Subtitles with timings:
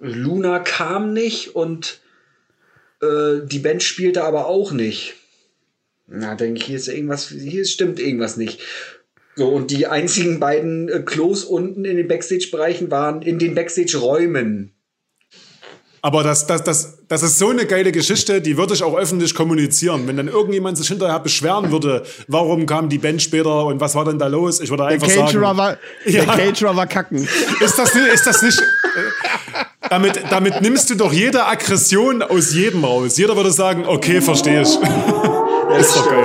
[0.00, 2.00] Luna kam nicht und
[3.02, 5.14] äh, die Band spielte aber auch nicht.
[6.06, 8.60] Na, denke ich, hier ist irgendwas, hier stimmt irgendwas nicht.
[9.36, 14.74] So, und die einzigen beiden äh, Klos unten in den Backstage-Bereichen waren in den Backstage-Räumen.
[16.02, 19.34] Aber das, das, das, das ist so eine geile Geschichte, die würde ich auch öffentlich
[19.34, 20.06] kommunizieren.
[20.06, 24.06] Wenn dann irgendjemand sich hinterher beschweren würde, warum kam die Band später und was war
[24.06, 24.60] denn da los?
[24.60, 25.40] Ich würde einfach der sagen.
[25.42, 25.76] War,
[26.06, 26.24] ja.
[26.24, 27.28] Der Caterer war kacken.
[27.60, 28.62] Ist das, ist das nicht.
[29.90, 33.18] Damit, damit nimmst du doch jede Aggression aus jedem raus.
[33.18, 34.78] Jeder würde sagen, okay, verstehe ich.
[35.70, 36.24] Ja, ist doch geil.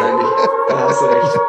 [0.69, 1.39] Da hast du recht.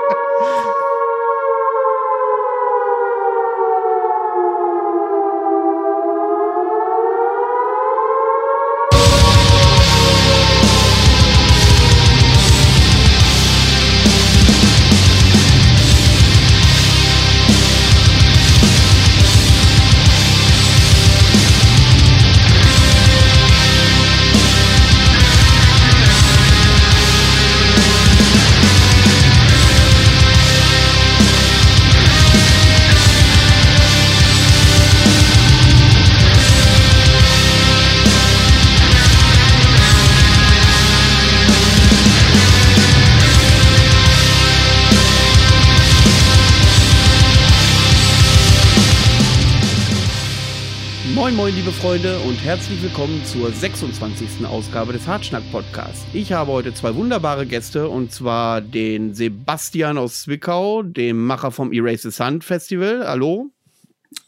[51.87, 54.45] Freunde und herzlich willkommen zur 26.
[54.45, 56.05] Ausgabe des Hartschnack Podcasts.
[56.13, 61.73] Ich habe heute zwei wunderbare Gäste und zwar den Sebastian aus Zwickau, dem Macher vom
[61.73, 63.07] Erase the Sun Festival.
[63.07, 63.53] Hallo.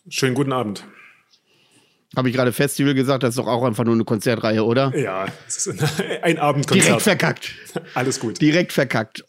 [0.08, 0.84] Schönen guten Abend.
[2.16, 3.24] Habe ich gerade Festival gesagt?
[3.24, 4.96] Das ist doch auch einfach nur eine Konzertreihe, oder?
[4.96, 5.82] Ja, es ist
[6.22, 6.86] ein Abendkonzert.
[6.86, 7.54] Direkt verkackt.
[7.94, 8.40] Alles gut.
[8.40, 9.24] Direkt verkackt.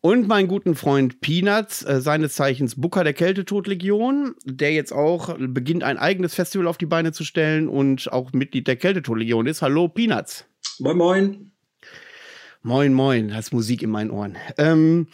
[0.00, 5.84] Und meinen guten Freund Peanuts, äh, seines Zeichens Booker der Kältetodlegion, der jetzt auch beginnt,
[5.84, 9.62] ein eigenes Festival auf die Beine zu stellen und auch Mitglied der Kältetodlegion ist.
[9.62, 10.46] Hallo, Peanuts.
[10.80, 11.52] Moin, moin.
[12.64, 14.36] Moin, moin, hast Musik in meinen Ohren.
[14.56, 15.08] Ähm,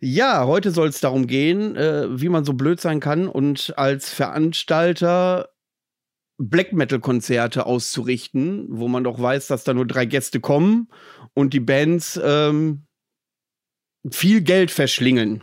[0.00, 4.12] ja, heute soll es darum gehen, äh, wie man so blöd sein kann und als
[4.12, 5.50] Veranstalter
[6.38, 10.88] Black Metal-Konzerte auszurichten, wo man doch weiß, dass da nur drei Gäste kommen
[11.34, 12.86] und die Bands ähm,
[14.10, 15.42] viel Geld verschlingen.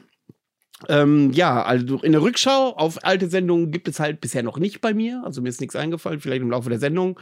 [0.89, 4.81] Ähm, ja, also in der Rückschau auf alte Sendungen gibt es halt bisher noch nicht
[4.81, 5.21] bei mir.
[5.25, 7.19] Also mir ist nichts eingefallen, vielleicht im Laufe der Sendung.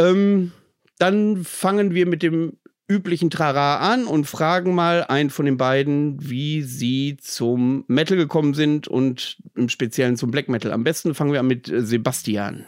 [0.00, 0.52] Ähm,
[0.98, 2.54] dann fangen wir mit dem
[2.90, 8.54] üblichen Trara an und fragen mal einen von den beiden, wie sie zum Metal gekommen
[8.54, 10.72] sind und im Speziellen zum Black Metal.
[10.72, 12.64] Am besten fangen wir an mit Sebastian.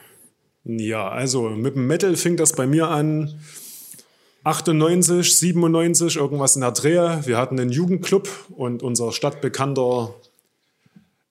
[0.65, 3.34] Ja, also mit dem Metal fing das bei mir an
[4.44, 7.20] 98, 97, irgendwas in der Drehe.
[7.24, 10.14] Wir hatten einen Jugendclub und unser stadtbekannter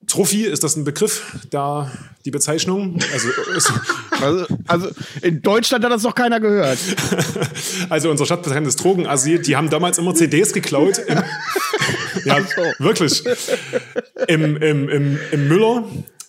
[0.10, 1.92] Trophy, ist das ein Begriff, da
[2.26, 3.00] die Bezeichnung?
[3.14, 3.30] Also,
[4.22, 4.88] also, also,
[5.22, 6.80] in Deutschland hat das noch keiner gehört.
[7.90, 10.98] also unser stadtbekanntes Drogenasyl, die haben damals immer CDs geklaut.
[10.98, 11.18] Im,
[12.26, 12.84] ja, so.
[12.84, 13.24] wirklich.
[14.28, 15.86] Im, im, im, Im Müller.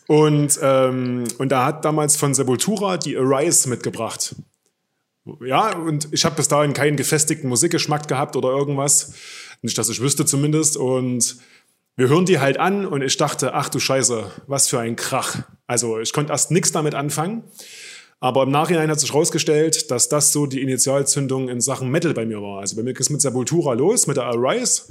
[0.07, 4.35] Und, ähm, und da hat damals von Sepultura die Arise mitgebracht.
[5.45, 9.15] Ja, und ich habe bis dahin keinen gefestigten Musikgeschmack gehabt oder irgendwas.
[9.63, 10.77] Nicht, dass ich wüsste zumindest.
[10.77, 11.37] Und
[11.97, 15.43] wir hören die halt an und ich dachte, ach du Scheiße, was für ein Krach.
[15.67, 17.45] Also ich konnte erst nichts damit anfangen.
[18.21, 22.27] Aber im Nachhinein hat sich herausgestellt, dass das so die Initialzündung in Sachen Metal bei
[22.27, 22.61] mir war.
[22.61, 24.83] Also bei mir ging es mit Sepultura los, mit der Arise.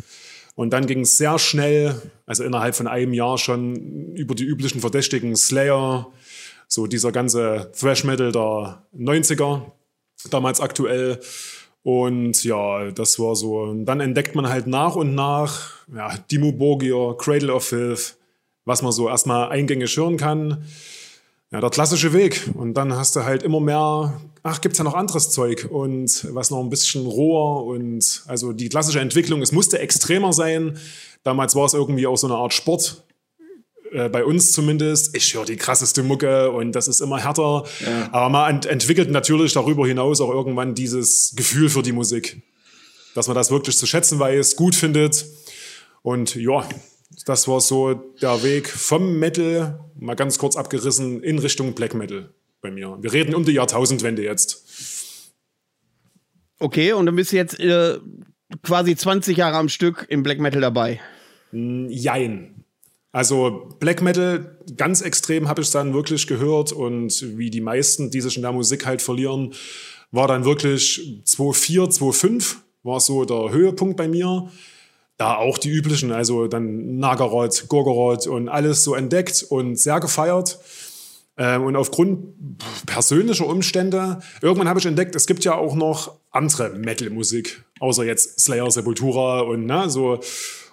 [0.56, 4.82] Und dann ging es sehr schnell, also innerhalb von einem Jahr schon über die üblichen
[4.82, 6.12] Verdächtigen Slayer,
[6.68, 9.62] so dieser ganze Thrash Metal der 90er
[10.30, 11.20] damals aktuell.
[11.84, 13.60] Und ja, das war so.
[13.62, 18.18] Und dann entdeckt man halt nach und nach, ja, Dimo Borgir, Cradle of Filth,
[18.66, 20.66] was man so erstmal eingängig hören kann.
[21.52, 22.48] Ja, der klassische Weg.
[22.54, 26.52] Und dann hast du halt immer mehr, ach, gibt's ja noch anderes Zeug und was
[26.52, 30.78] noch ein bisschen roher und also die klassische Entwicklung, es musste extremer sein.
[31.24, 33.04] Damals war es irgendwie auch so eine Art Sport.
[33.92, 37.66] Äh, bei uns zumindest, ich höre die krasseste Mucke und das ist immer härter.
[37.86, 38.10] Ja.
[38.12, 42.42] Aber man ent entwickelt natürlich darüber hinaus auch irgendwann dieses Gefühl für die Musik.
[43.16, 45.26] Dass man das wirklich zu schätzen weiß, gut findet.
[46.02, 46.68] Und ja,
[47.26, 52.30] das war so der Weg vom Metal, mal ganz kurz abgerissen, in Richtung Black Metal
[52.62, 52.98] bei mir.
[53.02, 54.64] Wir reden um die Jahrtausendwende jetzt.
[56.60, 57.98] Okay, und dann bist du jetzt äh,
[58.64, 61.00] quasi 20 Jahre am Stück im Black Metal dabei.
[61.52, 62.66] Jein.
[63.12, 68.22] Also Black Metal, ganz extrem habe ich dann wirklich gehört und wie die meisten, die
[68.22, 69.54] sich in der Musik halt verlieren,
[70.12, 74.50] war dann wirklich 2.4, 2.5 war so der Höhepunkt bei mir.
[75.18, 80.60] Da auch die üblichen, also dann Nagaroth, Gorgoroth und alles so entdeckt und sehr gefeiert.
[81.38, 82.36] Ähm, und aufgrund
[82.86, 88.40] persönlicher Umstände, irgendwann habe ich entdeckt, es gibt ja auch noch andere Metal-Musik, außer jetzt
[88.40, 90.22] Slayer, Sepultura und ne, so.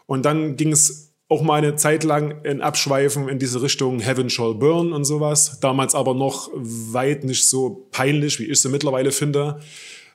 [0.06, 4.30] Und dann ging es auch mal eine Zeit lang in Abschweifen in diese Richtung Heaven
[4.30, 5.58] Shall Burn und sowas.
[5.60, 9.60] Damals aber noch weit nicht so peinlich, wie ich sie mittlerweile finde.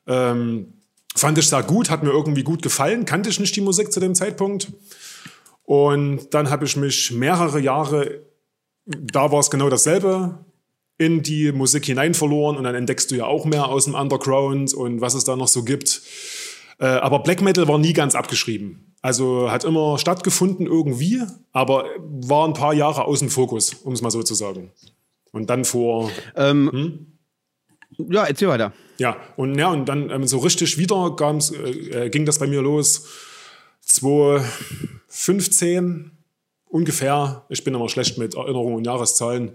[0.08, 0.74] Ähm,
[1.16, 4.00] fand ich sehr gut, hat mir irgendwie gut gefallen, kannte ich nicht die Musik zu
[4.00, 4.72] dem Zeitpunkt.
[5.63, 8.22] Und dann habe ich mich mehrere Jahre
[8.86, 10.46] da war es genau dasselbe
[10.98, 14.74] in die Musik hinein verloren und dann entdeckst du ja auch mehr aus dem Underground
[14.74, 16.02] und was es da noch so gibt.
[16.80, 18.91] Äh, aber Black Metal war nie ganz abgeschrieben.
[19.01, 24.12] Also hat immer stattgefunden irgendwie, aber war ein paar Jahre außen Fokus, um es mal
[24.12, 24.71] so zu sagen.
[25.31, 26.12] Und dann vor.
[26.36, 27.07] Ähm, hm?
[28.12, 28.74] Ja, erzähl weiter.
[29.00, 31.15] Ja, und, ja, und dann ähm, so richtig wieder
[31.92, 33.07] äh, ging das bei mir los.
[33.81, 36.12] 2015
[36.65, 37.45] ungefähr.
[37.50, 39.51] Ich bin immer schlecht mit Erinnerungen und Jahreszahlen.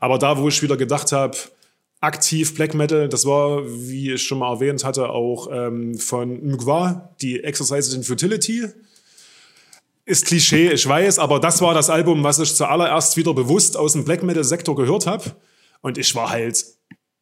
[0.00, 1.38] Aber da, wo ich wieder gedacht habe,
[2.00, 7.14] aktiv Black Metal, das war, wie ich schon mal erwähnt hatte, auch ähm, von Mugwa,
[7.20, 8.68] die Exercises in Futility.
[10.08, 13.92] Ist Klischee, ich weiß, aber das war das Album, was ich zuallererst wieder bewusst aus
[13.92, 15.36] dem Black Metal-Sektor gehört habe.
[15.82, 16.64] Und ich war halt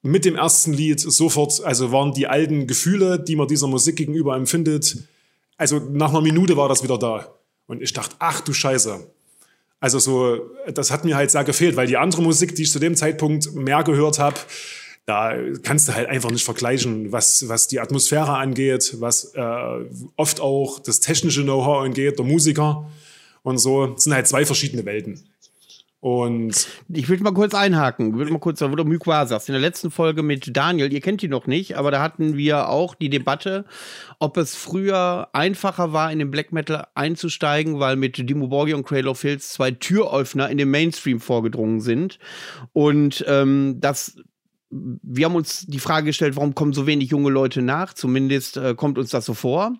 [0.03, 4.37] mit dem ersten Lied sofort, also waren die alten Gefühle, die man dieser Musik gegenüber
[4.37, 4.99] empfindet,
[5.56, 7.35] also nach einer Minute war das wieder da.
[7.67, 9.05] Und ich dachte, ach du Scheiße,
[9.81, 10.39] also so,
[10.73, 13.53] das hat mir halt sehr gefehlt, weil die andere Musik, die ich zu dem Zeitpunkt
[13.53, 14.37] mehr gehört habe,
[15.06, 19.85] da kannst du halt einfach nicht vergleichen, was, was die Atmosphäre angeht, was äh,
[20.17, 22.91] oft auch das technische Know-how angeht, der Musiker
[23.44, 23.87] und so.
[23.87, 25.23] Das sind halt zwei verschiedene Welten.
[26.00, 29.49] Und ich will mal kurz einhaken, ich mal kurz, wo du Mykwa sagst.
[29.49, 32.69] In der letzten Folge mit Daniel, ihr kennt ihn noch nicht, aber da hatten wir
[32.69, 33.64] auch die Debatte,
[34.19, 38.87] ob es früher einfacher war, in den Black Metal einzusteigen, weil mit Dimo Borgi und
[38.87, 42.19] Cradle of Hills zwei Türöffner in den Mainstream vorgedrungen sind.
[42.73, 44.17] Und ähm, das
[44.71, 47.95] wir haben uns die Frage gestellt, warum kommen so wenig junge Leute nach?
[47.95, 49.73] Zumindest äh, kommt uns das so vor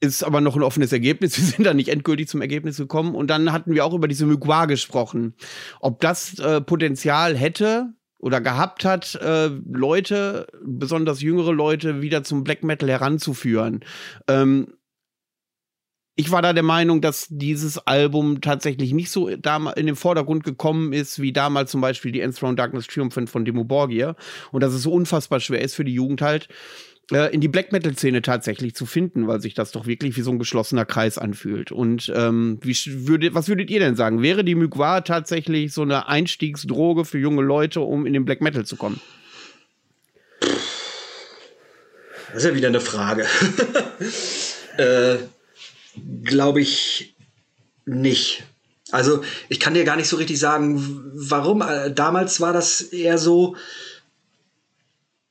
[0.00, 1.36] ist aber noch ein offenes Ergebnis.
[1.38, 3.14] Wir sind da nicht endgültig zum Ergebnis gekommen.
[3.14, 5.34] Und dann hatten wir auch über diese Mugwa gesprochen.
[5.80, 12.44] Ob das äh, Potenzial hätte oder gehabt hat, äh, Leute, besonders jüngere Leute, wieder zum
[12.44, 13.84] Black Metal heranzuführen.
[14.28, 14.77] Ähm,
[16.20, 20.92] ich war da der Meinung, dass dieses Album tatsächlich nicht so in den Vordergrund gekommen
[20.92, 24.16] ist, wie damals zum Beispiel die Enthroned Darkness Triumphant von Demo Borgia.
[24.50, 26.48] Und dass es so unfassbar schwer ist für die Jugend halt,
[27.12, 30.22] äh, in die Black Metal Szene tatsächlich zu finden, weil sich das doch wirklich wie
[30.22, 31.70] so ein geschlossener Kreis anfühlt.
[31.70, 32.76] Und ähm, wie
[33.06, 34.20] würde, was würdet ihr denn sagen?
[34.20, 38.66] Wäre die Mugwa tatsächlich so eine Einstiegsdroge für junge Leute, um in den Black Metal
[38.66, 39.00] zu kommen?
[40.40, 43.24] Das ist ja wieder eine Frage.
[44.78, 45.18] äh,
[46.22, 47.16] Glaube ich
[47.84, 48.44] nicht.
[48.90, 51.62] Also ich kann dir gar nicht so richtig sagen, warum.
[51.62, 53.56] Äh, damals war das eher so,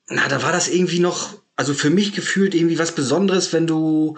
[0.07, 4.17] na, da war das irgendwie noch also für mich gefühlt irgendwie was Besonderes, wenn du,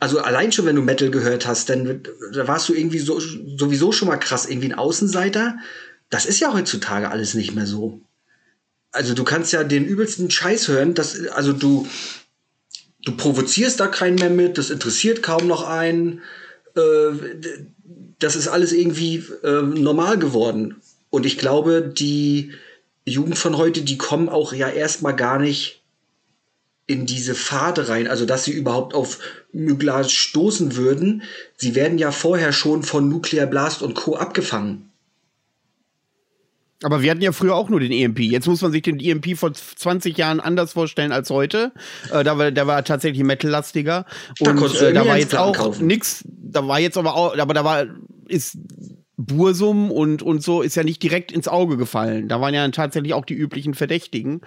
[0.00, 2.02] also allein schon, wenn du Metal gehört hast, denn
[2.32, 5.56] da warst du irgendwie so, sowieso schon mal krass, irgendwie ein Außenseiter.
[6.10, 8.00] Das ist ja heutzutage alles nicht mehr so.
[8.90, 11.86] Also du kannst ja den übelsten Scheiß hören, dass, also du,
[13.04, 16.20] du provozierst da keinen mehr mit, das interessiert kaum noch einen.
[16.74, 16.80] Äh,
[18.18, 20.76] das ist alles irgendwie äh, normal geworden.
[21.10, 22.52] Und ich glaube, die
[23.04, 25.82] Jugend von heute, die kommen auch ja erstmal gar nicht
[26.86, 29.18] in diese Pfade rein, also dass sie überhaupt auf
[29.52, 31.22] Mygla stoßen würden.
[31.56, 34.16] Sie werden ja vorher schon von Nuclear Blast und Co.
[34.16, 34.91] abgefangen.
[36.82, 38.20] Aber wir hatten ja früher auch nur den EMP.
[38.20, 41.72] Jetzt muss man sich den EMP vor 20 Jahren anders vorstellen als heute.
[42.12, 44.04] Äh, da war, der war tatsächlich metallastiger.
[44.40, 46.24] Und da, äh, da war jetzt auch nichts.
[46.26, 47.86] Da war jetzt aber auch, aber da war,
[48.28, 48.58] ist
[49.26, 52.28] Bursum und, und so ist ja nicht direkt ins Auge gefallen.
[52.28, 54.40] Da waren ja tatsächlich auch die üblichen Verdächtigen.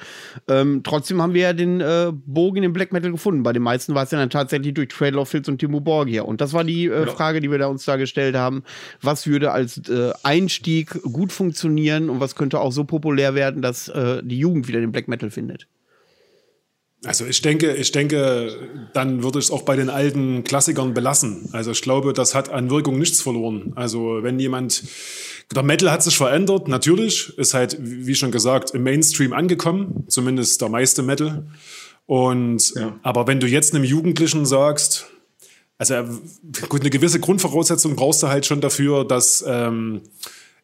[0.48, 3.44] Ähm, trotzdem haben wir ja den äh, Bogen in Black Metal gefunden.
[3.44, 6.24] Bei den meisten war es ja dann tatsächlich durch Trail of Filz und Timo Borgia.
[6.24, 7.08] Und das war die äh, ja.
[7.08, 8.64] Frage, die wir da uns da gestellt haben.
[9.02, 13.88] Was würde als äh, Einstieg gut funktionieren und was könnte auch so populär werden, dass
[13.88, 15.68] äh, die Jugend wieder den Black Metal findet?
[17.06, 18.58] Also ich denke, ich denke,
[18.94, 21.50] dann würde ich es auch bei den alten Klassikern belassen.
[21.52, 23.74] Also ich glaube, das hat an Wirkung nichts verloren.
[23.76, 24.84] Also wenn jemand,
[25.54, 30.62] der Metal hat sich verändert, natürlich, ist halt, wie schon gesagt, im Mainstream angekommen, zumindest
[30.62, 31.46] der meiste Metal.
[32.06, 33.00] Und, ja.
[33.04, 35.08] aber wenn du jetzt einem Jugendlichen sagst,
[35.78, 35.96] also
[36.70, 40.02] gut, eine gewisse Grundvoraussetzung brauchst du halt schon dafür, dass, ähm,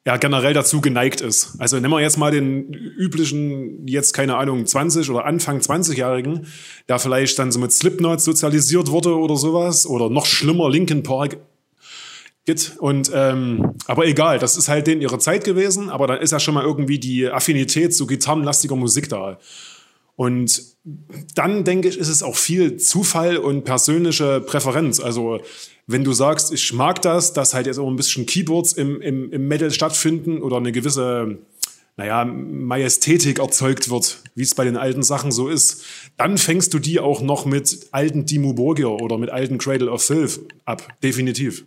[0.05, 1.55] ja generell dazu geneigt ist.
[1.59, 6.47] Also nehmen wir jetzt mal den üblichen, jetzt keine Ahnung, 20 oder Anfang 20-Jährigen,
[6.89, 11.37] der vielleicht dann so mit Slipknot sozialisiert wurde oder sowas oder noch schlimmer Linkin Park.
[12.45, 12.75] Git.
[12.79, 16.39] Und ähm, aber egal, das ist halt denen ihre Zeit gewesen, aber dann ist ja
[16.39, 19.37] schon mal irgendwie die Affinität zu gitarrenlastiger Musik da.
[20.15, 20.61] Und
[21.35, 24.99] dann denke ich, ist es auch viel Zufall und persönliche Präferenz.
[24.99, 25.41] Also
[25.87, 29.31] wenn du sagst, ich mag das, dass halt jetzt auch ein bisschen Keyboards im, im,
[29.31, 31.39] im Metal stattfinden oder eine gewisse,
[31.97, 35.83] naja, Majestätik erzeugt wird, wie es bei den alten Sachen so ist,
[36.17, 40.03] dann fängst du die auch noch mit alten Dimmu Borgir oder mit alten Cradle of
[40.03, 40.87] Filth ab.
[41.03, 41.65] Definitiv.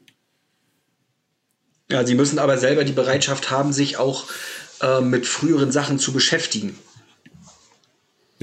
[1.90, 4.24] Ja, sie müssen aber selber die Bereitschaft haben, sich auch
[4.80, 6.78] äh, mit früheren Sachen zu beschäftigen.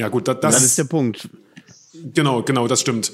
[0.02, 1.30] Ja, gut, das, das, das ist der Punkt.
[1.94, 3.12] Genau, genau, das stimmt.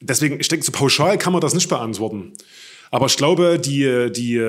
[0.00, 2.32] Deswegen, ich denke, so pauschal kann man das nicht beantworten.
[2.90, 4.40] Aber ich glaube, die, die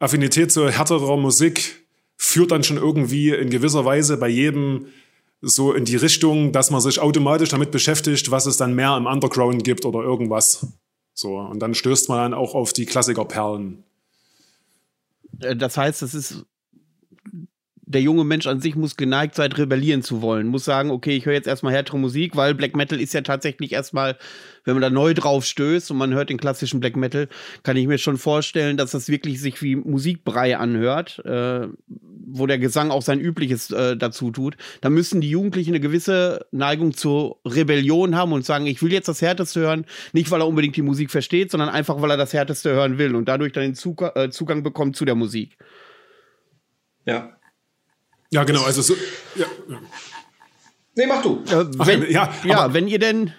[0.00, 1.86] Affinität zu härterer Musik
[2.16, 4.86] führt dann schon irgendwie in gewisser Weise bei jedem
[5.40, 9.06] so in die Richtung, dass man sich automatisch damit beschäftigt, was es dann mehr im
[9.06, 10.66] Underground gibt oder irgendwas.
[11.14, 13.84] So, und dann stößt man dann auch auf die Klassikerperlen.
[15.38, 16.44] Äh, das heißt, es ist
[17.88, 20.46] der junge Mensch an sich muss geneigt sein, rebellieren zu wollen.
[20.46, 23.72] Muss sagen, okay, ich höre jetzt erstmal härtere Musik, weil Black Metal ist ja tatsächlich
[23.72, 24.18] erstmal,
[24.64, 27.28] wenn man da neu drauf stößt und man hört den klassischen Black Metal,
[27.62, 32.58] kann ich mir schon vorstellen, dass das wirklich sich wie Musikbrei anhört, äh, wo der
[32.58, 34.58] Gesang auch sein Übliches äh, dazu tut.
[34.82, 39.08] Da müssen die Jugendlichen eine gewisse Neigung zur Rebellion haben und sagen, ich will jetzt
[39.08, 42.34] das Härteste hören, nicht weil er unbedingt die Musik versteht, sondern einfach, weil er das
[42.34, 45.56] Härteste hören will und dadurch dann den Zug äh, Zugang bekommt zu der Musik.
[47.06, 47.37] Ja,
[48.30, 48.94] ja, genau, also so.
[49.34, 49.78] Ja, ja.
[50.94, 51.42] Nee, mach du.
[51.46, 53.32] Äh, wenn, ja, ja wenn ihr denn.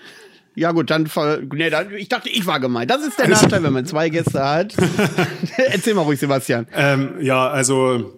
[0.56, 1.10] Ja, gut, dann.
[1.54, 2.90] Nee, dann ich dachte, ich war gemeint.
[2.90, 4.76] Das ist der Nachteil, wenn man zwei Gäste hat.
[5.58, 6.68] Erzähl mal ruhig, Sebastian.
[6.74, 8.16] Ähm, ja, also.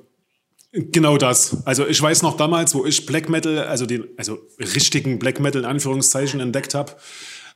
[0.74, 1.66] Genau das.
[1.66, 5.64] Also ich weiß noch damals, wo ich Black Metal, also den, also richtigen Black Metal
[5.64, 6.94] in Anführungszeichen entdeckt habe,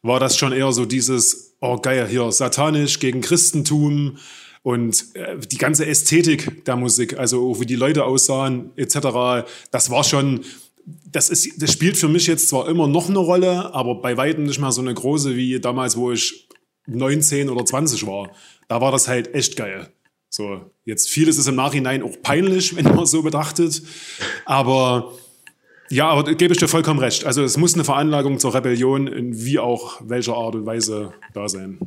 [0.02, 4.18] war das schon eher so dieses, oh geil, hier satanisch gegen Christentum,
[4.66, 10.04] und äh, die ganze Ästhetik der Musik, also wie die Leute aussahen etc., das war
[10.04, 10.42] schon,
[11.12, 14.46] das, ist, das spielt für mich jetzt zwar immer noch eine Rolle, aber bei weitem
[14.46, 16.50] nicht mehr so eine große wie damals, wo ich
[16.88, 18.32] 19 oder 20 war.
[18.68, 19.92] Da war das halt echt geil.
[20.30, 23.84] So, jetzt vieles ist im Nachhinein auch peinlich, wenn man so betrachtet.
[24.46, 25.14] Aber
[25.92, 27.24] ja, aber gebe ich dir vollkommen recht.
[27.24, 31.48] Also es muss eine Veranlagung zur Rebellion in wie auch welcher Art und Weise da
[31.48, 31.78] sein.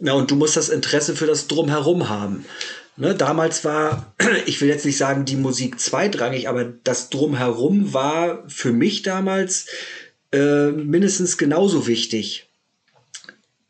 [0.00, 2.44] Ja, und du musst das Interesse für das Drumherum haben.
[2.96, 4.14] Ne, damals war,
[4.46, 9.66] ich will jetzt nicht sagen, die Musik zweitrangig, aber das Drumherum war für mich damals
[10.32, 12.48] äh, mindestens genauso wichtig.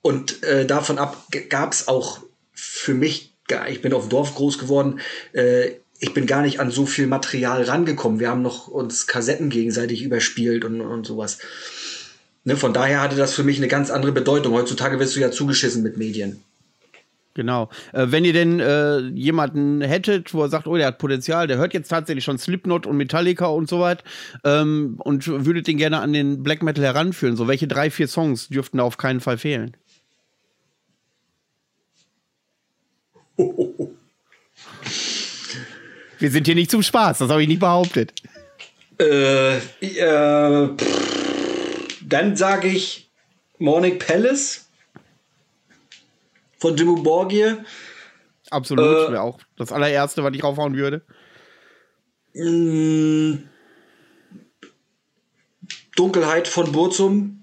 [0.01, 2.21] Und äh, davon ab gab es auch
[2.53, 3.35] für mich,
[3.69, 5.01] ich bin auf dem Dorf groß geworden,
[5.33, 8.21] äh, ich bin gar nicht an so viel Material rangekommen.
[8.21, 11.39] Wir haben noch uns Kassetten gegenseitig überspielt und, und sowas.
[12.49, 14.55] Ne, von daher hatte das für mich eine ganz andere Bedeutung.
[14.55, 16.43] Heutzutage wirst du ja zugeschissen mit Medien.
[17.35, 17.69] Genau.
[17.93, 21.59] Äh, wenn ihr denn äh, jemanden hättet, wo er sagt, oh, der hat Potenzial, der
[21.59, 24.03] hört jetzt tatsächlich schon Slipknot und Metallica und so weit
[24.45, 28.49] ähm, und würdet den gerne an den Black Metal heranführen, so welche drei, vier Songs
[28.49, 29.77] dürften da auf keinen Fall fehlen?
[36.19, 38.15] Wir sind hier nicht zum Spaß, das habe ich nicht behauptet.
[38.99, 41.08] Äh, äh, pff
[42.09, 43.11] dann sage ich
[43.59, 44.69] Morning Palace
[46.59, 47.65] von Dimmu Borgir.
[48.51, 51.03] Absolut, äh, wäre auch das allererste, was ich raufhauen würde.
[52.35, 53.49] Mm,
[55.97, 57.35] Dunkelheit von Burzum.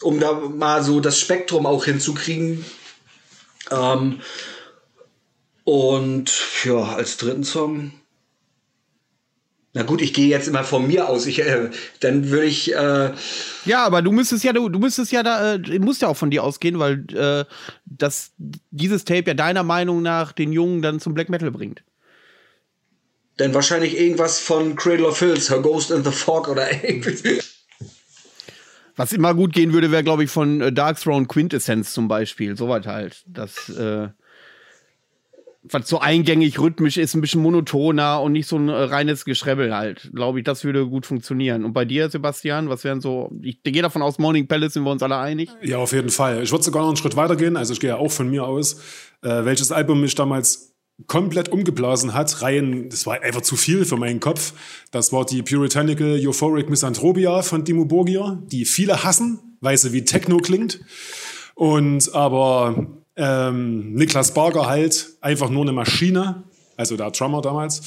[0.00, 2.64] Um da mal so das Spektrum auch hinzukriegen.
[3.70, 4.20] Ähm,
[5.64, 6.32] und
[6.64, 7.97] ja, als dritten Song
[9.74, 11.26] na gut, ich gehe jetzt immer von mir aus.
[11.26, 11.70] Ich, äh,
[12.00, 12.74] dann würde ich.
[12.74, 13.12] Äh
[13.66, 16.30] ja, aber du müsstest ja, du, du müsstest ja da, äh, musst ja auch von
[16.30, 17.44] dir ausgehen, weil äh,
[17.84, 18.32] das,
[18.70, 21.82] dieses Tape ja deiner Meinung nach den Jungen dann zum Black Metal bringt.
[23.36, 26.66] Dann wahrscheinlich irgendwas von Cradle of Hills, Her Ghost in the Fog oder
[28.96, 32.56] Was immer gut gehen würde, wäre, glaube ich, von äh, Dark Throne Quintessence zum Beispiel.
[32.56, 33.22] Soweit halt.
[33.26, 34.08] Das, äh,
[35.70, 39.74] was so eingängig, rhythmisch ist, ein bisschen monotoner und nicht so ein äh, reines Geschrebbel
[39.74, 40.10] halt.
[40.14, 41.64] Glaube ich, das würde gut funktionieren.
[41.64, 44.90] Und bei dir, Sebastian, was wären so, ich gehe davon aus, Morning Palace sind wir
[44.90, 45.50] uns alle einig?
[45.62, 46.42] Ja, auf jeden Fall.
[46.42, 48.44] Ich würde sogar noch einen Schritt weiter gehen, also ich gehe ja auch von mir
[48.44, 48.80] aus,
[49.22, 50.68] äh, welches Album mich damals
[51.06, 54.52] komplett umgeblasen hat, rein, das war einfach zu viel für meinen Kopf.
[54.90, 60.04] Das war die Puritanical Euphoric Misanthropia von Dimmu Borgir, die viele hassen, weil sie wie
[60.04, 60.80] Techno klingt.
[61.54, 66.44] Und aber ähm, Niklas Barger halt einfach nur eine Maschine,
[66.76, 67.82] also der Drummer damals.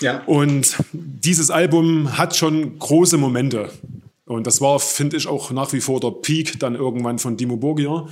[0.00, 0.22] Ja.
[0.24, 3.70] Und dieses Album hat schon große Momente.
[4.24, 7.56] Und das war, finde ich, auch nach wie vor der Peak dann irgendwann von Dimo
[7.56, 8.08] Borgir.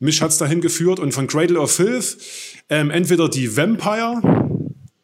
[0.00, 2.16] Mich hat's dahin geführt und von Cradle of Filth
[2.68, 4.20] ähm, entweder die Vampire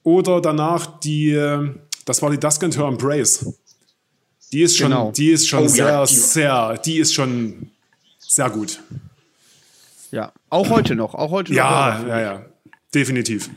[0.03, 1.71] oder danach die, äh,
[2.05, 3.47] das war die Dusk and Her Embrace.
[4.53, 5.13] Die ist schon, Genau.
[5.13, 7.71] die ist schon Oh sehr, ja, die- sehr, die ist schon
[8.19, 8.81] sehr gut.
[10.11, 12.09] Ja, auch heute noch, auch heute Ja, noch.
[12.09, 12.47] ja, ja,
[12.95, 13.51] definitiv.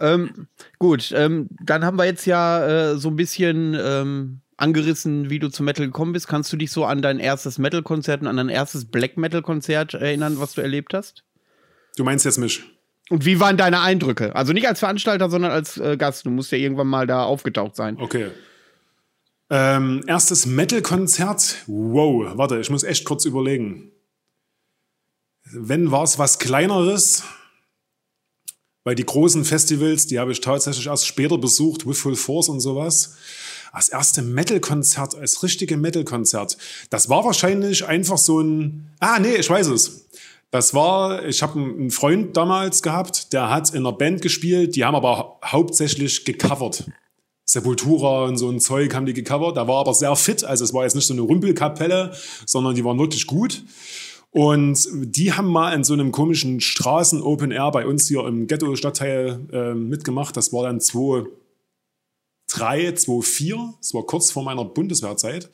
[0.00, 0.48] Ähm,
[0.78, 5.48] gut, ähm, dann haben wir jetzt ja äh, so ein bisschen ähm, angerissen, wie du
[5.48, 6.28] zu Metal gekommen bist.
[6.28, 10.38] Kannst du dich so an dein erstes Metal-Konzert und an dein erstes Black Metal-Konzert erinnern,
[10.38, 11.24] was du erlebt hast?
[11.96, 12.62] Du meinst jetzt mich?
[13.10, 14.34] Und wie waren deine Eindrücke?
[14.34, 16.26] Also nicht als Veranstalter, sondern als äh, Gast.
[16.26, 17.96] Du musst ja irgendwann mal da aufgetaucht sein.
[18.00, 18.30] Okay.
[19.50, 21.64] Ähm, erstes Metal-Konzert.
[21.66, 23.92] Wow, warte, ich muss echt kurz überlegen.
[25.56, 27.22] Wenn war es was Kleineres,
[28.84, 32.60] weil die großen Festivals, die habe ich tatsächlich erst später besucht, With Full Force und
[32.60, 33.14] sowas.
[33.72, 36.56] Das erste Metal-Konzert, als richtige Metal-Konzert,
[36.90, 38.90] das war wahrscheinlich einfach so ein.
[39.00, 40.06] Ah, nee, ich weiß es.
[40.50, 44.84] Das war, ich habe einen Freund damals gehabt, der hat in einer Band gespielt, die
[44.84, 46.84] haben aber hau- hauptsächlich gecovert.
[47.46, 49.56] Sepultura und so ein Zeug haben die gecovert.
[49.56, 52.84] Da war aber sehr fit, also es war jetzt nicht so eine Rümpelkapelle, sondern die
[52.84, 53.62] waren wirklich gut.
[54.34, 59.46] Und die haben mal in so einem komischen Straßen-Open Air bei uns hier im Ghetto-Stadtteil
[59.52, 60.36] äh, mitgemacht.
[60.36, 61.30] Das war dann 2003,
[62.48, 63.74] 2004.
[63.78, 65.50] Das war kurz vor meiner Bundeswehrzeit.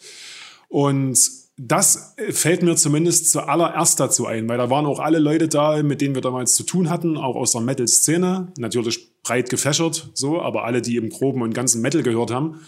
[0.68, 1.20] Und
[1.58, 6.00] das fällt mir zumindest zuallererst dazu ein, weil da waren auch alle Leute da, mit
[6.00, 8.50] denen wir damals zu tun hatten, auch aus der Metal-Szene.
[8.56, 12.62] Natürlich breit gefächert, so, aber alle, die im Groben und Ganzen Metal gehört haben.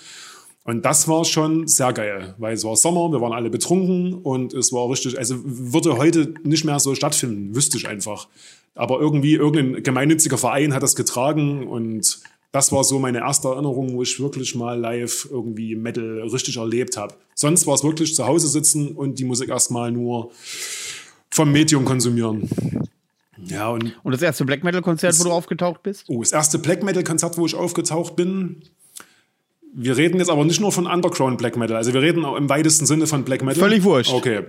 [0.64, 4.54] Und das war schon sehr geil, weil es war Sommer, wir waren alle betrunken und
[4.54, 8.28] es war richtig, also würde heute nicht mehr so stattfinden, wüsste ich einfach.
[8.74, 12.20] Aber irgendwie, irgendein gemeinnütziger Verein hat das getragen und
[12.52, 16.96] das war so meine erste Erinnerung, wo ich wirklich mal live irgendwie Metal richtig erlebt
[16.96, 17.14] habe.
[17.34, 20.30] Sonst war es wirklich zu Hause sitzen und die Musik erstmal nur
[21.30, 22.48] vom Medium konsumieren.
[23.46, 26.04] Ja, und Und das erste Black Metal-Konzert, wo du aufgetaucht bist?
[26.08, 28.62] Oh, das erste Black Metal-Konzert, wo ich aufgetaucht bin.
[29.74, 32.48] Wir reden jetzt aber nicht nur von Underground Black Metal, also wir reden auch im
[32.48, 33.60] weitesten Sinne von Black Metal.
[33.62, 34.12] Völlig wurscht.
[34.12, 34.42] Okay.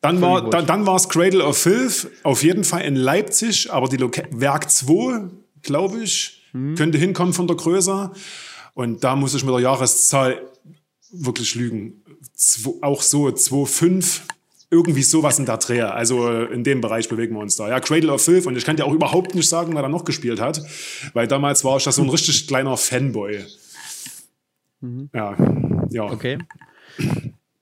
[0.00, 0.52] Dann war, wurscht.
[0.54, 4.22] dann, dann war es Cradle of Filth, auf jeden Fall in Leipzig, aber die Loca
[4.32, 5.28] Werk 2,
[5.62, 6.76] glaube ich, Hm.
[6.76, 8.12] könnte hinkommen von der Größe.
[8.74, 10.40] Und da muss ich mit der Jahreszahl
[11.12, 12.02] wirklich lügen.
[12.34, 14.20] Zwo, auch so 2,5,
[14.70, 15.92] irgendwie sowas in der Drehe.
[15.92, 17.68] Also in dem Bereich bewegen wir uns da.
[17.68, 18.46] Ja, Cradle of Filth.
[18.46, 20.62] Und ich kann dir auch überhaupt nicht sagen, wer da noch gespielt hat,
[21.12, 23.44] weil damals war ich da so ein richtig kleiner Fanboy.
[25.12, 25.36] Ja,
[25.90, 26.06] ja.
[26.06, 26.12] Mhm.
[26.12, 26.38] Okay.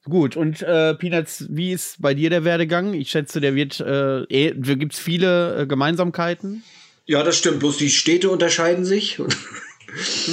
[0.05, 2.93] Gut, und äh, Peanuts, wie ist bei dir der Werdegang?
[2.93, 6.65] Ich schätze, der wird, äh, eh, gibt es viele äh, Gemeinsamkeiten?
[7.07, 7.61] Ja, das stimmt.
[7.61, 9.21] Bloß die Städte unterscheiden sich.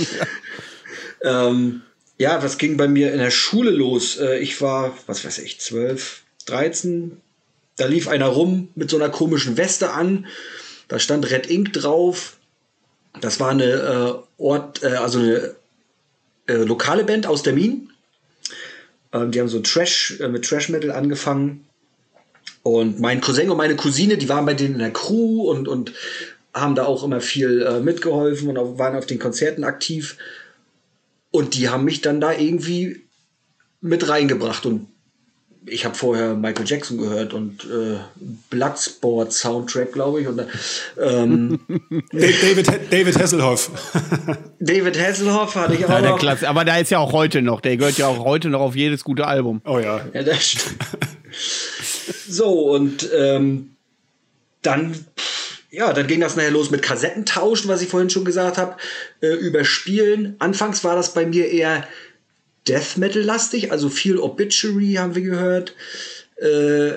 [1.24, 1.82] ähm,
[2.18, 4.18] ja, das ging bei mir in der Schule los.
[4.18, 7.18] Äh, ich war, was weiß ich, 12, 13.
[7.78, 10.26] Da lief einer rum mit so einer komischen Weste an.
[10.88, 12.38] Da stand Red Ink drauf.
[13.22, 15.56] Das war eine äh, Ort, äh, also eine
[16.50, 17.90] äh, lokale Band aus der Min.
[19.14, 21.66] Ähm, die haben so Trash, äh, mit Trash Metal angefangen.
[22.64, 25.94] Und mein Cousin und meine Cousine, die waren bei denen in der Crew und, und
[26.54, 30.18] haben da auch immer viel äh, mitgeholfen und auch, waren auf den Konzerten aktiv.
[31.32, 33.06] Und die haben mich dann da irgendwie
[33.82, 34.66] mit reingebracht.
[34.66, 34.88] Und
[35.66, 37.98] ich habe vorher Michael Jackson gehört und äh,
[38.50, 40.28] Bloodsport Soundtrack, glaube ich.
[40.28, 40.42] Und,
[41.02, 41.60] ähm,
[42.12, 43.70] David, David Hasselhoff.
[44.60, 46.20] David Hasselhoff hatte ich auch Ja, der noch.
[46.20, 46.48] Klasse.
[46.48, 47.62] Aber der ist ja auch heute noch.
[47.62, 49.62] Der gehört ja auch heute noch auf jedes gute Album.
[49.66, 50.02] Oh ja.
[50.14, 50.78] Ja, das stimmt.
[52.28, 53.72] so, und ähm,
[54.62, 55.06] dann,
[55.72, 58.76] ja, dann ging das nachher los mit Kassettentauschen, was ich vorhin schon gesagt habe,
[59.22, 60.36] äh, überspielen.
[60.40, 61.86] Anfangs war das bei mir eher
[62.70, 65.76] Death Metal-lastig, also viel Obituary haben wir gehört,
[66.38, 66.94] äh,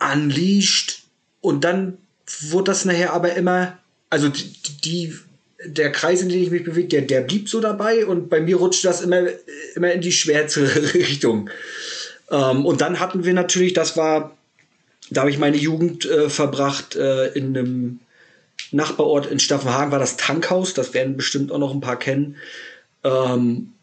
[0.00, 1.02] Unleashed
[1.40, 1.98] und dann
[2.40, 3.78] wurde das nachher aber immer,
[4.10, 4.52] also die,
[4.84, 5.14] die
[5.66, 8.56] der Kreis, in dem ich mich bewege, der, der blieb so dabei und bei mir
[8.56, 9.28] rutschte das immer,
[9.74, 11.50] immer in die schwärzere Richtung.
[12.30, 14.36] Ähm, und dann hatten wir natürlich, das war,
[15.10, 18.00] da habe ich meine Jugend äh, verbracht äh, in einem
[18.72, 22.36] Nachbarort in Staffenhagen, war das Tankhaus, das werden bestimmt auch noch ein paar kennen.
[23.04, 23.73] Ähm,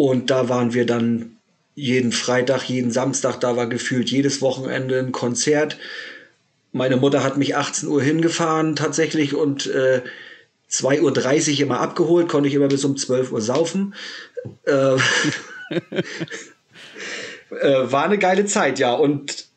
[0.00, 1.36] und da waren wir dann
[1.74, 5.76] jeden Freitag, jeden Samstag, da war gefühlt jedes Wochenende ein Konzert.
[6.72, 10.00] Meine Mutter hat mich 18 Uhr hingefahren tatsächlich und äh,
[10.70, 13.94] 2.30 Uhr immer abgeholt, konnte ich immer bis um 12 Uhr saufen.
[14.64, 14.72] Äh,
[17.50, 18.94] äh, war eine geile Zeit, ja.
[18.94, 19.48] Und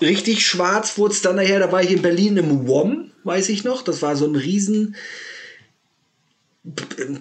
[0.00, 3.62] richtig schwarz wurde es dann nachher, da war ich in Berlin im WOM, weiß ich
[3.62, 3.82] noch.
[3.82, 4.96] Das war so ein riesen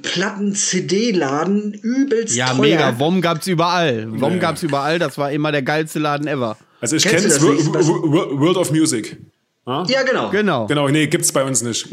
[0.01, 2.57] Platten-CD-Laden, übelst Ja, teuer.
[2.61, 2.99] mega.
[2.99, 4.07] WOM gab's überall.
[4.19, 4.39] WOM Ja.
[4.39, 4.99] gab's überall.
[4.99, 6.57] Das war immer der geilste Laden ever.
[6.81, 7.67] Also ich kenne es, das nicht?
[7.67, 9.17] Wo- Wo- Wo- World of Music.
[9.65, 10.29] Ja, Ja, genau.
[10.29, 10.67] Genau.
[10.67, 11.89] Genau, nee, gibt's bei uns nicht.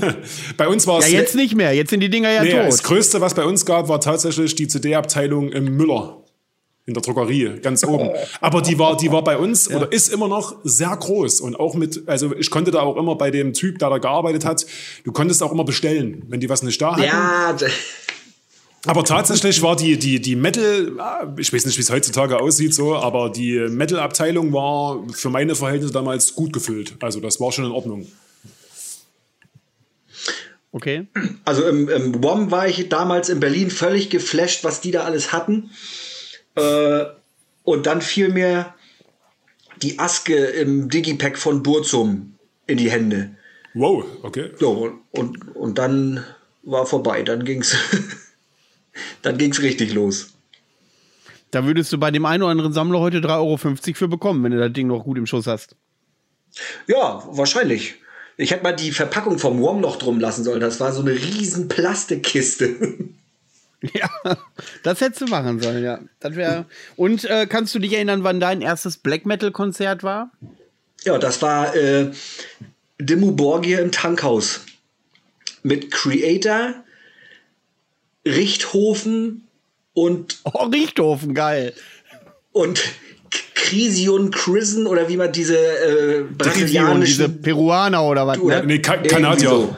[0.56, 1.12] bei uns war Ja, es.
[1.12, 1.74] jetzt nicht mehr.
[1.74, 2.84] Jetzt sind die Dinger ja nee, das tot.
[2.86, 6.22] Größte, was bei uns gab, war tatsächlich die CD-Abteilung im Müller.
[6.88, 8.08] In der Drogerie, ganz oben.
[8.40, 11.42] Aber die war, die war bei uns oder ist immer noch sehr groß.
[11.42, 14.46] Und auch mit, also ich konnte da auch immer bei dem Typ, der da gearbeitet
[14.46, 14.64] hat,
[15.04, 17.02] du konntest auch immer bestellen, wenn die was nicht da hatten.
[17.02, 17.54] Ja,
[18.86, 22.72] Aber tatsächlich war die, die, die Metal, ah, ich weiß nicht, wie es heutzutage aussieht,
[22.72, 26.96] so, aber die Metal-Abteilung war für meine Verhältnisse damals gut gefüllt.
[27.00, 28.06] Also das war schon in Ordnung.
[30.72, 31.06] Okay.
[31.44, 35.32] also im, im WOM war ich damals in Berlin völlig geflasht, was die da alles
[35.32, 35.68] hatten.
[36.58, 37.06] Äh,
[37.64, 38.74] und dann fiel mir
[39.82, 42.34] die Aske im Digipack von Burzum
[42.66, 43.30] in die Hände.
[43.74, 44.50] Wow, okay.
[44.58, 46.24] So, und, und, dann
[46.62, 47.22] war vorbei.
[47.22, 47.76] Dann ging's,
[49.22, 50.32] dann ging's richtig los.
[51.50, 53.56] Da würdest du bei dem einen oder anderen Sammler heute 3,50 Euro
[53.94, 55.76] für bekommen, wenn du das Ding noch gut im Schuss hast.
[56.86, 57.96] Ja, wahrscheinlich.
[58.36, 60.60] Ich hätte mal die Verpackung vom WOM noch drum lassen sollen.
[60.60, 62.76] Das war so eine riesen Plastikkiste.
[63.94, 64.08] Ja,
[64.82, 66.00] das hättest du machen sollen, ja.
[66.20, 66.64] Das wär
[66.96, 70.32] Und äh, kannst du dich erinnern, wann dein erstes Black Metal-Konzert war?
[71.04, 72.10] Ja, das war äh,
[73.00, 74.62] Dimmu Borgir im Tankhaus.
[75.62, 76.74] Mit Creator,
[78.26, 79.46] Richthofen
[79.94, 81.72] und, Oh, Richthofen, geil.
[82.52, 82.80] und
[83.54, 88.66] Krision Krisen oder wie man diese äh, Trision, diese brasilianischen Peruaner oder was, oder ne?
[88.66, 89.48] Nee, Ka irgendwie Kanadier.
[89.50, 89.76] so.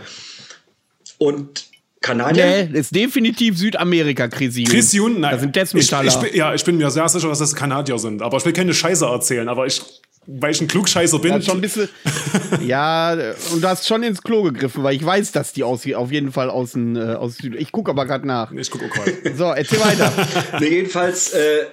[1.19, 1.65] Und
[2.01, 2.69] Kanadier?
[2.71, 4.67] Nee, ist definitiv Südamerika, Krision.
[4.67, 5.33] Krision, nein.
[5.33, 6.09] Das sind ich, Deathmetaller.
[6.09, 8.23] ich, bin- Ja, ich bin mir sehr sicher, dass das Kanadier sind.
[8.23, 9.49] Aber ich will keine Scheiße erzählen.
[9.49, 9.83] Aber ich,
[10.27, 11.35] weil ich ein Klugscheißer bin.
[11.35, 11.89] Ist schon ein bisschen.
[12.67, 13.13] ja,
[13.53, 16.33] und du hast schon ins Klo gegriffen, weil ich weiß, dass die aus, auf jeden
[16.33, 17.55] Fall aus, dem, äh, aus Süd.
[17.57, 18.51] Ich gucke aber gerade nach.
[18.53, 19.13] ich gucke auch gerade.
[19.37, 20.11] So, erzähl weiter.
[20.61, 21.67] Nee, jedenfalls äh,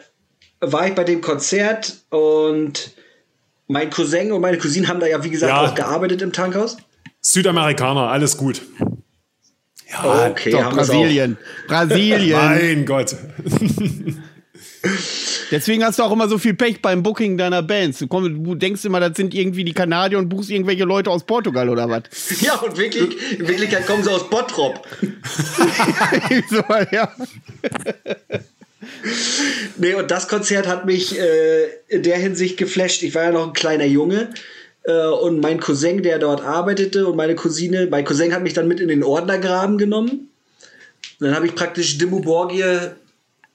[0.59, 2.91] war ich bei dem Konzert und
[3.67, 5.61] mein Cousin und meine Cousine haben da ja, wie gesagt, Ja.
[5.69, 6.77] auch gearbeitet im Tankhaus.
[7.21, 8.61] Südamerikaner, alles gut.
[9.91, 10.71] Ja, Okay, auch.
[10.73, 11.37] Brasilien.
[11.67, 12.37] Brasilien.
[12.39, 13.15] mein Gott.
[15.51, 17.99] Deswegen hast du auch immer so viel Pech beim Booking deiner Bands.
[17.99, 21.25] Du, komm, du denkst immer, das sind irgendwie die Kanadier und buchst irgendwelche Leute aus
[21.25, 22.03] Portugal oder was?
[22.41, 24.85] Ja, und wirklich, in Wirklichkeit kommen sie aus Bottrop.
[26.49, 27.11] so, ja.
[29.77, 33.03] Nee, und das Konzert hat mich äh, in der Hinsicht geflasht.
[33.03, 34.29] Ich war ja noch ein kleiner Junge.
[34.87, 38.67] Äh, und mein Cousin, der dort arbeitete, und meine Cousine, mein Cousin hat mich dann
[38.67, 40.29] mit in den Ordnergraben genommen.
[41.19, 42.95] Und dann habe ich praktisch Dimmu Borgir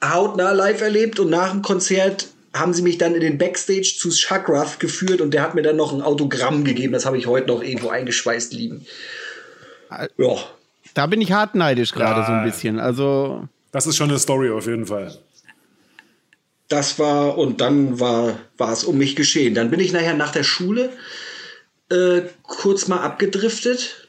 [0.04, 4.10] hautnah live erlebt und nach dem Konzert haben sie mich dann in den Backstage zu
[4.10, 6.92] Shakrath geführt und der hat mir dann noch ein Autogramm gegeben.
[6.92, 8.84] Das habe ich heute noch irgendwo eingeschweißt liegen.
[10.18, 10.36] Ja.
[10.94, 12.26] Da bin ich hart neidisch gerade Ja.
[12.26, 12.78] so ein bisschen.
[12.78, 15.16] Also, Das ist schon eine Story auf jeden Fall.
[16.72, 19.54] Das war, und dann war, war es um mich geschehen.
[19.54, 20.88] Dann bin ich nachher nach der Schule
[21.90, 24.08] äh, kurz mal abgedriftet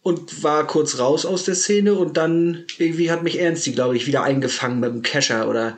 [0.00, 4.06] und war kurz raus aus der Szene und dann irgendwie hat mich Ernsti, glaube ich,
[4.06, 5.76] wieder eingefangen mit einem Kescher oder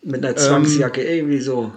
[0.00, 1.72] mit einer Zwangsjacke, irgendwie so.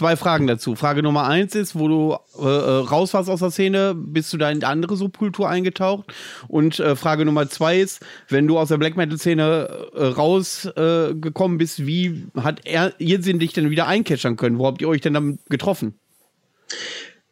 [0.00, 0.76] Zwei Fragen dazu.
[0.76, 4.38] Frage Nummer eins ist, wo du äh, äh, raus warst aus der Szene, bist du
[4.38, 6.14] da in andere Subkultur eingetaucht?
[6.48, 11.58] Und äh, Frage Nummer zwei ist, wenn du aus der Black Metal-Szene äh, rausgekommen äh,
[11.58, 14.58] bist, wie hat er, ihr Sinn dich denn wieder einkeschern können?
[14.58, 15.92] Wo habt ihr euch denn dann getroffen?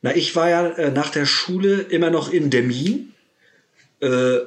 [0.02, 3.14] Na, ich war ja äh, nach der Schule immer noch in Demmin.
[4.00, 4.40] Äh,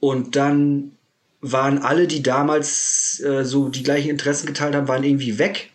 [0.00, 0.90] und dann
[1.40, 5.70] waren alle, die damals so die gleichen Interessen geteilt haben, waren irgendwie weg.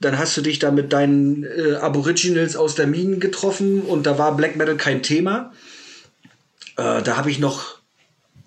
[0.00, 4.18] Dann hast du dich da mit deinen äh, Aboriginals aus der Minen getroffen und da
[4.18, 5.52] war Black Metal kein Thema.
[6.76, 7.78] Äh, da habe ich noch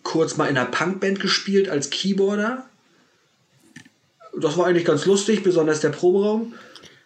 [0.04, 2.66] kurz mal in einer Punkband gespielt als Keyboarder.
[4.40, 6.54] Das war eigentlich ganz lustig, besonders der Proberaum.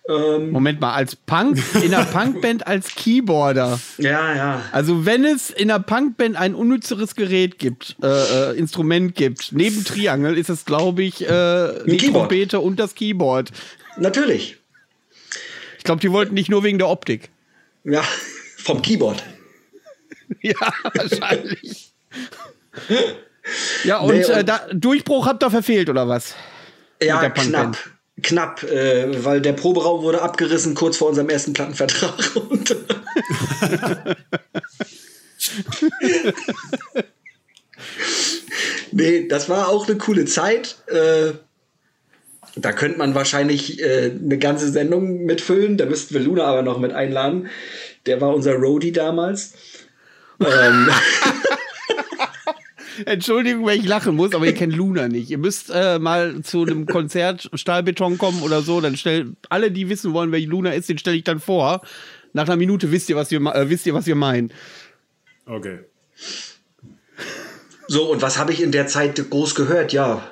[0.07, 3.79] Moment mal, als Punk, in einer Punkband als Keyboarder.
[3.97, 4.61] Ja, ja.
[4.71, 9.83] Also wenn es in einer Punkband ein unnützeres Gerät gibt, äh, äh, Instrument gibt, neben
[9.83, 11.97] Triangel ist es, glaube ich, äh, die.
[11.97, 13.51] Trompete und das Keyboard.
[13.97, 14.57] Natürlich.
[15.77, 17.29] Ich glaube, die wollten nicht nur wegen der Optik.
[17.83, 18.03] Ja,
[18.57, 19.23] vom Keyboard.
[20.41, 21.93] Ja, wahrscheinlich.
[23.83, 26.33] ja, und, Nee, und- äh, da, Durchbruch habt ihr verfehlt, oder was?
[26.99, 27.77] Ja, knapp.
[28.23, 32.35] Knapp, äh, weil der Proberaum wurde abgerissen kurz vor unserem ersten Plattenvertrag.
[32.49, 32.75] Und
[38.91, 40.75] nee, das war auch eine coole Zeit.
[40.87, 41.33] Äh,
[42.55, 45.77] da könnte man wahrscheinlich äh, eine ganze Sendung mitfüllen.
[45.77, 47.49] Da müssten wir Luna aber noch mit einladen.
[48.05, 49.53] Der war unser Roadie damals.
[50.39, 50.89] ähm,
[53.05, 55.29] Entschuldigung, wenn ich lachen muss, aber ihr kennt Luna nicht.
[55.29, 59.89] Ihr müsst äh, mal zu einem Konzert Stahlbeton kommen oder so, dann stell alle, die
[59.89, 61.81] wissen wollen, wer Luna ist, den stelle ich dann vor.
[62.31, 64.51] Nach einer Minute wisst ihr, was wir, äh, wisst ihr, was wir meinen.
[65.45, 65.79] Okay.
[67.87, 69.93] So, und was habe ich in der Zeit groß gehört?
[69.93, 70.31] Ja.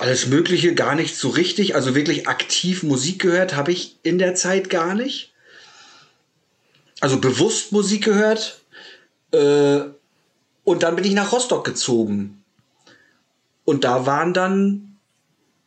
[0.00, 1.74] Alles Mögliche, gar nicht so richtig.
[1.74, 5.32] Also wirklich aktiv Musik gehört habe ich in der Zeit gar nicht.
[7.00, 8.60] Also bewusst Musik gehört.
[9.32, 9.80] Äh,
[10.64, 12.42] und dann bin ich nach Rostock gezogen.
[13.64, 14.98] Und da waren dann,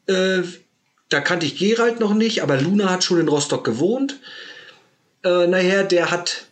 [0.08, 0.42] äh,
[1.10, 4.20] da kannte ich Gerald noch nicht, aber Luna hat schon in Rostock gewohnt.
[5.24, 6.46] Äh, nachher, der hat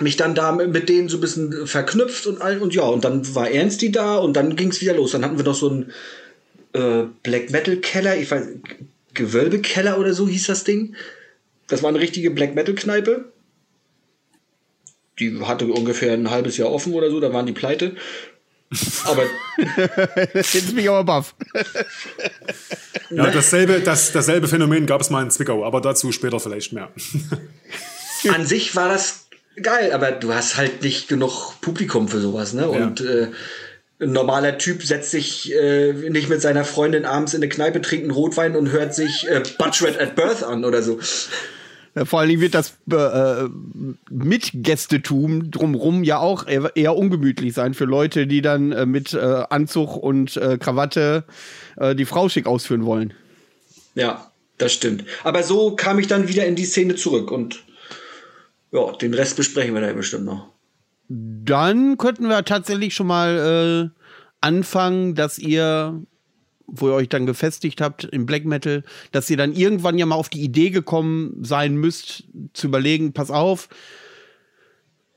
[0.00, 3.34] mich dann da mit denen so ein bisschen verknüpft und all, und ja, und dann
[3.34, 5.12] war Ernsti da und dann ging es wieder los.
[5.12, 5.92] Dann hatten wir noch so einen
[6.74, 8.48] äh, Black Metal Keller, ich weiß,
[9.14, 10.94] Gewölbekeller oder so hieß das Ding.
[11.68, 13.32] Das war eine richtige Black Metal Kneipe.
[15.18, 17.94] Die hatte ungefähr ein halbes Jahr offen oder so, da waren die pleite.
[19.04, 19.24] Aber.
[20.34, 21.34] Jetzt bin ich aber baff.
[23.10, 26.90] ja, dasselbe, das, dasselbe Phänomen gab es mal in Zwickau, aber dazu später vielleicht mehr.
[28.28, 29.26] An sich war das
[29.62, 32.68] geil, aber du hast halt nicht genug Publikum für sowas, ne?
[32.68, 33.28] Und äh,
[34.00, 38.04] ein normaler Typ setzt sich äh, nicht mit seiner Freundin abends in eine Kneipe, trinkt
[38.04, 40.98] einen Rotwein und hört sich äh, Butchred at Birth an oder so.
[41.94, 43.48] Ja, vor allen Dingen wird das äh,
[44.10, 49.18] Mitgästetum drumrum ja auch eher, eher, ungemütlich sein für Leute, die dann äh, mit äh,
[49.48, 51.24] Anzug und äh, Krawatte
[51.76, 53.14] äh, die Frau schick ausführen wollen.
[53.94, 55.04] Ja, das stimmt.
[55.22, 57.62] Aber so kam ich dann wieder in die Szene zurück und
[58.72, 60.53] ja, den Rest besprechen wir da bestimmt noch.
[61.08, 64.00] Dann könnten wir tatsächlich schon mal äh,
[64.40, 66.02] anfangen, dass ihr
[66.66, 70.14] wo ihr euch dann gefestigt habt im Black Metal, dass ihr dann irgendwann ja mal
[70.14, 73.68] auf die Idee gekommen sein müsst, zu überlegen, pass auf,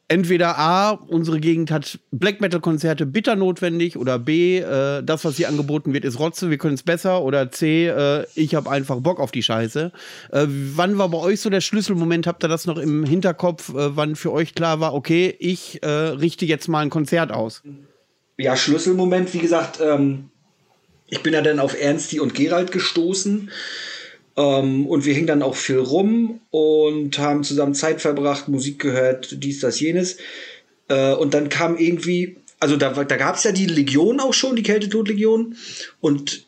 [0.08, 5.50] entweder A, unsere Gegend hat Black Metal-Konzerte bitter notwendig oder B, äh, das, was hier
[5.50, 9.20] angeboten wird, ist Rotze, wir können es besser oder C, äh, ich habe einfach Bock
[9.20, 9.92] auf die Scheiße.
[10.32, 12.28] Äh, wann war bei euch so der Schlüsselmoment?
[12.28, 15.88] Habt ihr das noch im Hinterkopf, äh, wann für euch klar war, okay, ich äh,
[15.88, 17.64] richte jetzt mal ein Konzert aus?
[18.38, 20.30] Ja, Schlüsselmoment, wie gesagt, ähm,
[21.08, 23.50] ich bin ja dann auf Ernsti und Gerald gestoßen.
[24.38, 29.44] Ähm, und wir hingen dann auch viel rum und haben zusammen Zeit verbracht, Musik gehört,
[29.44, 30.18] dies, das, jenes.
[30.88, 34.56] Äh, und dann kam irgendwie, also da, da gab es ja die Legion auch schon,
[34.56, 35.56] die Kältetodlegion.
[36.00, 36.46] Und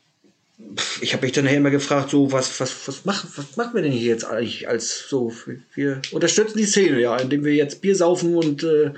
[1.02, 3.92] ich habe mich dann immer gefragt, so, was, was, was, machen, was machen wir denn
[3.92, 5.34] hier jetzt eigentlich als so,
[5.74, 8.92] wir unterstützen die Szene, ja, indem wir jetzt Bier saufen und äh,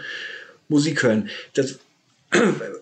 [0.68, 1.30] Musik hören.
[1.54, 1.80] Das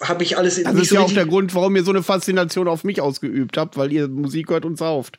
[0.00, 2.68] habe ich alles in Das ist ja auch der Grund, warum ihr so eine Faszination
[2.68, 5.18] auf mich ausgeübt habt, weil ihr Musik hört und sauft.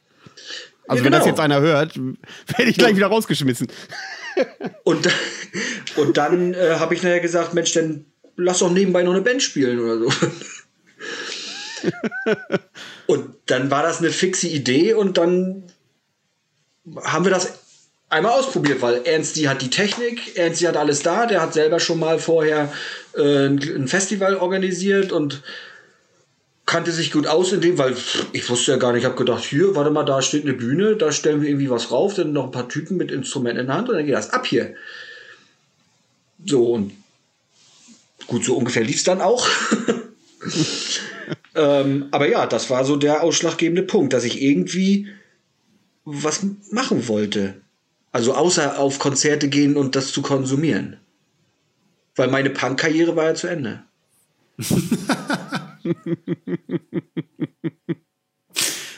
[0.88, 1.36] Also ja, wenn das genau.
[1.36, 2.98] jetzt einer hört, werde ich gleich ja.
[2.98, 3.68] wieder rausgeschmissen.
[4.84, 5.08] Und,
[5.98, 8.06] und dann äh, habe ich nachher gesagt, Mensch, dann
[8.38, 10.12] lass doch nebenbei noch eine Band spielen oder so.
[13.08, 15.64] und dann war das eine fixe Idee und dann
[17.04, 17.60] haben wir das
[18.10, 22.00] einmal ausprobiert, weil Ernst, hat die Technik, Ernst, hat alles da, der hat selber schon
[22.00, 22.74] mal vorher
[23.16, 25.42] äh, ein Festival organisiert und
[26.66, 27.96] kannte sich gut aus in dem, weil
[28.32, 30.96] ich wusste ja gar nicht, ich habe gedacht, hier, warte mal, da steht eine Bühne,
[30.96, 33.76] da stellen wir irgendwie was rauf, dann noch ein paar Typen mit Instrumenten in der
[33.76, 34.76] Hand und dann geht das ab hier.
[36.46, 36.92] So und
[38.28, 39.48] gut, so ungefähr lief es dann auch.
[41.56, 45.08] ähm, aber ja, das war so der ausschlaggebende Punkt, dass ich irgendwie
[46.06, 46.42] was
[46.72, 47.62] machen wollte.
[48.12, 50.98] Also außer auf Konzerte gehen und das zu konsumieren.
[52.16, 53.84] Weil meine Punk-Karriere war ja zu Ende.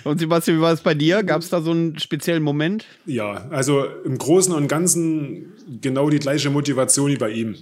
[0.04, 1.24] Und Sebastian, wie war es bei dir?
[1.24, 2.86] Gab es da so einen speziellen Moment?
[3.06, 7.56] Ja, also im Großen und Ganzen genau die gleiche Motivation wie bei ihm.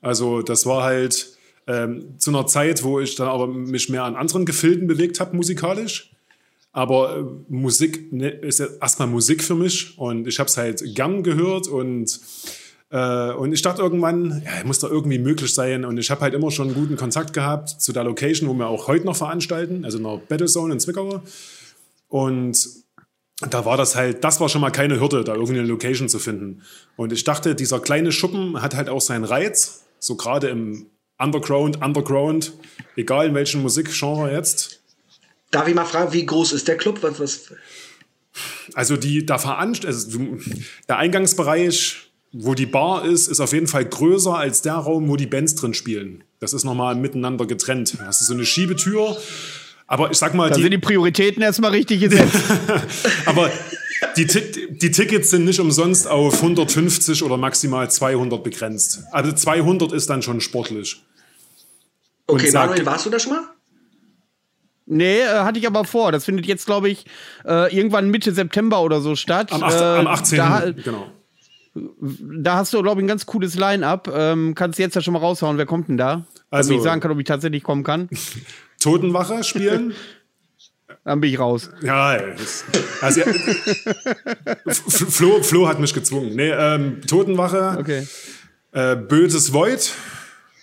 [0.00, 4.16] Also das war halt ähm, zu einer Zeit, wo ich dann aber mich mehr an
[4.16, 6.10] anderen Gefilden bewegt habe musikalisch.
[6.72, 11.22] Aber äh, Musik ne, ist erstmal Musik für mich und ich habe es halt gern
[11.22, 12.18] gehört und
[12.92, 15.84] äh, und ich dachte irgendwann, ja, muss da irgendwie möglich sein.
[15.84, 18.68] Und ich habe halt immer schon einen guten Kontakt gehabt zu der Location, wo wir
[18.68, 21.22] auch heute noch veranstalten, also in der Battlezone in Zwickau.
[22.08, 22.68] Und
[23.50, 26.18] da war das halt, das war schon mal keine Hürde, da irgendwie eine Location zu
[26.18, 26.62] finden.
[26.96, 30.86] Und ich dachte, dieser kleine Schuppen hat halt auch seinen Reiz, so gerade im
[31.18, 32.52] Underground, Underground,
[32.96, 34.81] egal in welchem Musikgenre jetzt.
[35.52, 36.98] Darf ich mal fragen, wie groß ist der Club?
[37.02, 37.52] Was, was?
[38.74, 40.18] Also die, da veranst also
[40.88, 45.16] der Eingangsbereich wo die Bar ist, ist auf jeden Fall größer als der Raum, wo
[45.16, 46.24] die Bands drin spielen.
[46.40, 47.94] Das ist nochmal miteinander getrennt.
[47.98, 49.16] Das ist so eine Schiebetür.
[49.86, 50.48] Aber ich sag mal.
[50.48, 52.34] Da die, sind die Prioritäten erstmal richtig gesetzt.
[53.26, 53.50] aber
[54.16, 59.04] die, die, Tickets sind nicht umsonst auf 150 oder maximal 200 begrenzt.
[59.12, 61.02] Also 200 ist dann schon sportlich.
[62.26, 63.42] Okay, Manuel, warst du da schon mal?
[64.86, 66.12] Nee, äh, hatte ich aber vor.
[66.12, 67.06] Das findet jetzt, glaube ich,
[67.46, 69.52] äh, irgendwann Mitte September oder so statt.
[69.52, 70.38] Am, 8, äh, am 18.
[70.38, 71.06] Da, genau.
[71.74, 74.12] Da hast du, glaube ich, ein ganz cooles Line-Up.
[74.14, 75.56] Ähm, kannst du jetzt ja schon mal raushauen.
[75.56, 76.26] Wer kommt denn da?
[76.50, 78.08] Also, Damit ich sagen kann, ob ich tatsächlich kommen kann.
[78.80, 79.94] Totenwache spielen.
[81.04, 81.70] Dann bin ich raus.
[81.82, 82.16] Ja,
[83.00, 83.26] also, ja,
[84.72, 86.36] Flo, Flo hat mich gezwungen.
[86.36, 87.76] Nee, ähm, Totenwache.
[87.80, 88.06] Okay.
[88.70, 89.92] Äh, Böses Void.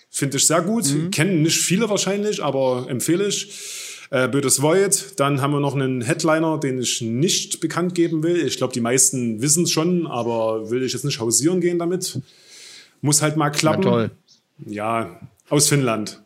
[0.08, 0.86] Finde ich sehr gut.
[0.86, 1.10] Mhm.
[1.10, 3.89] Kennen nicht viele wahrscheinlich, aber empfehle ich.
[4.10, 5.18] Äh, Bödes Void.
[5.18, 8.44] Dann haben wir noch einen Headliner, den ich nicht bekannt geben will.
[8.44, 12.20] Ich glaube, die meisten wissen es schon, aber will ich jetzt nicht hausieren gehen damit.
[13.00, 13.82] Muss halt mal klappen.
[13.84, 14.10] Ja, toll.
[14.66, 16.22] Ja, aus Finnland.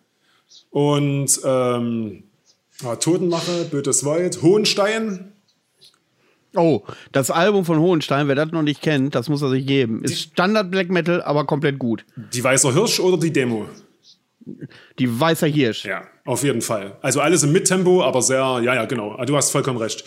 [0.71, 2.25] Und ähm,
[2.83, 5.33] ja, Totenmache, Bödes Void, Hohenstein.
[6.57, 10.05] Oh, das Album von Hohenstein, wer das noch nicht kennt, das muss er sich geben.
[10.05, 12.05] Ist Standard Black Metal, aber komplett gut.
[12.33, 13.67] Die Weißer Hirsch oder die Demo?
[14.99, 15.85] Die Weißer Hirsch.
[15.85, 16.97] Ja, auf jeden Fall.
[17.03, 19.23] Also alles im Mittempo, aber sehr, ja, ja, genau.
[19.25, 20.05] Du hast vollkommen recht.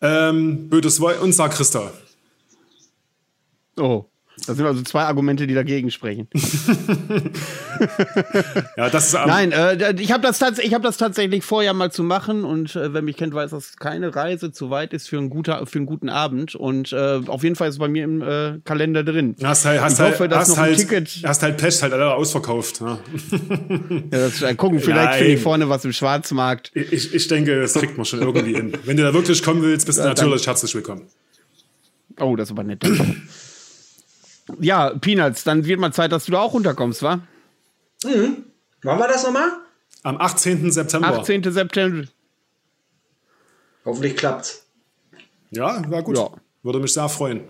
[0.00, 1.92] Ähm, Bödes und Sakrista.
[3.76, 4.04] Oh.
[4.46, 6.28] Das sind also zwei Argumente, die dagegen sprechen.
[8.76, 12.44] ja, das ist Nein, äh, ich habe das, hab das tatsächlich vorher mal zu machen
[12.44, 15.66] und äh, wer mich kennt, weiß, dass keine Reise zu weit ist für, ein guter,
[15.66, 16.54] für einen guten Abend.
[16.54, 19.36] Und äh, auf jeden Fall ist es bei mir im äh, Kalender drin.
[19.42, 21.20] Hast halt, hast ich hoffe, halt, dass hast noch ein halt, Ticket.
[21.24, 22.80] Hast halt Pech, halt alle ausverkauft.
[22.80, 22.98] Ja,
[23.90, 26.70] ja das, äh, gucken, vielleicht finde ich vorne was im Schwarzmarkt.
[26.74, 28.72] Ich, ich denke, das kriegt man schon irgendwie hin.
[28.84, 31.08] Wenn du da wirklich kommen willst, bist du natürlich herzlich willkommen.
[32.20, 32.82] Oh, das ist aber nett.
[34.60, 37.20] Ja, Peanuts, dann wird mal Zeit, dass du da auch runterkommst, wa?
[38.04, 38.44] Mhm.
[38.82, 39.50] Wann war das nochmal?
[40.02, 40.70] Am 18.
[40.70, 41.08] September.
[41.08, 41.52] 18.
[41.52, 42.06] September.
[43.84, 44.64] Hoffentlich klappt's.
[45.50, 46.16] Ja, war gut.
[46.16, 46.30] Ja.
[46.62, 47.42] Würde mich sehr freuen.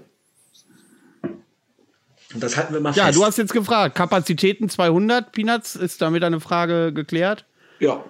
[2.35, 3.17] Und das halten wir mal ja, fest.
[3.17, 3.95] Ja, du hast jetzt gefragt.
[3.95, 5.77] Kapazitäten 200 Peanuts.
[5.77, 7.47] Ist damit eine Frage geklärt?
[7.81, 8.05] Ja.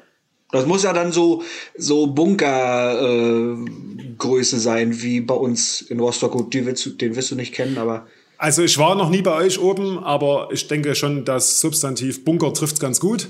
[0.51, 1.43] Das muss ja dann so,
[1.77, 6.33] so Bunkergröße äh, sein, wie bei uns in Rostock.
[6.33, 8.07] Gut, den wirst, du, den wirst du nicht kennen, aber
[8.39, 12.55] also ich war noch nie bei euch oben, aber ich denke schon, das Substantiv Bunker
[12.55, 13.29] trifft ganz gut,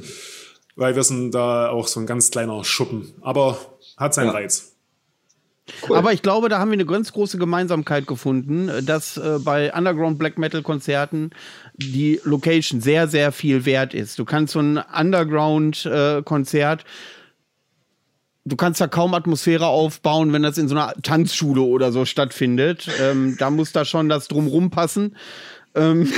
[0.77, 3.15] weil wir sind da auch so ein ganz kleiner Schuppen.
[3.23, 3.59] Aber
[3.97, 4.33] hat seinen ja.
[4.33, 4.77] Reiz.
[5.87, 5.97] Cool.
[5.97, 10.19] Aber ich glaube, da haben wir eine ganz große Gemeinsamkeit gefunden, dass äh, bei Underground
[10.19, 11.31] Black Metal Konzerten
[11.75, 14.19] die Location sehr, sehr viel wert ist.
[14.19, 16.85] Du kannst so ein Underground äh, Konzert
[18.49, 22.89] du kannst da kaum Atmosphäre aufbauen, wenn das in so einer Tanzschule oder so stattfindet.
[23.01, 25.17] Ähm, da muss da schon das drumrum passen.
[25.75, 26.11] Ähm,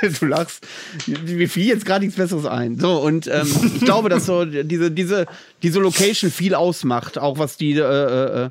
[0.20, 0.66] du lachst.
[1.06, 2.78] Mir fiel jetzt gerade nichts Besseres ein.
[2.78, 5.26] So, und ähm, ich glaube, dass so diese, diese,
[5.62, 8.50] diese Location viel ausmacht, auch was die äh, äh, äh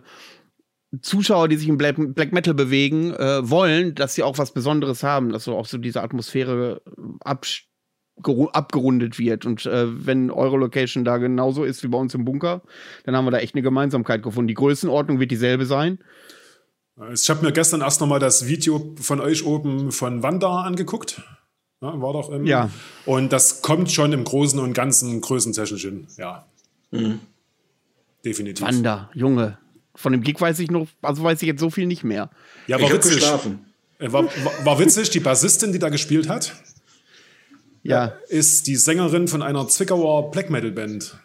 [1.02, 5.02] Zuschauer, die sich im Black, Black Metal bewegen, äh, wollen, dass sie auch was Besonderes
[5.02, 6.84] haben, dass so auch so diese Atmosphäre
[7.22, 7.68] absch
[8.22, 9.46] abgerundet wird.
[9.46, 12.62] Und äh, wenn eure Location da genauso ist wie bei uns im Bunker,
[13.06, 14.48] dann haben wir da echt eine Gemeinsamkeit gefunden.
[14.48, 16.00] Die Größenordnung wird dieselbe sein.
[17.12, 21.22] Ich habe mir gestern erst noch mal das Video von euch oben von Wanda angeguckt.
[21.82, 22.70] Ja, war doch im, Ja.
[23.06, 26.08] Und das kommt schon im Großen und Ganzen größentechnisch hin.
[26.18, 26.46] Ja.
[26.92, 27.20] Mhm.
[28.24, 28.66] Definitiv.
[28.66, 29.58] Wanda, Junge.
[29.96, 32.30] Von dem Gig weiß ich noch, also weiß ich jetzt so viel nicht mehr.
[32.68, 33.24] Ja, war ich witzig.
[34.00, 36.54] Äh, war, war, war witzig, die Bassistin, die da gespielt hat,
[37.84, 38.14] ja.
[38.30, 41.18] ist die Sängerin von einer Zwickauer Black Metal Band.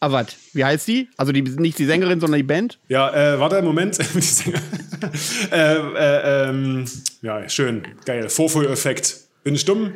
[0.00, 0.26] Ah, was?
[0.52, 1.08] Wie heißt die?
[1.16, 2.78] Also die, nicht die Sängerin, sondern die Band?
[2.88, 3.98] Ja, äh, warte, Moment.
[5.52, 6.84] äh, äh, ähm,
[7.22, 7.82] ja, schön.
[8.04, 8.28] Geil.
[8.28, 9.16] Vorführeffekt.
[9.42, 9.92] Bin ich dumm?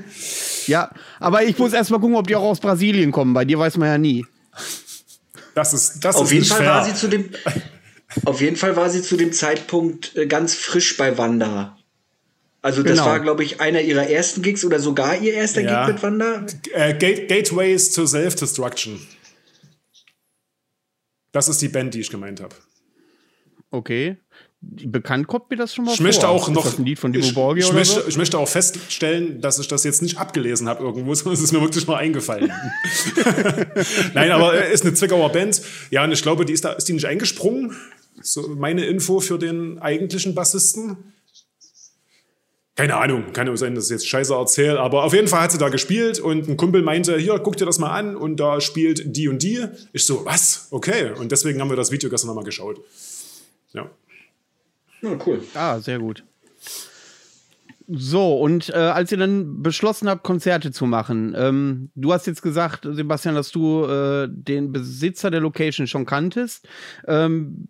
[0.67, 3.35] Ja, aber ich muss erst mal gucken, ob die auch aus Brasilien kommen.
[3.35, 4.25] Bei dir weiß man ja nie.
[5.55, 6.71] Das ist, das auf ist jeden Fall fair.
[6.71, 7.31] war sie zu dem
[8.25, 11.77] Auf jeden Fall war sie zu dem Zeitpunkt äh, ganz frisch bei Wanda.
[12.63, 13.07] Also das genau.
[13.07, 15.87] war, glaube ich, einer ihrer ersten Gigs oder sogar ihr erster ja.
[15.87, 16.47] Gig mit Wanda.
[16.75, 19.01] Äh, Gateways to Self-Destruction.
[21.33, 22.55] Das ist die Band, die ich gemeint habe.
[23.71, 24.17] Okay.
[24.63, 27.15] Bekannt kommt mir das schon mal ich Möchte auch noch, ist das ein Lied von
[27.15, 28.09] Dimo Borgia ich, oder möchte, so?
[28.09, 31.53] ich möchte auch feststellen, dass ich das jetzt nicht abgelesen habe irgendwo, sondern es ist
[31.53, 32.53] mir wirklich mal eingefallen.
[34.15, 35.63] Nein, aber ist eine Zwickauer Band.
[35.91, 37.75] Ja, und ich glaube, die ist, da, ist die nicht eingesprungen?
[38.21, 40.99] So meine Info für den eigentlichen Bassisten.
[42.77, 45.53] Keine Ahnung, kann ja sein, dass ich jetzt scheiße erzähle, aber auf jeden Fall hat
[45.53, 48.61] sie da gespielt und ein Kumpel meinte, hier, guck dir das mal an und da
[48.61, 49.67] spielt die und die.
[49.93, 50.69] Ich so, was?
[50.71, 51.13] Okay.
[51.19, 52.81] Und deswegen haben wir das Video gestern nochmal geschaut.
[53.73, 53.91] Ja.
[55.03, 55.43] Ja, cool.
[55.55, 56.25] Ah, sehr gut.
[57.93, 62.41] So, und äh, als ihr dann beschlossen habt, Konzerte zu machen, ähm, du hast jetzt
[62.41, 66.69] gesagt, Sebastian, dass du äh, den Besitzer der Location schon kanntest.
[67.09, 67.69] Ähm,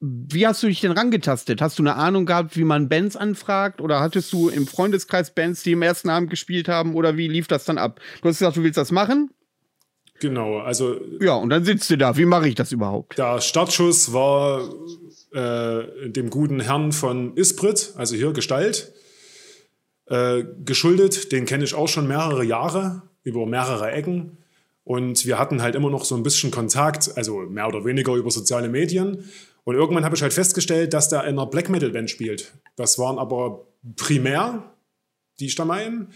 [0.00, 1.60] wie hast du dich denn rangetastet?
[1.60, 3.80] Hast du eine Ahnung gehabt, wie man Bands anfragt?
[3.80, 6.94] Oder hattest du im Freundeskreis Bands, die im ersten Abend gespielt haben?
[6.94, 8.00] Oder wie lief das dann ab?
[8.22, 9.30] Du hast gesagt, du willst das machen?
[10.20, 11.00] Genau, also.
[11.20, 12.16] Ja, und dann sitzt du da.
[12.16, 13.18] Wie mache ich das überhaupt?
[13.18, 14.68] Der Startschuss war
[15.32, 18.92] äh, dem guten Herrn von Isprit, also hier Gestalt,
[20.06, 21.32] äh, geschuldet.
[21.32, 24.38] Den kenne ich auch schon mehrere Jahre, über mehrere Ecken.
[24.84, 28.30] Und wir hatten halt immer noch so ein bisschen Kontakt, also mehr oder weniger über
[28.30, 29.24] soziale Medien.
[29.68, 32.54] Und irgendwann habe ich halt festgestellt, dass der in einer Black Metal Band spielt.
[32.76, 33.66] Das waren aber
[33.96, 34.62] primär
[35.40, 36.08] die Stammeien.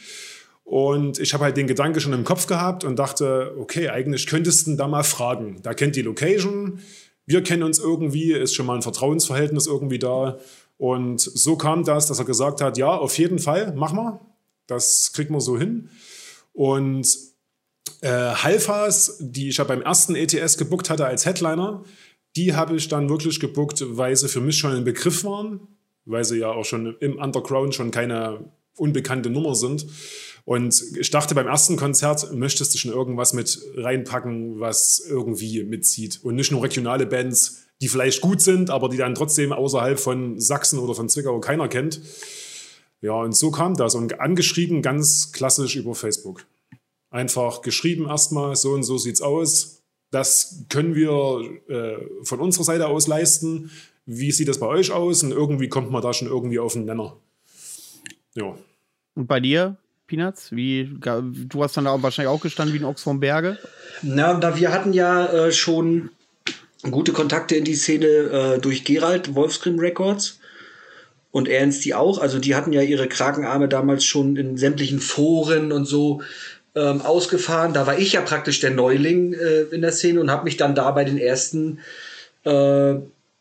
[0.65, 4.69] Und ich habe halt den Gedanke schon im Kopf gehabt und dachte, okay, eigentlich könntest
[4.69, 5.61] du da mal fragen.
[5.63, 6.81] Da kennt die Location,
[7.27, 10.39] wir kennen uns irgendwie, ist schon mal ein Vertrauensverhältnis irgendwie da.
[10.79, 14.19] Und so kam das, dass er gesagt hat, ja, auf jeden Fall, mach mal.
[14.67, 15.91] Das kriegt man so hin.
[16.55, 17.07] Und
[18.01, 21.85] äh, Halfas, die ich ja beim ersten ETS gebuckt hatte als Headliner,
[22.37, 25.61] die habe ich dann wirklich gebuckt, weil sie für mich schon ein Begriff waren,
[26.05, 29.87] weil sie ja auch schon im Underground schon keine unbekannte Nummer sind.
[30.45, 36.21] Und ich dachte, beim ersten Konzert möchtest du schon irgendwas mit reinpacken, was irgendwie mitzieht.
[36.25, 40.41] Und nicht nur regionale Bands, die vielleicht gut sind, aber die dann trotzdem außerhalb von
[40.41, 42.01] Sachsen oder von Zwickau keiner kennt.
[43.01, 43.95] Ja, und so kam das.
[43.95, 46.47] Und angeschrieben ganz klassisch über Facebook.
[47.11, 49.82] Einfach geschrieben erstmal, so und so sieht's aus.
[50.13, 53.71] Das können wir äh, von unserer Seite aus leisten.
[54.05, 55.23] Wie sieht das bei euch aus?
[55.23, 57.17] Und irgendwie kommt man da schon irgendwie auf den Nenner.
[58.35, 58.55] Ja.
[59.15, 59.79] Und bei dir?
[60.07, 60.53] Peanuts?
[60.53, 63.59] Wie, du hast dann da wahrscheinlich auch gestanden wie ein Ochs vom Berge?
[64.03, 66.11] Na, da wir hatten ja äh, schon
[66.83, 70.41] gute Kontakte in die Szene äh, durch Gerald, Wolfsgrim Records.
[71.31, 72.19] Und Ernst die auch.
[72.19, 76.21] Also die hatten ja ihre Krakenarme damals schon in sämtlichen Foren und so
[76.75, 77.73] ähm, ausgefahren.
[77.73, 80.75] Da war ich ja praktisch der Neuling äh, in der Szene und habe mich dann
[80.75, 81.81] da bei den ersten
[82.45, 82.95] äh,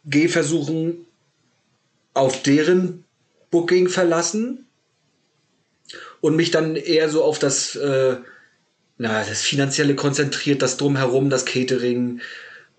[0.06, 1.06] Gehversuchen
[2.14, 3.04] auf deren
[3.52, 4.66] Booking verlassen
[6.22, 8.16] und mich dann eher so auf das, äh,
[8.98, 12.22] na, das Finanzielle konzentriert, das Drumherum, das Catering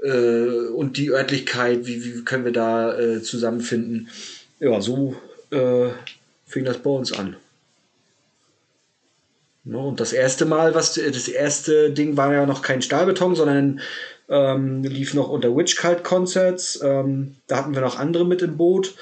[0.03, 4.09] äh, und die Örtlichkeit, wie, wie können wir da äh, zusammenfinden.
[4.61, 5.16] Ja, so
[5.50, 5.88] äh,
[6.46, 7.36] fing das bei uns an.
[9.64, 13.80] No, und das erste Mal, was das erste Ding war ja noch kein Stahlbeton, sondern
[14.28, 16.80] ähm, lief noch unter Witch Cult Concerts.
[16.82, 18.94] Ähm, da hatten wir noch andere mit im Boot.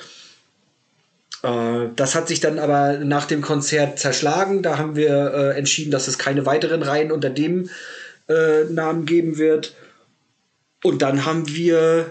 [1.42, 4.62] Äh, das hat sich dann aber nach dem Konzert zerschlagen.
[4.62, 7.70] Da haben wir äh, entschieden, dass es keine weiteren Reihen unter dem
[8.28, 9.74] äh, Namen geben wird.
[10.82, 12.10] Und dann haben wir,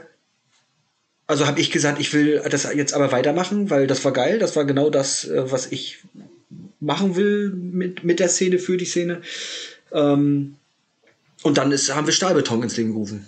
[1.27, 4.39] also habe ich gesagt, ich will das jetzt aber weitermachen, weil das war geil.
[4.39, 5.99] Das war genau das, äh, was ich
[6.79, 9.21] machen will mit, mit der Szene, für die Szene.
[9.91, 10.55] Ähm,
[11.43, 13.27] und dann ist, haben wir Stahlbeton ins Leben gerufen.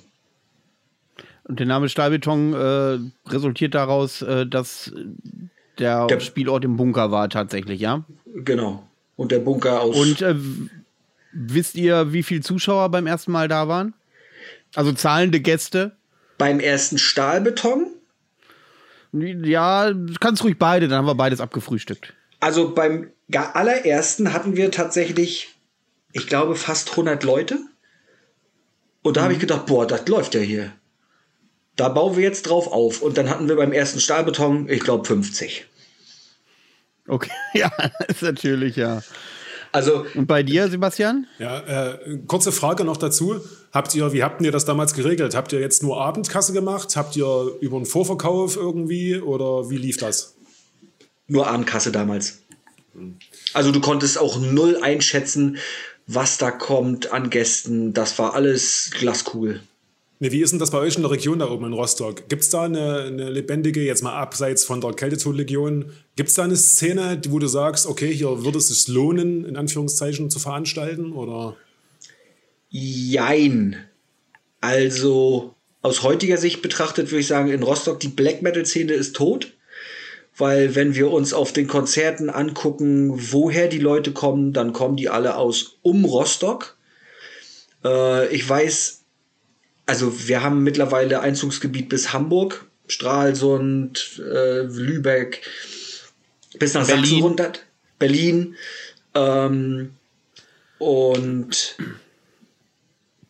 [1.44, 4.94] Und der Name Stahlbeton äh, resultiert daraus, äh, dass
[5.80, 8.06] der, der, Spielort im Bunker war tatsächlich, ja?
[8.34, 8.88] Genau.
[9.16, 9.98] Und der Bunker aus.
[9.98, 10.36] Und äh,
[11.34, 13.94] wisst ihr, wie viele Zuschauer beim ersten Mal da waren?
[14.76, 15.98] Also zahlende Gäste?
[16.38, 17.88] Beim ersten Stahlbeton?
[19.14, 22.14] Ja, kannst ruhig beide, dann haben wir beides abgefrühstückt.
[22.42, 25.56] Also beim allerersten hatten wir tatsächlich,
[26.12, 27.60] ich glaube, fast 100 Leute.
[29.04, 29.24] Und da mhm.
[29.24, 30.74] habe ich gedacht, boah, das läuft ja hier.
[31.76, 33.02] Da bauen wir jetzt drauf auf.
[33.02, 35.66] Und dann hatten wir beim ersten Stahlbeton, ich glaube, 50.
[37.08, 37.72] Okay, ja,
[38.08, 39.02] ist natürlich, ja.
[39.72, 41.28] Also, und bei dir, Sebastian?
[41.40, 41.60] Ja,
[41.92, 43.40] äh, kurze Frage noch dazu.
[43.72, 45.36] Habt ihr, wie habt ihr das damals geregelt?
[45.36, 46.96] Habt ihr jetzt nur Abendkasse gemacht?
[46.98, 50.36] Habt ihr über einen Vorverkauf irgendwie oder wie lief das?
[51.32, 52.42] Nur Abendkasse damals.
[53.54, 55.60] Also du konntest auch null einschätzen,
[56.06, 57.94] was da kommt an Gästen.
[57.94, 59.62] Das war alles Glaskugel.
[60.20, 62.28] Ne, wie ist denn das bei euch in der Region da oben in Rostock?
[62.28, 66.44] Gibt es da eine, eine, lebendige, jetzt mal abseits von der Kältetodlegion, gibt es da
[66.44, 71.14] eine Szene, wo du sagst, okay, hier würde es sich lohnen, in Anführungszeichen zu veranstalten?
[71.14, 71.56] Oder?
[72.68, 73.78] Jein.
[74.60, 79.54] Also aus heutiger Sicht betrachtet würde ich sagen, in Rostock die Black Metal-Szene ist tot.
[80.42, 85.08] Weil wenn wir uns auf den Konzerten angucken, woher die Leute kommen, dann kommen die
[85.08, 86.78] alle aus um Rostock.
[87.86, 89.04] Äh, ich weiß,
[89.86, 95.48] also wir haben mittlerweile Einzugsgebiet bis Hamburg, Stralsund, äh, Lübeck,
[96.58, 97.06] bis nach Berlin.
[97.06, 97.52] Sachsen runter,
[98.00, 98.56] Berlin.
[99.14, 99.92] Ähm,
[100.80, 101.78] und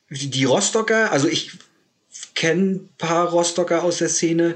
[0.10, 1.52] die Rostocker, also ich
[2.36, 4.56] kenne ein paar Rostocker aus der Szene,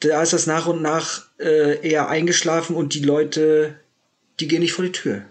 [0.00, 3.78] da ist das nach und nach äh, eher eingeschlafen und die Leute,
[4.40, 5.22] die gehen nicht vor die Tür.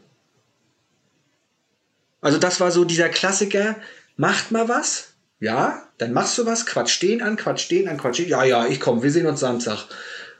[2.22, 3.78] Also das war so dieser Klassiker,
[4.16, 8.20] macht mal was, Ja, dann machst du was, quatsch den an, quatsch den an, quatsch
[8.20, 8.30] den.
[8.30, 9.86] Ja, ja, ich komm, wir sehen uns Samstag.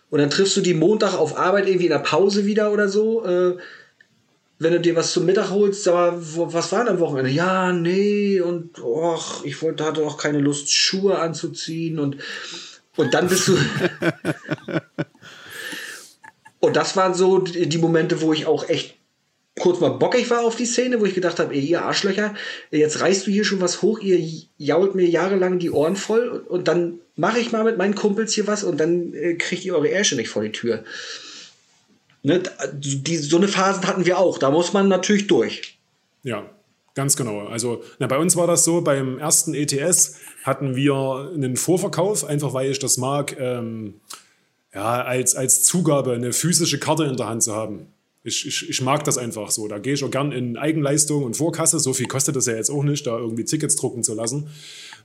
[0.10, 3.24] Und dann triffst du die Montag auf Arbeit irgendwie in der Pause wieder oder so.
[3.26, 3.58] Äh,
[4.60, 7.30] wenn du dir was zum Mittag holst, wo, was war denn am Wochenende?
[7.30, 12.18] Ja, nee, und och, ich wollte, hatte auch keine Lust, Schuhe anzuziehen und,
[12.98, 13.58] und dann bist du.
[16.60, 18.98] und das waren so die Momente, wo ich auch echt
[19.60, 22.34] kurz mal bockig war auf die Szene, wo ich gedacht habe, ihr Arschlöcher,
[22.72, 24.20] jetzt reißt du hier schon was hoch, ihr
[24.58, 28.34] jault mir jahrelang die Ohren voll und, und dann mache ich mal mit meinen Kumpels
[28.34, 30.84] hier was und dann äh, kriegt ihr eure Ärsche nicht vor die Tür.
[32.24, 32.44] Ne,
[32.74, 35.78] die, so eine Phase hatten wir auch, da muss man natürlich durch.
[36.24, 36.50] Ja,
[36.98, 37.46] ganz genau.
[37.46, 42.54] Also na, bei uns war das so, beim ersten ETS hatten wir einen Vorverkauf, einfach
[42.56, 44.02] weil ich das mag, ähm,
[44.74, 47.86] ja, als, als Zugabe eine physische Karte in der Hand zu haben.
[48.24, 49.68] Ich, ich, ich mag das einfach so.
[49.68, 51.80] Da gehe ich auch gern in Eigenleistung und Vorkasse.
[51.80, 54.50] So viel kostet das ja jetzt auch nicht, da irgendwie Tickets drucken zu lassen.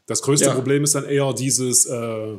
[0.07, 0.55] Das größte ja.
[0.55, 2.35] Problem ist dann eher dieses, äh,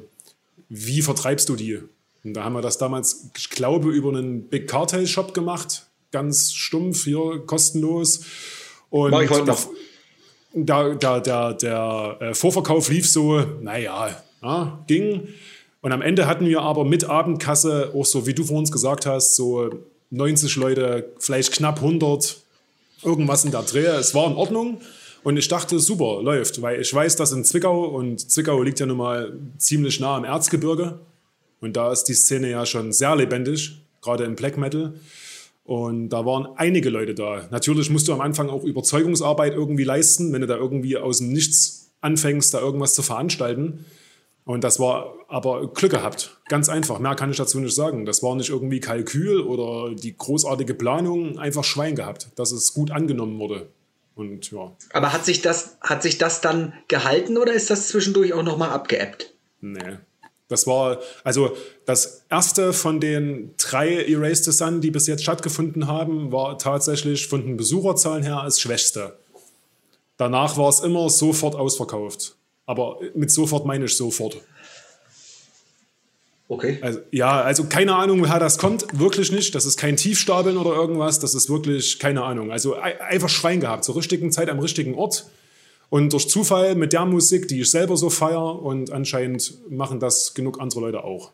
[0.67, 1.79] wie vertreibst du die?
[2.23, 5.85] Und da haben wir das damals, ich glaube, über einen Big Cartel Shop gemacht.
[6.11, 8.21] Ganz stumpf, hier kostenlos.
[8.93, 9.69] Und Mach ich heute noch.
[10.53, 15.29] Da, da, da, der äh, Vorverkauf lief so, naja, ja, ging.
[15.81, 19.07] Und am Ende hatten wir aber mit Abendkasse, auch so wie du vor uns gesagt
[19.07, 19.71] hast, so
[20.11, 22.37] 90 Leute, vielleicht knapp 100,
[23.01, 23.87] irgendwas in der Dreh.
[23.87, 24.79] Es war in Ordnung.
[25.23, 28.85] Und ich dachte, super, läuft, weil ich weiß, dass in Zwickau, und Zwickau liegt ja
[28.85, 30.99] nun mal ziemlich nah am Erzgebirge,
[31.61, 33.71] und da ist die Szene ja schon sehr lebendig,
[34.03, 34.93] gerade im Black Metal.
[35.63, 37.47] Und da waren einige Leute da.
[37.49, 41.31] Natürlich musst du am Anfang auch Überzeugungsarbeit irgendwie leisten, wenn du da irgendwie aus dem
[41.31, 43.85] Nichts anfängst, da irgendwas zu veranstalten.
[44.45, 46.37] Und das war aber Glück gehabt.
[46.49, 46.99] Ganz einfach.
[46.99, 48.05] Mehr kann ich dazu nicht sagen.
[48.05, 51.39] Das war nicht irgendwie Kalkül oder die großartige Planung.
[51.39, 53.69] Einfach Schwein gehabt, dass es gut angenommen wurde.
[54.15, 54.75] Und ja.
[54.91, 58.69] Aber hat sich das, hat sich das dann gehalten oder ist das zwischendurch auch nochmal
[58.69, 59.33] abgeebbt?
[59.61, 59.97] Nee.
[60.53, 65.87] Das war, also das erste von den drei Erased the Sun, die bis jetzt stattgefunden
[65.87, 69.17] haben, war tatsächlich von den Besucherzahlen her das schwächste.
[70.17, 72.35] Danach war es immer sofort ausverkauft.
[72.67, 74.37] Aber mit sofort meine ich sofort.
[76.47, 76.77] Okay.
[76.81, 78.85] Also, ja, also keine Ahnung, woher das kommt.
[78.93, 79.55] Wirklich nicht.
[79.55, 81.17] Das ist kein Tiefstapeln oder irgendwas.
[81.17, 82.51] Das ist wirklich keine Ahnung.
[82.51, 83.83] Also einfach Schwein gehabt.
[83.85, 85.25] Zur richtigen Zeit am richtigen Ort.
[85.93, 88.63] Und durch Zufall mit der Musik, die ich selber so feiere.
[88.63, 91.33] Und anscheinend machen das genug andere Leute auch.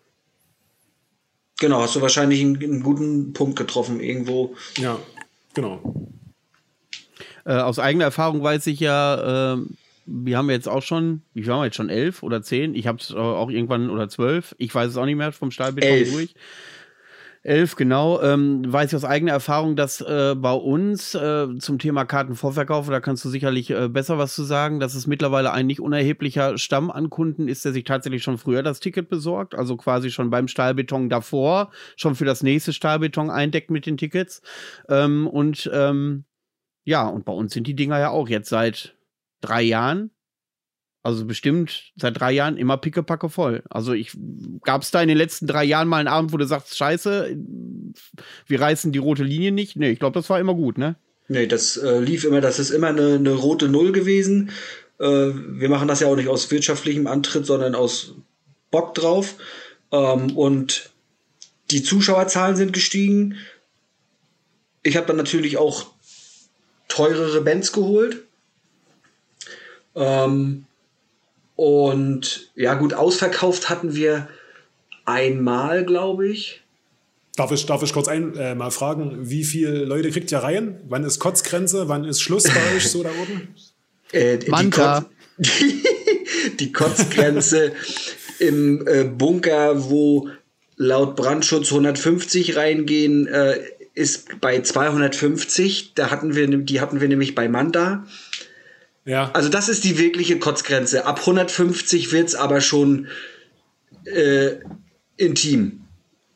[1.62, 4.58] Genau, hast du wahrscheinlich einen, einen guten Punkt getroffen irgendwo.
[4.78, 5.00] Ja,
[5.54, 6.12] genau.
[7.46, 9.62] Äh, aus eigener Erfahrung weiß ich ja, äh,
[10.06, 11.88] wir haben jetzt auch schon, wie haben wir jetzt schon?
[11.88, 12.76] Elf oder zehn?
[12.76, 14.56] Ich habe es auch irgendwann oder zwölf.
[14.58, 16.12] Ich weiß es auch nicht mehr vom Stahlbeton elf.
[16.12, 16.36] durch.
[17.42, 18.22] Elf, genau.
[18.22, 23.00] Ähm, weiß ich aus eigener Erfahrung, dass äh, bei uns äh, zum Thema Kartenvorverkauf, da
[23.00, 26.92] kannst du sicherlich äh, besser was zu sagen, dass es mittlerweile ein nicht unerheblicher Stamm
[26.92, 30.50] an Kunden ist, der sich tatsächlich schon früher das Ticket besorgt, also quasi schon beim
[30.50, 34.42] Stahlbeton davor, schon für das nächste Stahlbeton eindeckt mit den Tickets.
[34.90, 36.26] Ähm, und ähm,
[36.84, 38.98] ja, und bei uns sind die Dinger ja auch jetzt seit
[39.40, 40.12] drei Jahren,
[41.02, 43.64] also bestimmt seit drei Jahren immer pickepacke voll.
[43.70, 44.18] Also ich
[44.64, 47.38] gab es da in den letzten drei Jahren mal einen Abend, wo du sagst, scheiße,
[48.48, 49.78] wir reißen die rote Linie nicht.
[49.78, 50.96] Nee, ich glaube, das war immer gut, ne?
[51.30, 54.50] Nee, das äh, lief immer, das ist immer eine, eine rote Null gewesen.
[55.00, 58.16] Äh, wir machen das ja auch nicht aus wirtschaftlichem Antritt, sondern aus
[58.72, 59.36] Bock drauf.
[59.92, 60.90] Ähm, und
[61.72, 63.38] die Zuschauerzahlen sind gestiegen.
[64.84, 65.88] Ich habe dann natürlich auch
[66.88, 68.24] teurere Bands geholt.
[69.96, 70.66] Ähm,
[71.60, 74.30] und ja, gut, ausverkauft hatten wir
[75.04, 76.62] einmal, glaube ich.
[77.36, 80.80] Darf ich, darf ich kurz ein, äh, mal fragen, wie viele Leute kriegt ihr rein?
[80.88, 81.90] Wann ist Kotzgrenze?
[81.90, 83.54] Wann ist Schluss bei euch so da oben?
[84.14, 85.04] Äh, die, Kotz,
[85.38, 85.84] die,
[86.62, 87.74] die Kotzgrenze
[88.40, 90.30] im äh, Bunker, wo
[90.78, 93.60] laut Brandschutz 150 reingehen, äh,
[93.96, 95.94] ist bei 250.
[95.94, 98.06] Da hatten wir, die hatten wir nämlich bei Manta.
[99.10, 99.32] Ja.
[99.34, 101.08] Also das ist die wirkliche Kotzgrenze.
[101.08, 103.08] Ab 150 wird es aber schon
[104.06, 104.58] äh,
[105.18, 105.82] intim.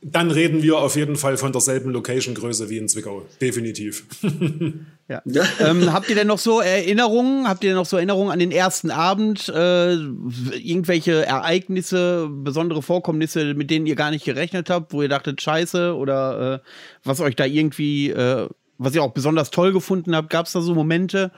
[0.01, 3.27] Dann reden wir auf jeden Fall von derselben Location-Größe wie in Zwickau.
[3.39, 4.05] Definitiv.
[5.07, 5.21] ja.
[5.59, 7.47] ähm, habt ihr denn noch so Erinnerungen?
[7.47, 9.49] Habt ihr denn noch so Erinnerungen an den ersten Abend?
[9.49, 15.43] Äh, irgendwelche Ereignisse, besondere Vorkommnisse, mit denen ihr gar nicht gerechnet habt, wo ihr dachtet,
[15.43, 16.67] scheiße oder äh,
[17.03, 18.49] was euch da irgendwie, äh,
[18.79, 20.31] was ihr auch besonders toll gefunden habt?
[20.31, 21.31] Gab es da so Momente?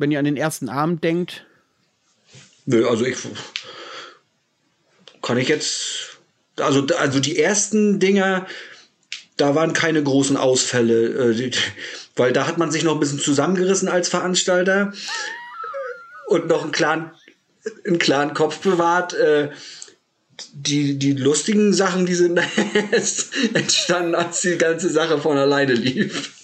[0.00, 1.44] Wenn ihr an den ersten Abend denkt?
[2.64, 3.18] Nö, also ich
[5.22, 6.18] kann ich jetzt,
[6.56, 8.46] also, also die ersten Dinger,
[9.36, 11.50] da waren keine großen Ausfälle, äh,
[12.16, 14.92] weil da hat man sich noch ein bisschen zusammengerissen als Veranstalter
[16.28, 17.10] und noch einen klaren,
[17.86, 19.12] einen klaren Kopf bewahrt.
[19.12, 19.50] Äh,
[20.54, 22.40] die, die lustigen Sachen, die sind
[23.52, 26.39] entstanden, als die ganze Sache von alleine lief.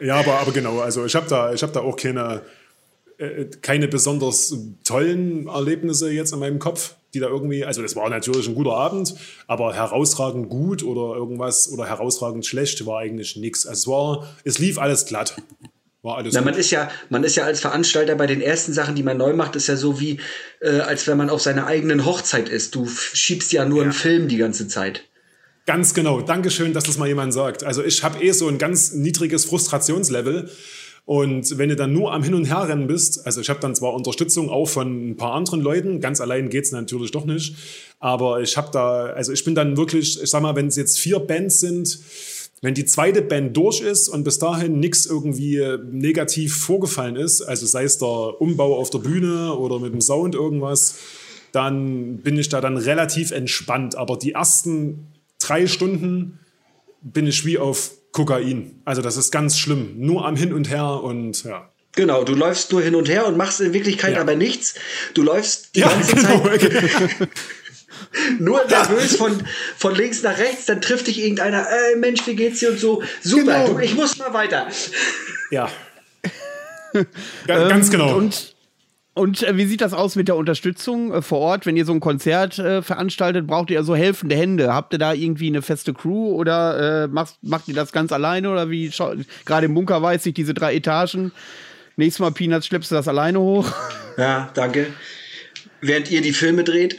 [0.00, 2.42] Ja, aber, aber genau, also ich habe da, hab da auch keine,
[3.18, 8.08] äh, keine besonders tollen Erlebnisse jetzt in meinem Kopf, die da irgendwie, also das war
[8.08, 9.14] natürlich ein guter Abend,
[9.46, 13.66] aber herausragend gut oder irgendwas oder herausragend schlecht war eigentlich nichts.
[13.66, 15.36] Also es war, es lief alles glatt.
[16.02, 18.96] War alles Na, man ist ja, man ist ja als Veranstalter bei den ersten Sachen,
[18.96, 20.18] die man neu macht, ist ja so wie,
[20.60, 22.74] äh, als wenn man auf seiner eigenen Hochzeit ist.
[22.74, 23.84] Du schiebst ja nur ja.
[23.84, 25.04] einen Film die ganze Zeit.
[25.64, 26.20] Ganz genau.
[26.20, 27.62] Dankeschön, dass das mal jemand sagt.
[27.62, 30.50] Also ich habe eh so ein ganz niedriges Frustrationslevel.
[31.04, 33.92] Und wenn du dann nur am Hin- und Herrennen bist, also ich habe dann zwar
[33.92, 37.56] Unterstützung auch von ein paar anderen Leuten, ganz allein geht's natürlich doch nicht,
[37.98, 41.00] aber ich habe da, also ich bin dann wirklich, ich sag mal, wenn es jetzt
[41.00, 41.98] vier Bands sind,
[42.60, 45.60] wenn die zweite Band durch ist und bis dahin nichts irgendwie
[45.90, 50.36] negativ vorgefallen ist, also sei es der Umbau auf der Bühne oder mit dem Sound
[50.36, 50.94] irgendwas,
[51.50, 53.96] dann bin ich da dann relativ entspannt.
[53.96, 55.11] Aber die ersten
[55.42, 56.38] drei Stunden
[57.02, 58.80] bin ich wie auf Kokain.
[58.84, 59.94] Also das ist ganz schlimm.
[59.98, 61.68] Nur am Hin und Her und ja.
[61.94, 64.20] Genau, du läufst nur hin und her und machst in Wirklichkeit ja.
[64.22, 64.74] aber nichts.
[65.12, 66.40] Du läufst die ja, ganze genau.
[66.40, 66.70] Zeit.
[68.38, 69.42] Nur nervös von,
[69.76, 73.02] von links nach rechts, dann trifft dich irgendeiner, ey Mensch, wie geht's dir und so.
[73.22, 73.74] Super, genau.
[73.74, 74.68] du, ich muss mal weiter.
[75.50, 75.70] Ja.
[77.46, 78.16] Ganz genau.
[78.16, 78.51] Und
[79.14, 81.66] und äh, wie sieht das aus mit der Unterstützung äh, vor Ort?
[81.66, 84.72] Wenn ihr so ein Konzert äh, veranstaltet, braucht ihr so helfende Hände?
[84.72, 88.50] Habt ihr da irgendwie eine feste Crew oder äh, macht, macht ihr das ganz alleine?
[88.50, 88.90] Oder wie?
[89.44, 91.32] Gerade im Bunker weiß ich, diese drei Etagen.
[91.96, 93.70] Nächstes Mal, Peanuts, schleppst du das alleine hoch?
[94.18, 94.88] Ja, danke.
[95.80, 96.98] Während ihr die Filme dreht?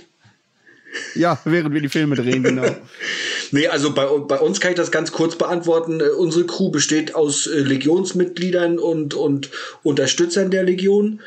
[1.13, 2.65] Ja, während wir die Filme drehen, genau.
[3.51, 5.99] nee, also bei, bei uns kann ich das ganz kurz beantworten.
[5.99, 9.51] Äh, unsere Crew besteht aus äh, Legionsmitgliedern und, und
[9.83, 11.21] Unterstützern der Legion.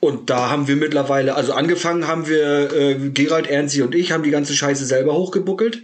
[0.00, 4.22] Und da haben wir mittlerweile, also angefangen haben wir, äh, Gerald, Ernsti und ich haben
[4.22, 5.82] die ganze Scheiße selber hochgebuckelt.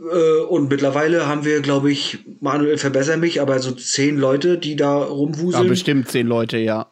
[0.00, 4.74] Äh, und mittlerweile haben wir, glaube ich, Manuel, verbessere mich, aber so zehn Leute, die
[4.74, 5.64] da rumwuseln.
[5.64, 6.88] Ja, bestimmt zehn Leute, ja.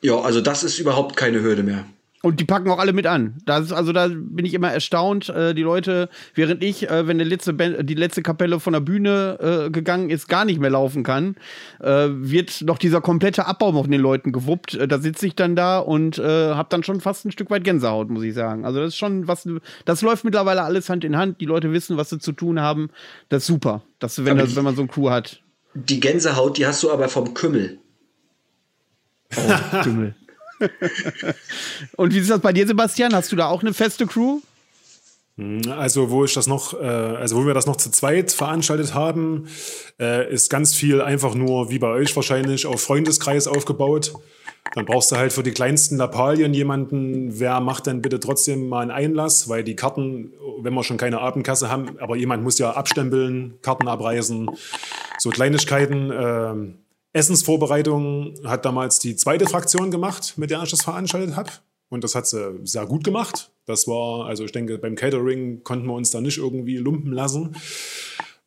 [0.00, 1.84] Ja, also das ist überhaupt keine Hürde mehr.
[2.22, 3.38] Und die packen auch alle mit an.
[3.46, 5.30] Das also da bin ich immer erstaunt.
[5.30, 8.80] Äh, die Leute, während ich, äh, wenn die letzte, Band, die letzte Kapelle von der
[8.80, 11.36] Bühne äh, gegangen ist, gar nicht mehr laufen kann,
[11.80, 14.74] äh, wird noch dieser komplette Abbau von den Leuten gewuppt.
[14.74, 17.64] Äh, da sitze ich dann da und äh, habe dann schon fast ein Stück weit
[17.64, 18.66] Gänsehaut, muss ich sagen.
[18.66, 19.48] Also das ist schon was.
[19.86, 21.40] Das läuft mittlerweile alles Hand in Hand.
[21.40, 22.90] Die Leute wissen, was sie zu tun haben.
[23.30, 23.82] Das ist super.
[23.98, 25.40] Das, wenn, das, wenn man so ein Crew hat.
[25.72, 27.78] Die Gänsehaut, die hast du aber vom Kümmel.
[29.36, 30.14] Oh, Kümmel.
[31.96, 33.14] Und wie ist das bei dir, Sebastian?
[33.14, 34.40] Hast du da auch eine feste Crew?
[35.70, 39.48] Also, wo ich das noch, äh, also wo wir das noch zu zweit veranstaltet haben,
[39.98, 44.12] äh, ist ganz viel einfach nur, wie bei euch wahrscheinlich, auf Freundeskreis aufgebaut.
[44.74, 48.82] Dann brauchst du halt für die kleinsten Lappalien jemanden, wer macht denn bitte trotzdem mal
[48.82, 52.72] einen Einlass, weil die Karten, wenn wir schon keine Abendkasse haben, aber jemand muss ja
[52.72, 54.50] abstempeln, Karten abreißen,
[55.18, 56.10] so Kleinigkeiten.
[56.10, 56.54] Äh,
[57.12, 61.50] Essensvorbereitung hat damals die zweite Fraktion gemacht, mit der ich das veranstaltet habe.
[61.88, 63.50] Und das hat sie sehr gut gemacht.
[63.66, 67.56] Das war, also ich denke, beim Catering konnten wir uns da nicht irgendwie lumpen lassen.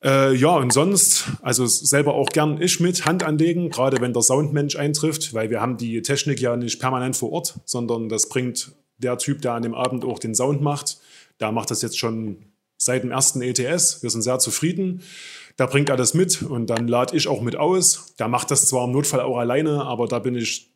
[0.01, 4.22] Äh, ja, und sonst, also selber auch gern ich mit Hand anlegen, gerade wenn der
[4.22, 8.74] Soundmensch eintrifft, weil wir haben die Technik ja nicht permanent vor Ort, sondern das bringt
[8.97, 10.99] der Typ, der an dem Abend auch den Sound macht.
[11.39, 12.38] Der macht das jetzt schon
[12.78, 14.03] seit dem ersten ETS.
[14.03, 15.01] Wir sind sehr zufrieden.
[15.55, 18.15] Da bringt alles mit und dann lade ich auch mit aus.
[18.17, 20.71] Der macht das zwar im Notfall auch alleine, aber da bin ich,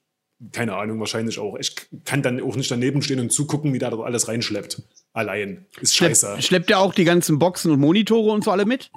[0.52, 1.58] keine Ahnung, wahrscheinlich auch.
[1.58, 1.76] Ich
[2.06, 4.84] kann dann auch nicht daneben stehen und zugucken, wie der da alles reinschleppt.
[5.14, 5.66] Allein.
[5.82, 6.28] Ist scheiße.
[6.28, 8.92] Schleppt, schleppt er auch die ganzen Boxen und Monitore und so alle mit?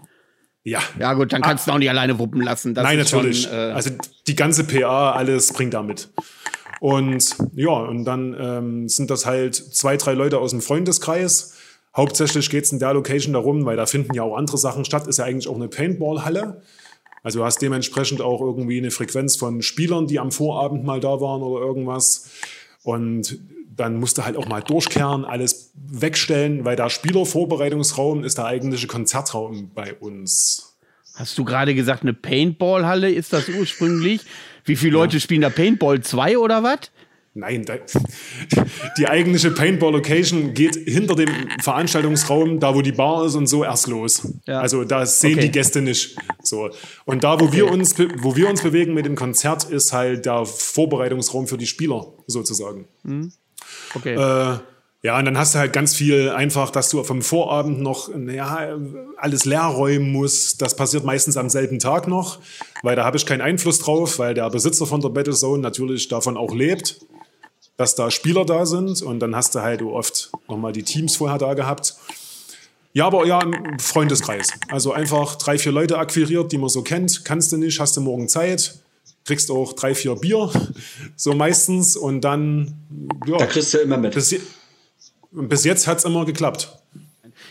[0.65, 0.81] Ja.
[0.99, 1.71] Ja, gut, dann kannst ah.
[1.71, 2.75] du auch nicht alleine wuppen lassen.
[2.75, 3.45] Das Nein, natürlich.
[3.45, 3.91] Schon, äh also
[4.27, 6.11] die ganze PA, alles bringt er mit.
[6.81, 11.55] Und ja, und dann ähm, sind das halt zwei, drei Leute aus dem Freundeskreis
[11.97, 15.07] Hauptsächlich geht es in der Location darum, weil da finden ja auch andere Sachen statt,
[15.07, 16.63] ist ja eigentlich auch eine Paintball-Halle.
[17.23, 21.21] Also du hast dementsprechend auch irgendwie eine Frequenz von Spielern, die am Vorabend mal da
[21.21, 22.31] waren oder irgendwas.
[22.83, 23.39] Und
[23.77, 28.87] dann musst du halt auch mal durchkehren, alles wegstellen, weil der Spielervorbereitungsraum ist der eigentliche
[28.87, 30.77] Konzertraum bei uns.
[31.15, 34.23] Hast du gerade gesagt, eine Paintball-Halle ist das ursprünglich?
[34.65, 35.21] Wie viele Leute ja.
[35.21, 36.91] spielen da Paintball 2 oder was?
[37.33, 37.65] Nein,
[38.99, 41.29] die eigentliche Paintball-Location geht hinter dem
[41.63, 44.27] Veranstaltungsraum, da wo die Bar ist und so erst los.
[44.47, 44.61] Ja.
[44.61, 45.43] Also da sehen okay.
[45.43, 46.17] die Gäste nicht.
[46.43, 46.71] So.
[47.05, 47.59] Und da, wo, okay.
[47.59, 51.69] wir uns, wo wir uns bewegen mit dem Konzert, ist halt der Vorbereitungsraum für die
[51.69, 52.89] Spieler sozusagen.
[53.05, 53.33] Mhm.
[53.95, 54.15] Okay.
[54.15, 54.59] Äh,
[55.03, 58.79] Ja, und dann hast du halt ganz viel einfach, dass du vom Vorabend noch ja,
[59.17, 60.61] alles leer räumen musst.
[60.61, 62.39] Das passiert meistens am selben Tag noch,
[62.83, 66.37] weil da habe ich keinen Einfluss drauf, weil der Besitzer von der Battlezone natürlich davon
[66.37, 67.01] auch lebt,
[67.81, 69.01] dass da Spieler da sind.
[69.01, 71.95] Und dann hast du halt oft nochmal die Teams vorher da gehabt.
[72.93, 74.53] Ja, aber ja, im Freundeskreis.
[74.69, 77.25] Also einfach drei, vier Leute akquiriert, die man so kennt.
[77.25, 78.75] Kannst du nicht, hast du morgen Zeit
[79.25, 80.51] kriegst auch drei, vier Bier,
[81.17, 81.97] so meistens.
[81.97, 82.75] Und dann,
[83.27, 83.37] ja.
[83.37, 84.15] Da kriegst du immer mit.
[84.15, 84.35] Bis,
[85.31, 86.77] bis jetzt hat es immer geklappt.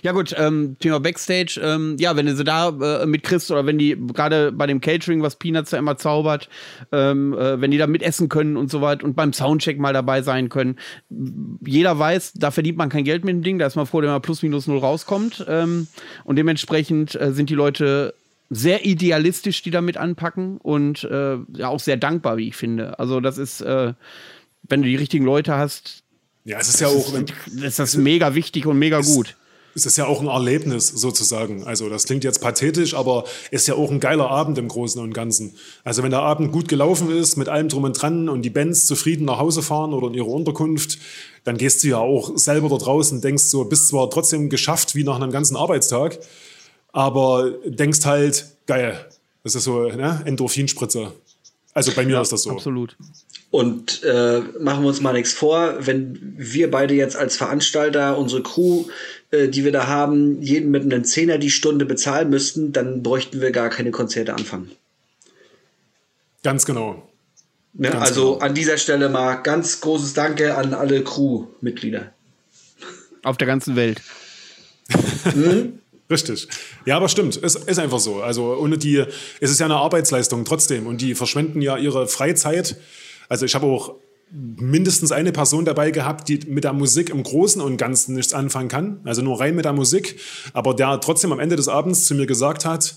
[0.02, 3.78] Ja gut, ähm, Thema Backstage, ähm, ja, wenn du sie da äh, mitkriegst oder wenn
[3.78, 6.50] die gerade bei dem Catering, was Peanuts da immer zaubert,
[6.91, 10.22] ähm, äh, wenn die da mitessen können und so weiter und beim Soundcheck mal dabei
[10.22, 10.78] sein können.
[11.66, 14.10] Jeder weiß, da verdient man kein Geld mit dem Ding, da ist man froh, wenn
[14.10, 15.45] man plus minus null rauskommt.
[15.47, 15.88] Ähm,
[16.24, 18.14] und dementsprechend äh, sind die Leute
[18.50, 22.97] sehr idealistisch, die damit anpacken und äh, ja auch sehr dankbar, wie ich finde.
[23.00, 23.93] Also das ist, äh,
[24.64, 26.04] wenn du die richtigen Leute hast,
[26.45, 29.36] ja, es ist ja auch, ist, ist das mega wichtig und mega gut.
[29.86, 31.63] Es ist ja auch ein Erlebnis sozusagen.
[31.63, 35.13] Also das klingt jetzt pathetisch, aber ist ja auch ein geiler Abend im Großen und
[35.13, 35.55] Ganzen.
[35.84, 38.86] Also wenn der Abend gut gelaufen ist, mit allem drum und dran und die Bands
[38.86, 40.99] zufrieden nach Hause fahren oder in ihre Unterkunft,
[41.43, 45.03] dann gehst du ja auch selber da draußen, denkst so, bist zwar trotzdem geschafft wie
[45.03, 46.19] nach einem ganzen Arbeitstag,
[46.91, 49.05] aber denkst halt, geil,
[49.43, 50.21] das ist so ne?
[50.25, 51.11] Endorphinspritze.
[51.73, 52.51] Also bei mir ja, ist das so.
[52.51, 52.97] Absolut.
[53.51, 58.43] Und äh, machen wir uns mal nichts vor, wenn wir beide jetzt als Veranstalter unsere
[58.43, 58.86] Crew,
[59.32, 63.51] die wir da haben, jeden mit einem Zehner die Stunde bezahlen müssten, dann bräuchten wir
[63.51, 64.71] gar keine Konzerte anfangen.
[66.43, 67.07] Ganz genau.
[67.73, 67.89] Ne?
[67.89, 68.45] Ganz also genau.
[68.45, 72.11] an dieser Stelle mal ganz großes Danke an alle Crew-Mitglieder.
[73.23, 74.01] Auf der ganzen Welt.
[75.36, 75.80] mhm.
[76.09, 76.47] Richtig.
[76.86, 77.39] Ja, aber stimmt.
[77.43, 78.23] Es ist einfach so.
[78.23, 79.05] Also ohne die,
[79.39, 82.77] es ist ja eine Arbeitsleistung trotzdem und die verschwenden ja ihre Freizeit.
[83.27, 83.93] Also ich habe auch
[84.32, 88.69] mindestens eine Person dabei gehabt, die mit der Musik im Großen und Ganzen nichts anfangen
[88.69, 90.19] kann, also nur rein mit der Musik,
[90.53, 92.95] aber der trotzdem am Ende des Abends zu mir gesagt hat,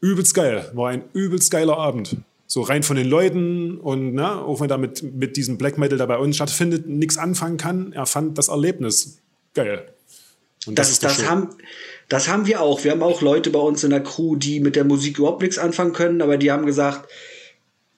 [0.00, 2.16] übelst geil, war ein übelst geiler Abend.
[2.46, 5.98] So rein von den Leuten und ne, auch wenn er mit, mit diesem Black Metal
[5.98, 9.18] da bei uns stattfindet, nichts anfangen kann, er fand das Erlebnis
[9.54, 9.86] geil.
[10.66, 11.50] Und das, das, das haben,
[12.08, 12.82] das haben wir auch.
[12.82, 15.58] Wir haben auch Leute bei uns in der Crew, die mit der Musik überhaupt nichts
[15.58, 17.08] anfangen können, aber die haben gesagt,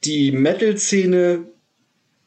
[0.05, 1.47] die Metal-Szene,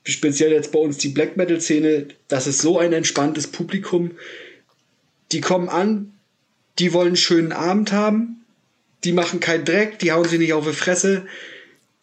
[0.06, 4.12] speziell jetzt bei uns die Black Metal-Szene, das ist so ein entspanntes Publikum.
[5.32, 6.14] Die kommen an,
[6.80, 8.46] die wollen einen schönen Abend haben,
[9.04, 11.26] die machen keinen Dreck, die hauen sie nicht auf die Fresse,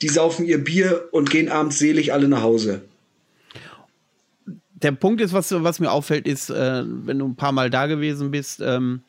[0.03, 2.83] die saufen ihr Bier und gehen abends selig alle nach Hause.
[4.75, 7.87] Der Punkt ist, was, was mir auffällt, ist, äh, wenn du ein paar Mal da
[7.87, 9.03] gewesen bist, ähm,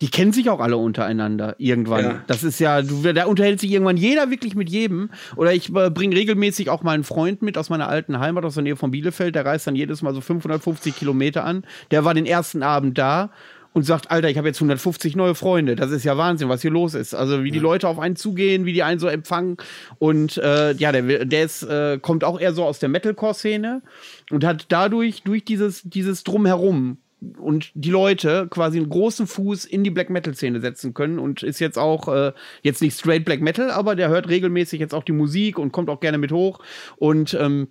[0.00, 2.04] die kennen sich auch alle untereinander irgendwann.
[2.04, 2.24] Ja.
[2.26, 5.10] Das ist ja, du, da unterhält sich irgendwann jeder wirklich mit jedem.
[5.36, 8.54] Oder ich äh, bringe regelmäßig auch mal einen Freund mit aus meiner alten Heimat, aus
[8.54, 9.34] der Nähe von Bielefeld.
[9.34, 11.64] Der reist dann jedes Mal so 550 Kilometer an.
[11.90, 13.30] Der war den ersten Abend da
[13.72, 15.76] und sagt, Alter, ich habe jetzt 150 neue Freunde.
[15.76, 17.14] Das ist ja Wahnsinn, was hier los ist.
[17.14, 19.58] Also wie die Leute auf einen zugehen, wie die einen so empfangen.
[19.98, 23.82] Und äh, ja, der, der ist, äh, kommt auch eher so aus der Metalcore-Szene
[24.30, 26.98] und hat dadurch, durch dieses, dieses Drumherum,
[27.38, 31.42] und die Leute quasi einen großen Fuß in die Black Metal Szene setzen können und
[31.42, 35.04] ist jetzt auch äh, jetzt nicht straight Black Metal, aber der hört regelmäßig jetzt auch
[35.04, 36.60] die Musik und kommt auch gerne mit hoch
[36.96, 37.68] und ähm,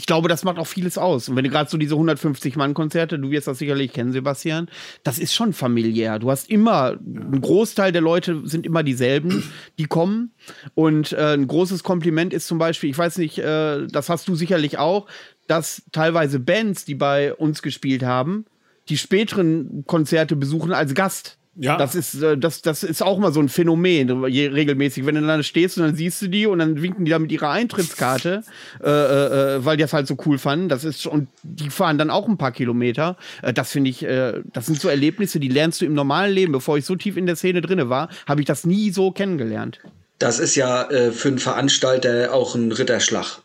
[0.00, 1.28] ich glaube, das macht auch vieles aus.
[1.28, 4.70] Und wenn du gerade so diese 150-Mann-Konzerte, du wirst das sicherlich kennen, Sebastian,
[5.02, 6.18] das ist schon familiär.
[6.18, 9.44] Du hast immer, ein Großteil der Leute sind immer dieselben,
[9.78, 10.32] die kommen.
[10.74, 14.34] Und äh, ein großes Kompliment ist zum Beispiel, ich weiß nicht, äh, das hast du
[14.34, 15.06] sicherlich auch,
[15.50, 18.46] dass teilweise Bands, die bei uns gespielt haben,
[18.88, 21.38] die späteren Konzerte besuchen als Gast.
[21.56, 21.76] Ja.
[21.76, 25.04] Das ist, äh, das, das ist auch mal so ein Phänomen, regelmäßig.
[25.04, 27.32] Wenn du dann stehst und dann siehst du die und dann winken die da mit
[27.32, 28.44] ihrer Eintrittskarte,
[28.82, 30.68] äh, äh, äh weil die das halt so cool fanden.
[30.68, 33.16] Das ist, und die fahren dann auch ein paar Kilometer.
[33.42, 36.52] Äh, das finde ich, äh, das sind so Erlebnisse, die lernst du im normalen Leben.
[36.52, 39.80] Bevor ich so tief in der Szene drin war, habe ich das nie so kennengelernt.
[40.20, 43.42] Das ist ja für einen Veranstalter auch ein Ritterschlag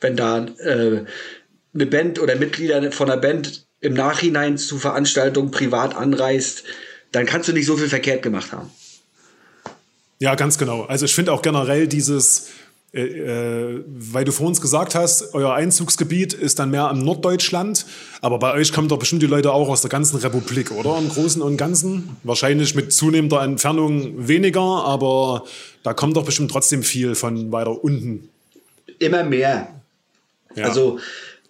[0.00, 1.04] wenn da äh,
[1.74, 6.64] eine Band oder Mitglieder von einer Band im Nachhinein zu Veranstaltungen privat anreist,
[7.12, 8.70] dann kannst du nicht so viel verkehrt gemacht haben.
[10.18, 10.82] Ja, ganz genau.
[10.82, 12.48] Also ich finde auch generell dieses,
[12.94, 17.84] äh, äh, weil du vor uns gesagt hast, euer Einzugsgebiet ist dann mehr im Norddeutschland,
[18.22, 20.96] aber bei euch kommen doch bestimmt die Leute auch aus der ganzen Republik, oder?
[20.96, 22.16] Im Großen und Ganzen.
[22.22, 25.44] Wahrscheinlich mit zunehmender Entfernung weniger, aber
[25.82, 28.30] da kommt doch bestimmt trotzdem viel von weiter unten.
[28.98, 29.75] Immer mehr.
[30.56, 30.64] Ja.
[30.64, 30.98] Also,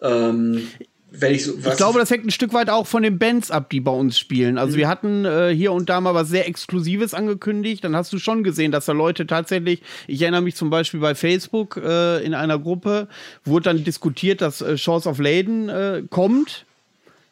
[0.02, 0.68] ähm,
[1.10, 1.54] wenn ich so.
[1.56, 4.18] ich glaube, das hängt ein Stück weit auch von den Bands ab, die bei uns
[4.18, 4.58] spielen.
[4.58, 4.80] Also, mhm.
[4.80, 7.84] wir hatten äh, hier und da mal was sehr Exklusives angekündigt.
[7.84, 11.14] Dann hast du schon gesehen, dass da Leute tatsächlich, ich erinnere mich zum Beispiel bei
[11.14, 13.08] Facebook äh, in einer Gruppe,
[13.44, 16.65] wurde dann diskutiert, dass äh, Shores of Leyden äh, kommt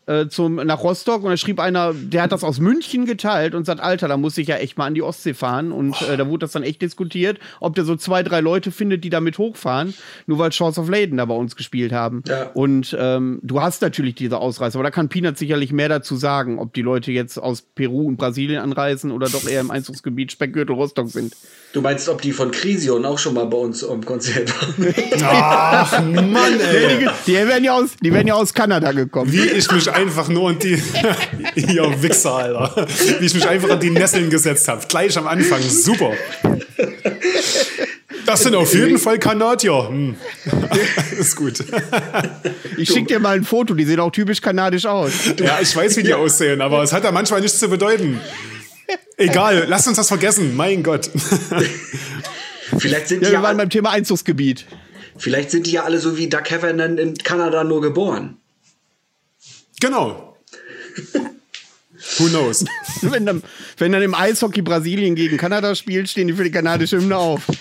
[0.07, 3.65] äh, zum, nach Rostock und da schrieb einer, der hat das aus München geteilt und
[3.65, 5.73] sagt, Alter, da muss ich ja echt mal an die Ostsee fahren.
[5.73, 9.05] Und äh, da wurde das dann echt diskutiert, ob der so zwei, drei Leute findet,
[9.05, 9.95] die damit hochfahren,
[10.27, 12.23] nur weil Shores of Laden da bei uns gespielt haben.
[12.27, 12.51] Ja.
[12.55, 16.59] Und ähm, du hast natürlich diese Ausreise, aber da kann Peanut sicherlich mehr dazu sagen,
[16.59, 20.75] ob die Leute jetzt aus Peru und Brasilien anreisen oder doch eher im Einzugsgebiet Speckgürtel
[20.75, 21.35] Rostock sind.
[21.73, 24.95] Du meinst, ob die von Crision auch schon mal bei uns im Konzert waren?
[25.25, 26.99] Ach, Mann, ey.
[26.99, 29.33] Die, die, werden ja aus, die werden ja aus Kanada gekommen.
[29.33, 30.75] Wie ich mich einfach nur an die.
[31.55, 32.87] ihr Wichser, Alter.
[33.19, 34.85] Wie ich mich einfach an die Nesseln gesetzt habe.
[34.89, 35.63] Gleich am Anfang.
[35.63, 36.13] Super.
[38.27, 39.89] Das sind auf jeden Fall Kanadier.
[39.89, 40.17] Hm.
[41.19, 41.65] ist gut.
[42.77, 45.13] Ich schicke dir mal ein Foto, die sehen auch typisch kanadisch aus.
[45.39, 48.21] Ja, ich weiß, wie die aussehen, aber es hat ja manchmal nichts zu bedeuten.
[49.17, 50.57] Egal, lass uns das vergessen.
[50.57, 51.11] Mein Gott.
[52.79, 54.67] Vielleicht sind ja, die wir waren beim Thema Einzugsgebiet.
[55.17, 58.39] Vielleicht sind die ja alle so wie Doug Heffernan in Kanada nur geboren.
[59.85, 60.39] Genau.
[62.17, 62.65] Who knows?
[63.03, 63.43] wenn, dann,
[63.77, 67.43] wenn dann im Eishockey Brasilien gegen Kanada spielt, stehen die für die kanadische Hymne auf.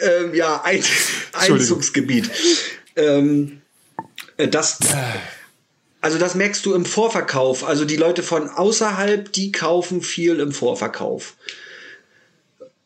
[0.00, 0.84] ähm, ja, ein
[1.32, 2.30] Einzugsgebiet.
[2.94, 3.60] Ähm,
[4.36, 4.78] äh, das,
[6.00, 7.64] also das merkst du im Vorverkauf.
[7.64, 11.34] Also die Leute von außerhalb, die kaufen viel im Vorverkauf.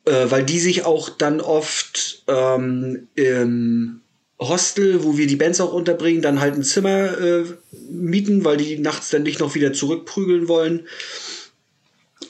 [0.04, 4.00] Äh, weil die sich auch dann oft ähm, im
[4.40, 7.44] Hostel, wo wir die Bands auch unterbringen, dann halt ein Zimmer äh,
[7.88, 10.88] mieten, weil die nachts dann nicht noch wieder zurückprügeln wollen.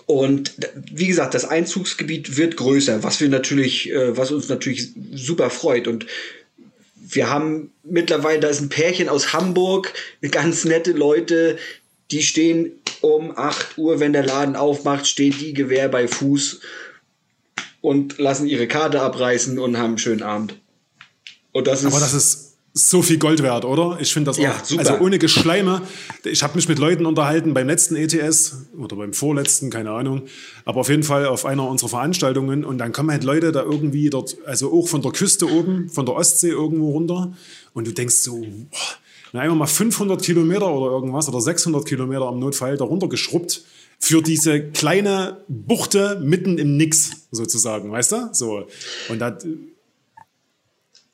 [0.04, 0.54] Und
[0.92, 5.88] wie gesagt, das Einzugsgebiet wird größer, was wir natürlich, äh, was uns natürlich super freut.
[5.88, 6.04] Und
[6.96, 9.94] wir haben mittlerweile, da ist ein Pärchen aus Hamburg,
[10.30, 11.56] ganz nette Leute,
[12.10, 16.60] die stehen um 8 Uhr, wenn der Laden aufmacht, stehen die Gewehr bei Fuß
[17.82, 20.58] und lassen ihre Karte abreißen und haben einen schönen Abend.
[21.52, 23.98] Und das ist Aber das ist so viel Gold wert, oder?
[24.00, 24.64] Ich finde das ja, auch.
[24.64, 24.80] Super.
[24.80, 25.82] Also ohne Geschleime.
[26.24, 30.22] Ich habe mich mit Leuten unterhalten beim letzten ETS oder beim vorletzten, keine Ahnung.
[30.64, 32.64] Aber auf jeden Fall auf einer unserer Veranstaltungen.
[32.64, 36.06] Und dann kommen halt Leute da irgendwie dort, also auch von der Küste oben, von
[36.06, 37.34] der Ostsee irgendwo runter.
[37.74, 42.38] Und du denkst so, boah, einmal mal 500 Kilometer oder irgendwas oder 600 Kilometer am
[42.38, 43.64] Notfall darunter geschrubbt
[44.02, 48.28] für diese kleine Buchte mitten im Nix sozusagen, weißt du?
[48.32, 48.66] So.
[49.08, 49.38] Und da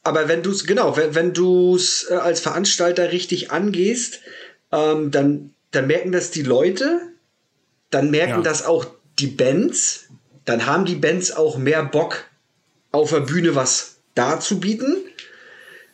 [0.03, 4.21] aber wenn du es, genau, wenn, wenn du es äh, als Veranstalter richtig angehst,
[4.73, 7.03] ähm, dann, dann merken das die Leute,
[7.91, 8.41] dann merken ja.
[8.41, 8.87] das auch
[9.19, 10.07] die Bands,
[10.47, 12.25] dann haben die Bands auch mehr Bock,
[12.91, 14.97] auf der Bühne was darzubieten.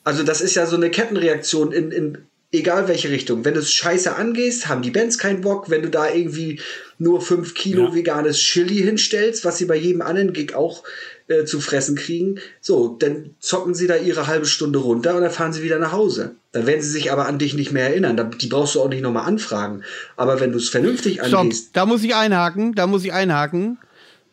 [0.05, 2.19] Also das ist ja so eine Kettenreaktion in, in
[2.55, 3.45] egal welche Richtung.
[3.45, 5.71] Wenn du es scheiße angehst, haben die Bands keinen Bock.
[5.71, 6.61] Wenn du da irgendwie
[6.99, 7.95] nur 5 Kilo ja.
[7.95, 10.85] veganes Chili hinstellst, was sie bei jedem anderen Gig auch
[11.27, 12.39] äh, zu fressen kriegen.
[12.61, 15.93] So, dann zocken sie da ihre halbe Stunde runter und dann fahren sie wieder nach
[15.93, 16.37] Hause.
[16.53, 18.37] Dann werden sie sich aber an dich nicht mehr erinnern.
[18.39, 19.83] Die brauchst du auch nicht nochmal anfragen.
[20.17, 21.63] Aber wenn du es vernünftig angehst.
[21.63, 23.79] Stopp, da muss ich einhaken, da muss ich einhaken.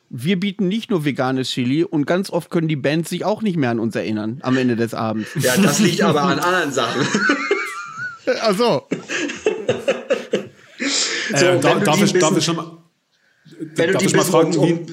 [0.09, 3.55] Wir bieten nicht nur veganes Chili und ganz oft können die Bands sich auch nicht
[3.55, 5.29] mehr an uns erinnern am Ende des Abends.
[5.39, 7.07] Ja, das liegt aber an anderen Sachen.
[8.25, 8.87] Ach so.
[11.35, 12.77] so äh, darf, ich, darf ich schon mal,
[13.75, 14.85] wenn darf ich mal fragen, um, wie,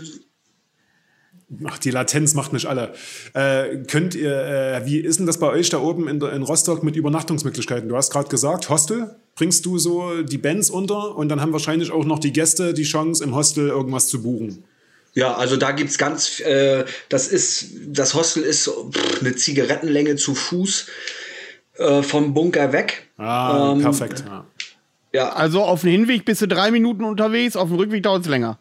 [1.65, 2.93] Ach, die Latenz macht mich alle.
[3.33, 6.83] Äh, könnt ihr, äh, wie ist denn das bei euch da oben in, in Rostock
[6.83, 7.89] mit Übernachtungsmöglichkeiten?
[7.89, 9.17] Du hast gerade gesagt, Hostel.
[9.35, 12.83] Bringst du so die Bands unter und dann haben wahrscheinlich auch noch die Gäste die
[12.83, 14.65] Chance, im Hostel irgendwas zu buchen.
[15.15, 20.35] Ja, also da gibt's ganz, äh, das ist, das Hostel ist pff, eine Zigarettenlänge zu
[20.35, 20.87] Fuß
[21.79, 23.09] äh, vom Bunker weg.
[23.17, 24.25] Ah, ähm, perfekt.
[24.27, 24.45] Ja.
[25.13, 25.33] ja.
[25.33, 28.59] Also auf dem Hinweg bist du drei Minuten unterwegs, auf dem Rückweg dauert es länger.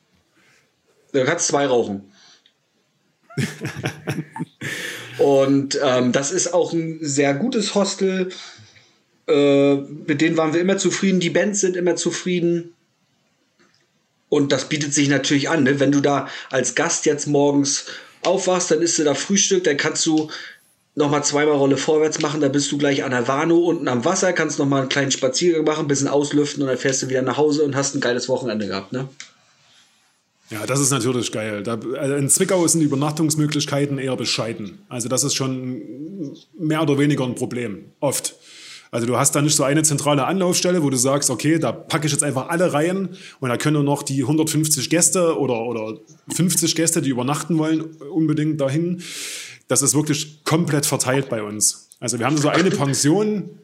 [1.14, 2.12] Du kannst zwei rauchen.
[5.18, 8.30] und ähm, das ist auch ein sehr gutes Hostel.
[9.28, 11.20] Äh, mit denen waren wir immer zufrieden.
[11.20, 12.74] Die Bands sind immer zufrieden.
[14.30, 15.64] Und das bietet sich natürlich an.
[15.64, 15.80] Ne?
[15.80, 17.86] Wenn du da als Gast jetzt morgens
[18.24, 20.30] aufwachst, dann isst du da Frühstück, dann kannst du
[20.98, 24.04] noch mal zweimal Rolle vorwärts machen, dann bist du gleich an der Warnow unten am
[24.04, 27.08] Wasser, kannst noch mal einen kleinen Spaziergang machen, ein bisschen auslüften und dann fährst du
[27.08, 29.08] wieder nach Hause und hast ein geiles Wochenende gehabt, ne?
[30.50, 31.62] Ja, das ist natürlich geil.
[31.62, 34.80] Da, also in Zwickau sind die Übernachtungsmöglichkeiten eher bescheiden.
[34.90, 35.82] Also das ist schon
[36.58, 38.36] mehr oder weniger ein Problem, oft.
[38.90, 42.08] Also du hast da nicht so eine zentrale Anlaufstelle, wo du sagst, okay, da packe
[42.08, 46.00] ich jetzt einfach alle Reihen und da können noch die 150 Gäste oder, oder
[46.34, 49.04] 50 Gäste, die übernachten wollen, unbedingt dahin.
[49.68, 51.90] Das ist wirklich komplett verteilt bei uns.
[52.00, 53.60] Also wir haben so eine Pension.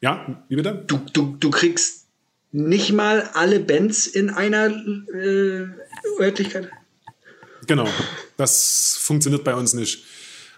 [0.00, 0.84] Ja, wie bitte?
[0.86, 2.06] Du, du, du kriegst
[2.52, 5.66] nicht mal alle Bands in einer äh,
[6.18, 6.70] Örtlichkeit?
[7.66, 7.88] Genau,
[8.36, 10.04] das funktioniert bei uns nicht.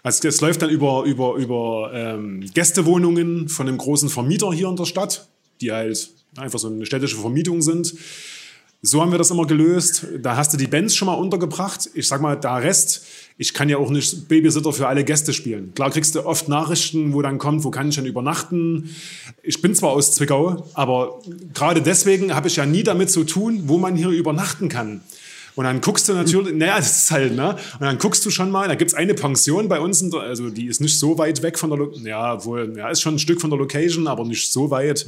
[0.03, 4.75] Also es läuft dann über, über, über ähm, Gästewohnungen von einem großen Vermieter hier in
[4.75, 5.27] der Stadt,
[5.59, 7.93] die halt einfach so eine städtische Vermietung sind.
[8.81, 10.07] So haben wir das immer gelöst.
[10.21, 11.89] Da hast du die Bands schon mal untergebracht.
[11.95, 13.03] Ich sag mal, der Rest,
[13.37, 15.73] ich kann ja auch nicht Babysitter für alle Gäste spielen.
[15.73, 18.89] Klar kriegst du oft Nachrichten, wo dann kommt, wo kann ich denn übernachten.
[19.43, 21.19] Ich bin zwar aus Zwickau, aber
[21.53, 25.01] gerade deswegen habe ich ja nie damit zu tun, wo man hier übernachten kann.
[25.55, 27.57] Und dann guckst du natürlich, naja, das ist halt, ne?
[27.73, 30.67] Und dann guckst du schon mal, da gibt es eine Pension bei uns, also die
[30.67, 33.41] ist nicht so weit weg von der, Lo ja, wohl, ja, ist schon ein Stück
[33.41, 35.05] von der Location, aber nicht so weit.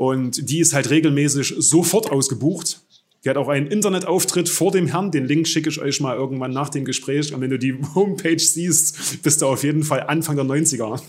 [0.00, 2.80] Und die ist halt regelmäßig sofort ausgebucht.
[3.22, 5.10] Die hat auch einen Internetauftritt vor dem Herrn.
[5.10, 7.34] Den Link schicke ich euch mal irgendwann nach dem Gespräch.
[7.34, 11.02] Und wenn du die Homepage siehst, bist du auf jeden Fall Anfang der 90er.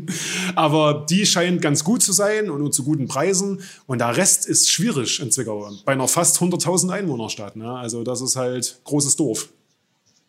[0.54, 3.60] Aber die scheint ganz gut zu sein und zu guten Preisen.
[3.86, 5.70] Und der Rest ist schwierig in Zwickau.
[5.84, 7.54] Bei einer fast 100.000 Einwohnerstadt.
[7.54, 7.70] Ne?
[7.70, 9.50] Also das ist halt großes Dorf.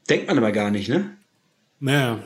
[0.09, 1.15] Denkt man aber gar nicht, ne?
[1.79, 2.21] Naja,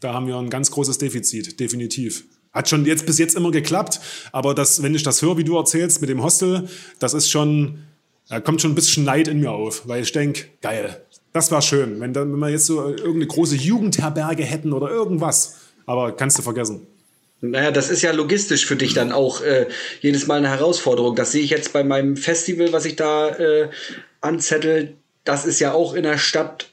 [0.00, 2.24] da haben wir ein ganz großes Defizit, definitiv.
[2.52, 4.00] Hat schon jetzt bis jetzt immer geklappt,
[4.32, 7.84] aber das, wenn ich das höre, wie du erzählst mit dem Hostel, das ist schon,
[8.28, 11.00] da kommt schon ein bisschen Neid in mir auf, weil ich denke, geil,
[11.32, 15.58] das war schön, wenn, wenn wir jetzt so irgendeine große Jugendherberge hätten oder irgendwas.
[15.86, 16.86] Aber kannst du vergessen.
[17.40, 19.66] Naja, das ist ja logistisch für dich dann auch äh,
[20.00, 21.16] jedes Mal eine Herausforderung.
[21.16, 23.70] Das sehe ich jetzt bei meinem Festival, was ich da äh,
[24.20, 24.96] anzettel.
[25.24, 26.70] Das ist ja auch in der Stadt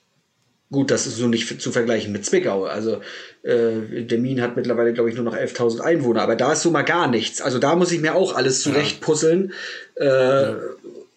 [0.70, 2.66] Gut, das ist so nicht zu vergleichen mit Zwickau.
[2.66, 3.02] Also
[3.44, 6.82] äh, Demin hat mittlerweile, glaube ich, nur noch 11.000 Einwohner, aber da ist so mal
[6.82, 7.42] gar nichts.
[7.42, 9.54] Also da muss ich mir auch alles zurechtpuzzeln.
[9.96, 10.58] Äh, ja.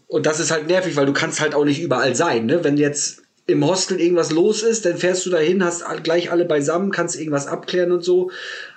[0.06, 2.46] Und das ist halt nervig, weil du kannst halt auch nicht überall sein.
[2.46, 2.62] Ne?
[2.62, 6.92] Wenn jetzt im Hostel irgendwas los ist, dann fährst du dahin, hast gleich alle beisammen,
[6.92, 8.30] kannst irgendwas abklären und so.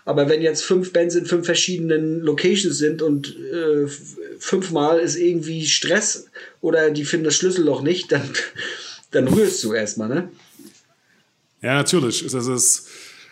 [0.06, 3.88] Aber wenn jetzt fünf Bands in fünf verschiedenen Locations sind und äh,
[4.40, 6.28] fünfmal ist irgendwie Stress
[6.62, 8.28] oder die finden das Schlüsselloch nicht, dann,
[9.12, 10.30] dann rührst du erstmal, ne?
[11.64, 12.28] Ja, natürlich.
[12.30, 12.88] Das ist,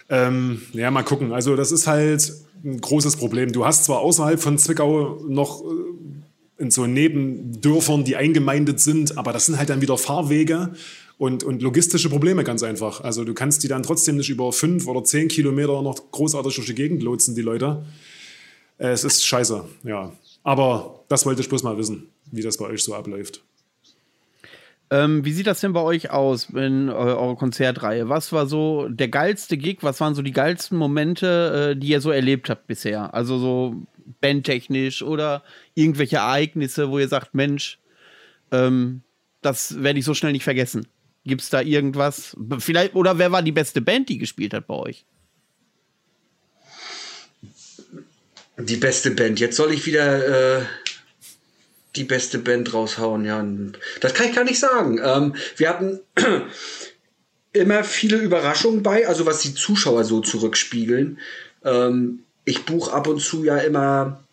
[0.09, 1.33] ähm, ja, mal gucken.
[1.33, 3.51] Also, das ist halt ein großes Problem.
[3.51, 9.33] Du hast zwar außerhalb von Zwickau noch äh, in so Nebendörfern, die eingemeindet sind, aber
[9.33, 10.73] das sind halt dann wieder Fahrwege
[11.17, 13.01] und, und logistische Probleme ganz einfach.
[13.01, 16.67] Also, du kannst die dann trotzdem nicht über fünf oder zehn Kilometer noch großartig durch
[16.67, 17.85] die Gegend lotsen, die Leute.
[18.77, 20.13] Äh, es ist scheiße, ja.
[20.43, 23.43] Aber das wollte ich bloß mal wissen, wie das bei euch so abläuft.
[24.91, 28.09] Ähm, wie sieht das denn bei euch aus in äh, eurer Konzertreihe?
[28.09, 29.77] Was war so der geilste Gig?
[29.81, 33.13] Was waren so die geilsten Momente, äh, die ihr so erlebt habt bisher?
[33.13, 33.75] Also so
[34.19, 35.43] bandtechnisch oder
[35.75, 37.79] irgendwelche Ereignisse, wo ihr sagt, Mensch,
[38.51, 39.01] ähm,
[39.41, 40.85] das werde ich so schnell nicht vergessen.
[41.25, 42.35] Gibt es da irgendwas?
[42.59, 45.05] Vielleicht, oder wer war die beste Band, die gespielt hat bei euch?
[48.57, 49.39] Die beste Band.
[49.39, 50.65] Jetzt soll ich wieder äh,
[51.95, 53.25] die beste Band raushauen.
[53.25, 53.45] Ja,
[53.99, 54.99] das kann ich gar nicht sagen.
[55.03, 55.99] Ähm, wir hatten
[57.53, 61.19] immer viele Überraschungen bei, also was die Zuschauer so zurückspiegeln.
[61.63, 64.23] Ähm, ich buche ab und zu ja immer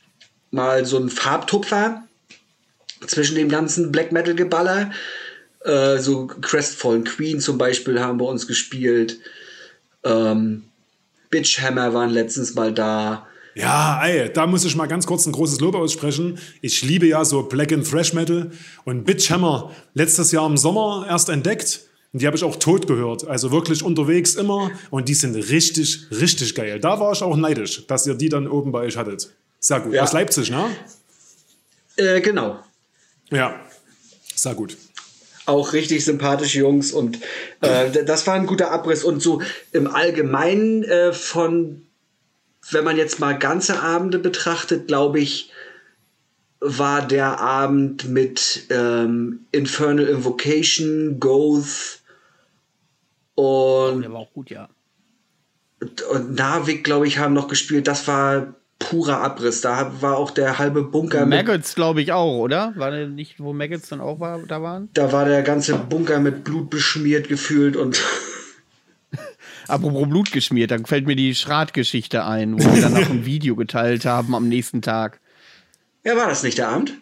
[0.50, 2.04] mal so einen Farbtupfer
[3.06, 4.92] zwischen dem ganzen Black Metal Geballer.
[5.64, 9.18] Äh, so Crestfallen Queen zum Beispiel haben bei uns gespielt.
[10.04, 10.64] Ähm,
[11.30, 13.27] Bitchhammer waren letztens mal da.
[13.58, 16.38] Ja, ey, da muss ich mal ganz kurz ein großes Lob aussprechen.
[16.60, 18.52] Ich liebe ja so Black and Thrash Metal
[18.84, 21.80] und Bitchhammer letztes Jahr im Sommer erst entdeckt.
[22.12, 23.26] Und die habe ich auch tot gehört.
[23.26, 24.70] Also wirklich unterwegs immer.
[24.90, 26.78] Und die sind richtig, richtig geil.
[26.78, 29.34] Da war ich auch neidisch, dass ihr die dann oben bei euch hattet.
[29.58, 29.92] Sehr gut.
[29.92, 30.04] Ja.
[30.04, 30.66] Aus Leipzig, ne?
[31.96, 32.60] Äh, genau.
[33.30, 33.58] Ja,
[34.36, 34.76] sehr gut
[35.46, 37.20] auch richtig sympathische Jungs und
[37.62, 39.40] äh, das war ein guter Abriss und so
[39.72, 41.87] im Allgemeinen äh, von
[42.70, 45.50] wenn man jetzt mal ganze Abende betrachtet, glaube ich,
[46.60, 52.00] war der Abend mit ähm, Infernal Invocation, Goth
[53.34, 54.02] und.
[54.02, 54.68] Der war auch gut, ja.
[56.10, 57.86] Und Narvik, glaube ich, haben noch gespielt.
[57.86, 59.60] Das war purer Abriss.
[59.60, 61.24] Da war auch der halbe Bunker.
[61.26, 62.72] Maggots, glaube ich, auch, oder?
[62.76, 64.88] War der nicht, wo Maggots dann auch war, da waren?
[64.94, 68.02] Da war der ganze Bunker mit Blut beschmiert gefühlt und.
[69.68, 73.54] Apropos Blut geschmiert, dann fällt mir die Schratgeschichte ein, wo wir dann noch ein Video
[73.54, 75.20] geteilt haben am nächsten Tag.
[76.04, 76.94] Ja, war das nicht der Abend?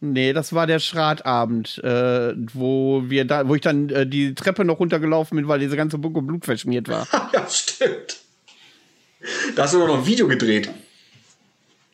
[0.00, 4.64] Nee, das war der Schratabend, äh, wo wir da, wo ich dann äh, die Treppe
[4.64, 7.06] noch runtergelaufen bin, weil diese ganze Bunker Blut verschmiert war.
[7.32, 8.18] ja, stimmt.
[9.56, 10.70] Da hast du doch noch ein Video gedreht.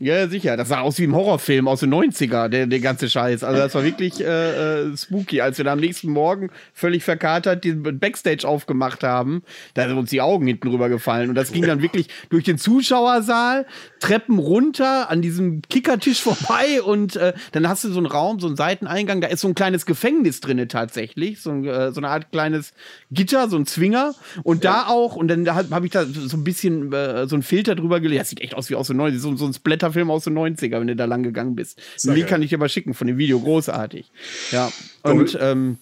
[0.03, 0.57] Ja, sicher.
[0.57, 3.45] Das sah aus wie ein Horrorfilm aus den 90er, der, der ganze Scheiß.
[3.45, 5.43] Also das war wirklich äh, äh, spooky.
[5.43, 9.43] Als wir da am nächsten Morgen völlig verkatert den Backstage aufgemacht haben,
[9.75, 11.29] da sind uns die Augen hinten rüber gefallen.
[11.29, 13.67] Und das ging dann wirklich durch den Zuschauersaal,
[13.99, 18.47] Treppen runter, an diesem Kickertisch vorbei und äh, dann hast du so einen Raum, so
[18.47, 22.33] einen Seiteneingang, da ist so ein kleines Gefängnis drinne tatsächlich, so, äh, so eine Art
[22.33, 22.73] kleines
[23.11, 24.15] Gitter, so ein Zwinger.
[24.45, 24.73] Und ja.
[24.73, 27.75] da auch, und dann habe hab ich da so ein bisschen äh, so ein Filter
[27.75, 28.23] drüber gelegt.
[28.23, 29.53] Das sieht echt aus wie aus den 90 so, so ein
[29.91, 31.81] Splatter-Film aus den 90er, wenn du da lang gegangen bist.
[32.05, 34.11] Wie kann ich dir mal schicken von dem Video, großartig.
[34.51, 34.71] Ja.
[35.03, 35.79] Und ähm,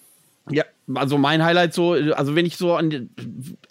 [0.49, 0.63] ja,
[0.95, 3.09] also mein Highlight so, also wenn ich so an,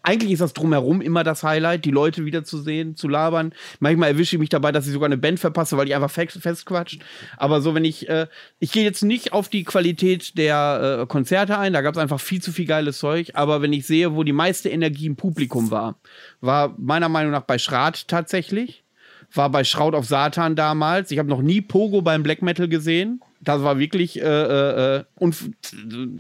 [0.03, 3.53] eigentlich ist das drumherum immer das Highlight, die Leute wiederzusehen, zu labern.
[3.81, 6.39] Manchmal erwische ich mich dabei, dass ich sogar eine Band verpasse, weil die einfach fest,
[6.41, 7.01] festquatscht.
[7.37, 8.29] Aber so, wenn ich, äh,
[8.61, 12.21] ich gehe jetzt nicht auf die Qualität der äh, Konzerte ein, da gab es einfach
[12.21, 13.33] viel zu viel geiles Zeug.
[13.35, 15.97] Aber wenn ich sehe, wo die meiste Energie im Publikum war,
[16.41, 18.85] war meiner Meinung nach bei Schrat tatsächlich
[19.33, 21.11] war bei Schraut auf Satan damals.
[21.11, 23.21] Ich habe noch nie Pogo beim Black Metal gesehen.
[23.41, 25.33] Das war wirklich äh, äh, äh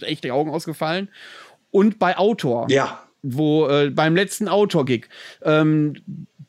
[0.02, 1.08] echt die Augen ausgefallen.
[1.70, 2.66] Und bei Autor.
[2.70, 3.02] Ja.
[3.22, 5.08] Wo äh, beim letzten Autor-Gig.
[5.42, 5.94] Ähm,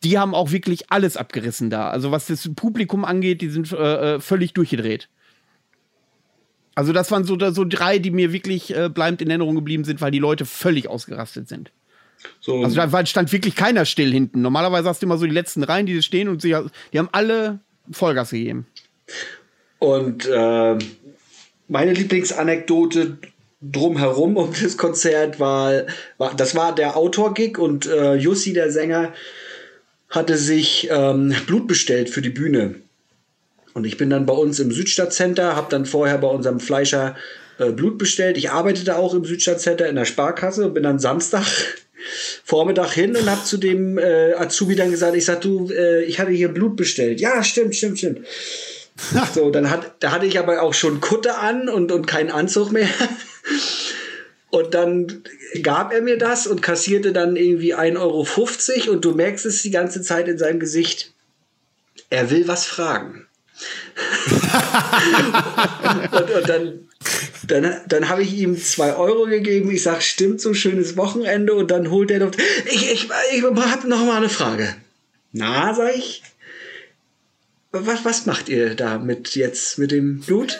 [0.04, 1.90] die haben auch wirklich alles abgerissen da.
[1.90, 5.10] Also was das Publikum angeht, die sind äh, äh völlig durchgedreht.
[6.76, 10.00] Also das waren so, so drei, die mir wirklich äh, bleibend in Erinnerung geblieben sind,
[10.00, 11.72] weil die Leute völlig ausgerastet sind.
[12.40, 12.64] So.
[12.64, 14.42] Also da stand wirklich keiner still hinten.
[14.42, 16.56] Normalerweise hast du immer so die letzten Reihen, die stehen und sie,
[16.94, 17.60] die haben alle
[17.92, 18.68] Vollgas gegeben.
[19.80, 20.78] Und äh,
[21.68, 23.18] meine Lieblingsanekdote
[23.62, 25.84] drumherum um das Konzert war,
[26.18, 29.14] war das war der Autor-Gig und äh, Jussi, der Sänger,
[30.10, 32.76] hatte sich ähm, Blut bestellt für die Bühne.
[33.74, 37.16] Und ich bin dann bei uns im Südstadtcenter, habe dann vorher bei unserem Fleischer
[37.60, 38.38] äh, Blut bestellt.
[38.38, 41.46] Ich arbeitete auch im Südstadtcenter in der Sparkasse und bin dann Samstag
[42.44, 46.20] Vormittag hin und habe zu dem äh, Azubi dann gesagt, ich sag du, äh, ich
[46.20, 47.20] hatte hier Blut bestellt.
[47.20, 48.20] Ja, stimmt, stimmt, stimmt.
[49.34, 52.72] so, dann hat, da hatte ich aber auch schon Kutte an und, und keinen Anzug
[52.72, 52.90] mehr.
[54.52, 55.24] Und dann
[55.62, 59.70] gab er mir das und kassierte dann irgendwie 1,50 Euro und du merkst es die
[59.70, 61.14] ganze Zeit in seinem Gesicht.
[62.10, 63.28] Er will was fragen.
[66.12, 66.88] Und, und, dann,
[67.48, 69.72] dann, dann habe ich ihm 2 Euro gegeben.
[69.72, 71.54] Ich sage, stimmt so, schönes Wochenende.
[71.54, 72.32] Und dann holt er noch,
[72.66, 74.76] ich, ich, ich habe noch mal eine Frage.
[75.32, 76.24] Na, sag ich,
[77.72, 80.60] was, was macht ihr da mit jetzt mit dem Blut?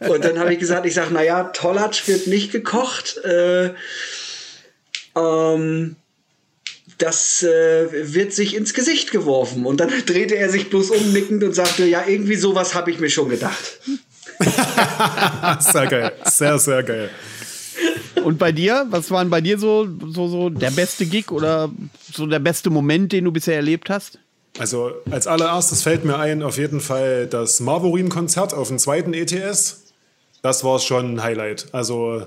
[0.00, 3.18] Und dann habe ich gesagt, ich sage, naja, Tollatsch wird nicht gekocht.
[3.24, 3.74] Äh,
[5.16, 5.96] ähm,
[6.98, 9.64] das äh, wird sich ins Gesicht geworfen.
[9.66, 12.98] Und dann drehte er sich bloß um, nickend und sagte, ja, irgendwie sowas habe ich
[12.98, 13.80] mir schon gedacht.
[15.60, 17.10] sehr geil, sehr, sehr geil.
[18.24, 21.70] Und bei dir, was waren bei dir so, so, so der beste Gig oder
[22.12, 24.18] so der beste Moment, den du bisher erlebt hast?
[24.58, 29.84] Also als allererstes fällt mir ein auf jeden Fall das Marvorim-Konzert auf dem zweiten ETS.
[30.42, 31.66] Das war schon ein Highlight.
[31.72, 32.26] Also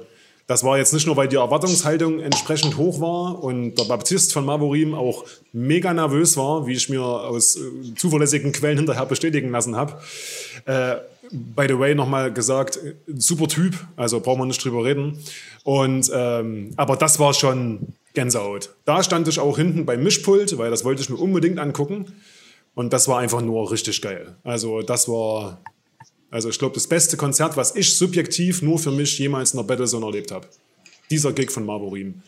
[0.52, 4.44] das war jetzt nicht nur, weil die Erwartungshaltung entsprechend hoch war und der Baptist von
[4.44, 5.24] Marvorim auch
[5.54, 10.02] mega nervös war, wie ich mir aus äh, zuverlässigen Quellen hinterher bestätigen lassen habe.
[10.66, 10.98] Äh,
[11.32, 15.20] by the way, nochmal gesagt, super Typ, also brauchen wir nicht drüber reden.
[15.64, 18.76] Und, ähm, aber das war schon Gänsehaut.
[18.84, 22.08] Da stand ich auch hinten beim Mischpult, weil das wollte ich mir unbedingt angucken.
[22.76, 24.36] Und das war einfach nur richtig geil.
[24.44, 25.62] Also das war,
[26.32, 29.66] also ich glaube, das beste Konzert, was ich subjektiv nur für mich jemals in der
[29.66, 30.48] Battlezone erlebt habe.
[31.10, 32.22] Dieser Gig von Marborim.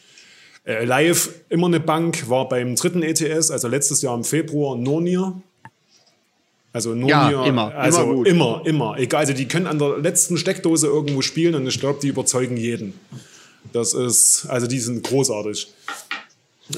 [0.66, 5.41] Äh, live immer eine Bank, war beim dritten ETS, also letztes Jahr im Februar, Nonir.
[6.74, 8.97] Also Nonir, ja, immer, also immer, immer, immer.
[8.97, 12.58] Egal, also die können an der letzten Steckdose irgendwo spielen und ich glaube, die überzeugen
[12.58, 12.93] jeden.
[13.72, 15.68] Das ist, also die sind großartig.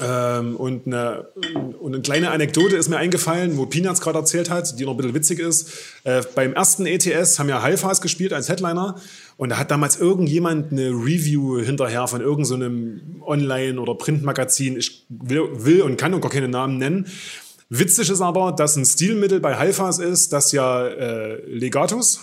[0.02, 1.28] Ähm, und, eine,
[1.78, 4.96] und eine kleine Anekdote ist mir eingefallen, wo Peanuts gerade erzählt hat, die noch ein
[4.96, 5.70] bisschen witzig ist.
[6.02, 8.96] Äh, beim ersten ETS haben ja Halfas gespielt als Headliner
[9.36, 15.06] und da hat damals irgendjemand eine Review hinterher von irgendeinem so Online- oder Printmagazin, ich
[15.08, 17.06] will, will und kann und gar keine Namen nennen.
[17.68, 22.20] Witzig ist aber, dass ein Stilmittel bei Halfas ist, dass ja äh, Legatus,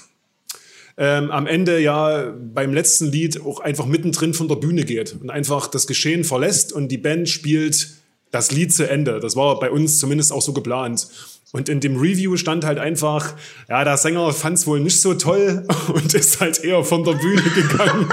[0.98, 5.30] ähm, am Ende ja beim letzten Lied auch einfach mittendrin von der Bühne geht und
[5.30, 7.90] einfach das Geschehen verlässt und die Band spielt
[8.32, 9.20] das Lied zu Ende.
[9.20, 11.08] Das war bei uns zumindest auch so geplant.
[11.52, 13.36] Und in dem Review stand halt einfach,
[13.70, 17.14] ja, der Sänger fand es wohl nicht so toll und ist halt eher von der
[17.14, 18.10] Bühne gegangen.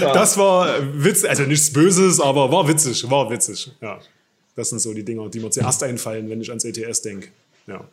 [0.00, 0.12] ja.
[0.12, 3.70] Das war witzig, also nichts Böses, aber war witzig, war witzig.
[3.80, 4.00] Ja,
[4.56, 7.28] das sind so die Dinger, die mir zuerst einfallen, wenn ich ans ETS denke.
[7.68, 7.84] Ja.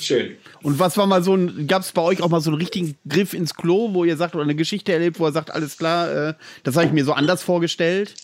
[0.00, 0.36] Schön.
[0.62, 2.96] Und was war mal so ein, gab es bei euch auch mal so einen richtigen
[3.08, 6.10] Griff ins Klo, wo ihr sagt, oder eine Geschichte erlebt, wo er sagt, alles klar,
[6.30, 6.34] äh,
[6.64, 8.14] das habe ich mir so anders vorgestellt?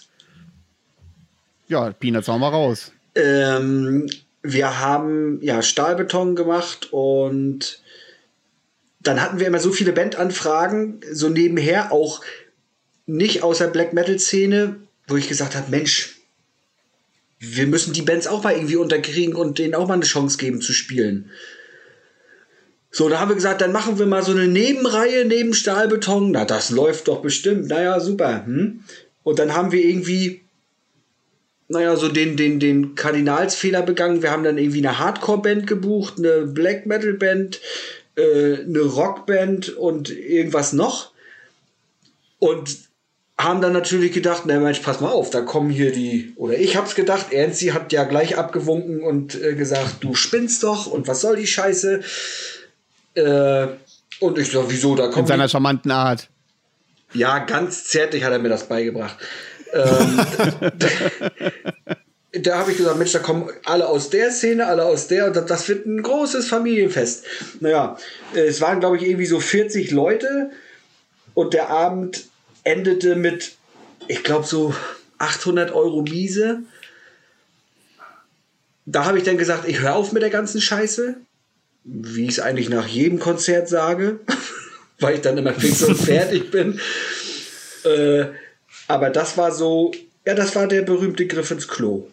[1.69, 2.93] Ja, Peanuts, hau mal raus.
[3.15, 4.09] Ähm,
[4.43, 7.81] wir haben ja Stahlbeton gemacht und
[9.01, 12.23] dann hatten wir immer so viele Bandanfragen, so nebenher auch
[13.07, 14.77] nicht aus der Black Metal Szene,
[15.07, 16.14] wo ich gesagt habe, Mensch,
[17.53, 20.61] wir müssen die Bands auch mal irgendwie unterkriegen und denen auch mal eine Chance geben
[20.61, 21.31] zu spielen.
[22.91, 26.31] So, da haben wir gesagt, dann machen wir mal so eine Nebenreihe neben Stahlbeton.
[26.31, 27.67] Na, das läuft doch bestimmt.
[27.67, 28.47] Naja, super.
[28.47, 28.85] Hm?
[29.25, 30.43] Und dann haben wir irgendwie,
[31.67, 34.23] naja, so den, den, den Kardinalsfehler begangen.
[34.23, 37.61] Wir haben dann irgendwie eine Hardcore-Band gebucht, eine Black Metal-Band,
[38.15, 41.11] äh, eine Rockband und irgendwas noch.
[42.39, 42.79] Und
[43.37, 46.77] haben dann natürlich gedacht, na Mensch, pass mal auf, da kommen hier die, oder ich
[46.77, 51.21] hab's gedacht, Ernst, hat ja gleich abgewunken und äh, gesagt, du spinnst doch und was
[51.21, 52.01] soll die Scheiße?
[53.15, 53.67] Äh,
[54.21, 55.19] und ich sag, wieso, da kommt.
[55.19, 56.29] In seiner charmanten Art.
[57.13, 59.17] Ja, ganz zärtlich hat er mir das beigebracht.
[59.73, 60.21] ähm,
[60.79, 60.89] da,
[62.41, 65.51] da habe ich gesagt, Mensch, da kommen alle aus der Szene, alle aus der, und
[65.51, 67.25] das wird ein großes Familienfest.
[67.61, 67.97] Naja,
[68.33, 70.51] es waren, glaube ich, irgendwie so 40 Leute
[71.35, 72.29] und der Abend
[72.65, 73.57] endete mit,
[74.09, 74.75] ich glaube, so
[75.19, 76.63] 800 Euro Miese.
[78.87, 81.17] Da habe ich dann gesagt, ich höre auf mit der ganzen Scheiße
[81.85, 84.21] wie ich es eigentlich nach jedem Konzert sage,
[85.01, 86.81] weil ich dann immer fix und fertig bin.
[87.85, 88.29] Äh,
[88.89, 89.93] aber das war so,
[90.25, 92.09] ja, das war der berühmte Griff ins Klo.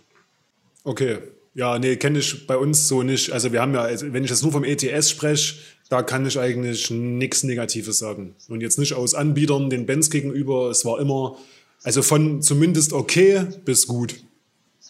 [0.84, 1.20] Okay.
[1.54, 3.32] Ja, nee, kenne ich bei uns so nicht.
[3.32, 5.56] Also wir haben ja, also wenn ich jetzt nur vom ETS spreche,
[5.92, 8.34] da kann ich eigentlich nichts Negatives sagen.
[8.48, 10.70] Und jetzt nicht aus Anbietern den Bands gegenüber.
[10.70, 11.36] Es war immer,
[11.84, 14.16] also von zumindest okay bis gut.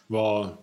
[0.10, 0.60] War.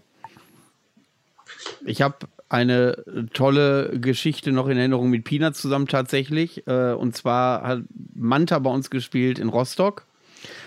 [1.85, 6.65] Ich habe eine tolle Geschichte noch in Erinnerung mit Peanuts zusammen tatsächlich.
[6.69, 7.83] Äh, und zwar hat
[8.15, 10.05] Manta bei uns gespielt in Rostock.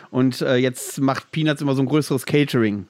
[0.10, 2.88] Und äh, jetzt macht Peanuts immer so ein größeres Catering.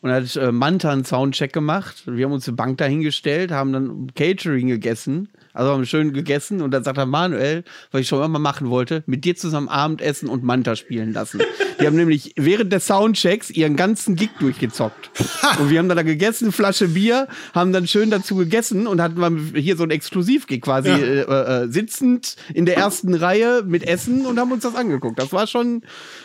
[0.00, 2.02] Und hat äh, Manta einen Soundcheck gemacht.
[2.06, 5.28] Wir haben uns eine Bank dahingestellt, haben dann Catering gegessen.
[5.52, 9.02] Also haben schön gegessen und dann sagt er Manuel, was ich schon immer machen wollte,
[9.06, 11.40] mit dir zusammen Abendessen und Manta spielen lassen.
[11.80, 15.10] Die haben nämlich während des Soundchecks ihren ganzen Gig durchgezockt.
[15.58, 19.52] Und wir haben dann da gegessen, Flasche Bier, haben dann schön dazu gegessen und hatten
[19.54, 20.96] hier so ein Exklusiv-Gig quasi ja.
[20.96, 25.18] äh, äh, sitzend in der ersten Reihe mit Essen und haben uns das angeguckt.
[25.18, 25.82] Das war schon,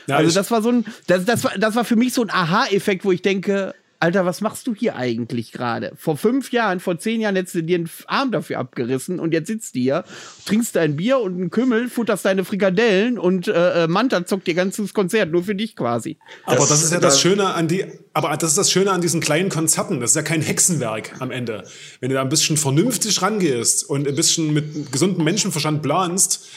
[0.07, 2.29] ja, also das war so ein, das, das, war, das war für mich so ein
[2.29, 5.91] Aha-Effekt, wo ich denke, Alter, was machst du hier eigentlich gerade?
[5.95, 9.47] Vor fünf Jahren, vor zehn Jahren hättest du dir einen Arm dafür abgerissen und jetzt
[9.47, 10.03] sitzt du hier,
[10.45, 14.53] trinkst dein Bier und einen Kümmel, futterst deine Frikadellen und äh, äh Manta zockt dir
[14.53, 16.17] ganzes Konzert, nur für dich quasi.
[16.45, 19.01] Aber das, das ist ja das Schöne an die, aber das ist das Schöne an
[19.01, 19.99] diesen kleinen Konzerten.
[19.99, 21.63] Das ist ja kein Hexenwerk am Ende.
[21.99, 26.47] Wenn du da ein bisschen vernünftig rangehst und ein bisschen mit gesundem Menschenverstand planst,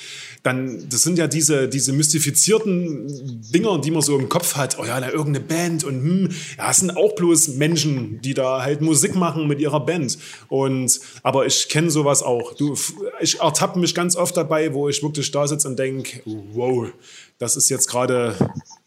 [0.42, 4.78] dann, das sind ja diese, diese mystifizierten Dinger, die man so im Kopf hat.
[4.78, 8.62] Oh ja, da irgendeine Band und hm, ja, es sind auch bloß Menschen, die da
[8.62, 10.16] halt Musik machen mit ihrer Band.
[10.48, 12.54] Und, aber ich kenne sowas auch.
[12.54, 12.74] Du,
[13.20, 16.88] ich ertappe mich ganz oft dabei, wo ich wirklich da sitze und denke, wow,
[17.38, 18.34] das ist jetzt gerade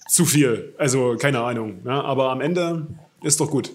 [0.08, 0.74] zu viel.
[0.78, 1.82] Also, keine Ahnung.
[1.86, 2.04] Ja, ne?
[2.04, 2.88] aber am Ende
[3.22, 3.72] ist doch gut.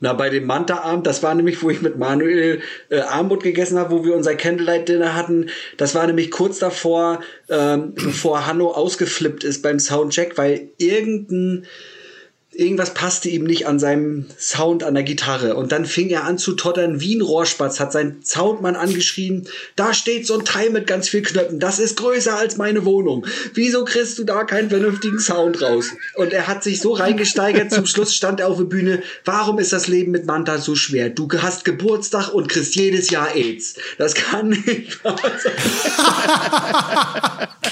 [0.00, 3.90] Na, bei dem Manta-Abend, das war nämlich, wo ich mit Manuel äh, Armut gegessen habe,
[3.94, 5.50] wo wir unser Candlelight-Dinner hatten.
[5.76, 11.66] Das war nämlich kurz davor, ähm, bevor Hanno ausgeflippt ist beim Soundcheck, weil irgendein
[12.54, 15.56] irgendwas passte ihm nicht an seinem Sound an der Gitarre.
[15.56, 19.94] Und dann fing er an zu tottern wie ein Rohrspatz, hat sein Soundmann angeschrien, da
[19.94, 23.26] steht so ein Teil mit ganz viel Knöpfen, das ist größer als meine Wohnung.
[23.54, 25.86] Wieso kriegst du da keinen vernünftigen Sound raus?
[26.14, 29.72] Und er hat sich so reingesteigert, zum Schluss stand er auf der Bühne, warum ist
[29.72, 31.08] das Leben mit Manta so schwer?
[31.10, 33.74] Du hast Geburtstag und kriegst jedes Jahr AIDS.
[33.98, 35.52] Das kann nicht wahr sein.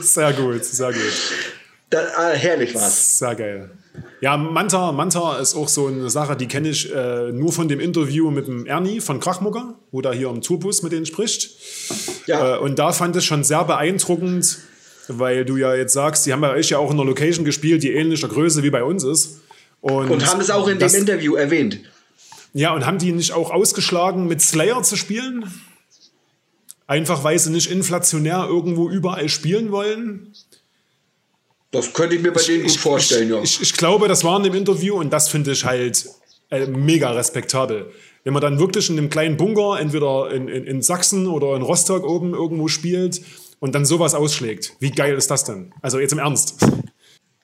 [0.00, 1.12] Sehr gut, sehr gut.
[1.90, 3.18] Da, ah, herrlich war's.
[3.18, 3.70] Sehr geil.
[4.20, 7.80] Ja, Manta, Manta ist auch so eine Sache, die kenne ich äh, nur von dem
[7.80, 11.50] Interview mit dem Ernie von Krachmucker, wo da hier im Tourbus mit denen spricht.
[12.26, 12.56] Ja.
[12.56, 14.58] Äh, und da fand ich schon sehr beeindruckend,
[15.08, 17.82] weil du ja jetzt sagst, die haben bei euch ja auch in einer Location gespielt,
[17.82, 19.40] die ähnlicher Größe wie bei uns ist.
[19.80, 21.80] Und, und haben es auch in das, dem Interview erwähnt.
[22.52, 25.44] Ja, und haben die nicht auch ausgeschlagen, mit Slayer zu spielen?
[26.86, 30.32] Einfach weil sie nicht inflationär irgendwo überall spielen wollen?
[31.70, 33.42] Das könnte ich mir bei ich, denen gut ich, vorstellen, ich, ja.
[33.42, 36.08] Ich, ich, glaube, das war in dem Interview und das finde ich halt
[36.50, 37.92] äh, mega respektabel.
[38.24, 41.62] Wenn man dann wirklich in einem kleinen Bunker, entweder in, in, in Sachsen oder in
[41.62, 43.20] Rostock oben irgendwo spielt
[43.60, 44.74] und dann sowas ausschlägt.
[44.80, 45.72] Wie geil ist das denn?
[45.82, 46.56] Also jetzt im Ernst.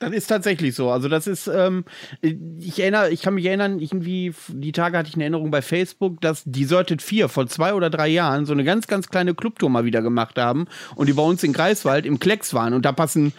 [0.01, 0.90] Das ist tatsächlich so.
[0.90, 1.84] Also das ist, ähm,
[2.20, 6.20] ich erinnere, ich kann mich erinnern, irgendwie, die Tage hatte ich eine Erinnerung bei Facebook,
[6.20, 9.84] dass Deserted 4 vor zwei oder drei Jahren so eine ganz, ganz kleine Clubtour mal
[9.84, 12.74] wieder gemacht haben und die bei uns in Greifswald im Klecks waren.
[12.74, 13.32] Und da passen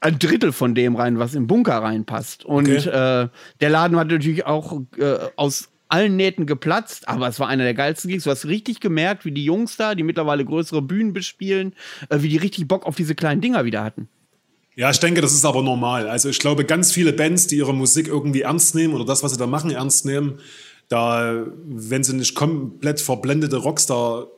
[0.00, 2.44] ein Drittel von dem rein, was im Bunker reinpasst.
[2.44, 2.88] Und okay.
[2.88, 3.28] äh,
[3.60, 7.74] der Laden hat natürlich auch äh, aus allen Nähten geplatzt, aber es war einer der
[7.74, 8.24] geilsten Gigs.
[8.24, 11.74] Du hast richtig gemerkt, wie die Jungs da, die mittlerweile größere Bühnen bespielen,
[12.08, 14.08] äh, wie die richtig Bock auf diese kleinen Dinger wieder hatten.
[14.76, 16.08] Ja, ich denke, das ist aber normal.
[16.08, 19.32] Also ich glaube, ganz viele Bands, die ihre Musik irgendwie ernst nehmen oder das, was
[19.32, 20.38] sie da machen, ernst nehmen,
[20.88, 24.28] da, wenn sie nicht komplett verblendete Rockstar,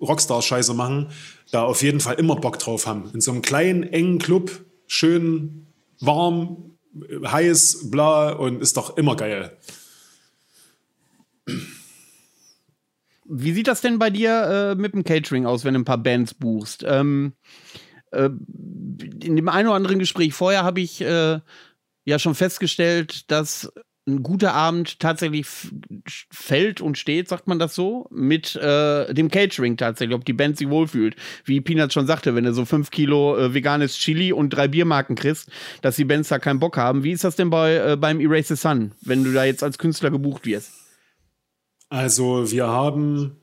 [0.00, 1.08] Rockstar-Scheiße machen,
[1.50, 3.10] da auf jeden Fall immer Bock drauf haben.
[3.14, 4.50] In so einem kleinen, engen Club,
[4.92, 5.66] schön
[6.00, 6.76] warm,
[7.24, 9.56] heiß, bla und ist doch immer geil.
[13.24, 15.98] Wie sieht das denn bei dir äh, mit dem Catering aus, wenn du ein paar
[15.98, 16.84] Bands buchst?
[16.86, 17.32] Ähm,
[18.10, 21.40] äh, in dem einen oder anderen Gespräch vorher habe ich äh,
[22.04, 23.72] ja schon festgestellt, dass
[24.06, 25.46] ein guter Abend tatsächlich
[26.30, 30.58] fällt und steht, sagt man das so, mit äh, dem Catering tatsächlich, ob die Band
[30.58, 31.14] sich wohlfühlt.
[31.44, 35.14] Wie Peanuts schon sagte, wenn du so fünf Kilo äh, veganes Chili und drei Biermarken
[35.14, 35.50] kriegst,
[35.82, 37.04] dass die Bands da keinen Bock haben.
[37.04, 39.78] Wie ist das denn bei, äh, beim Erase the Sun, wenn du da jetzt als
[39.78, 40.72] Künstler gebucht wirst?
[41.88, 43.36] Also wir haben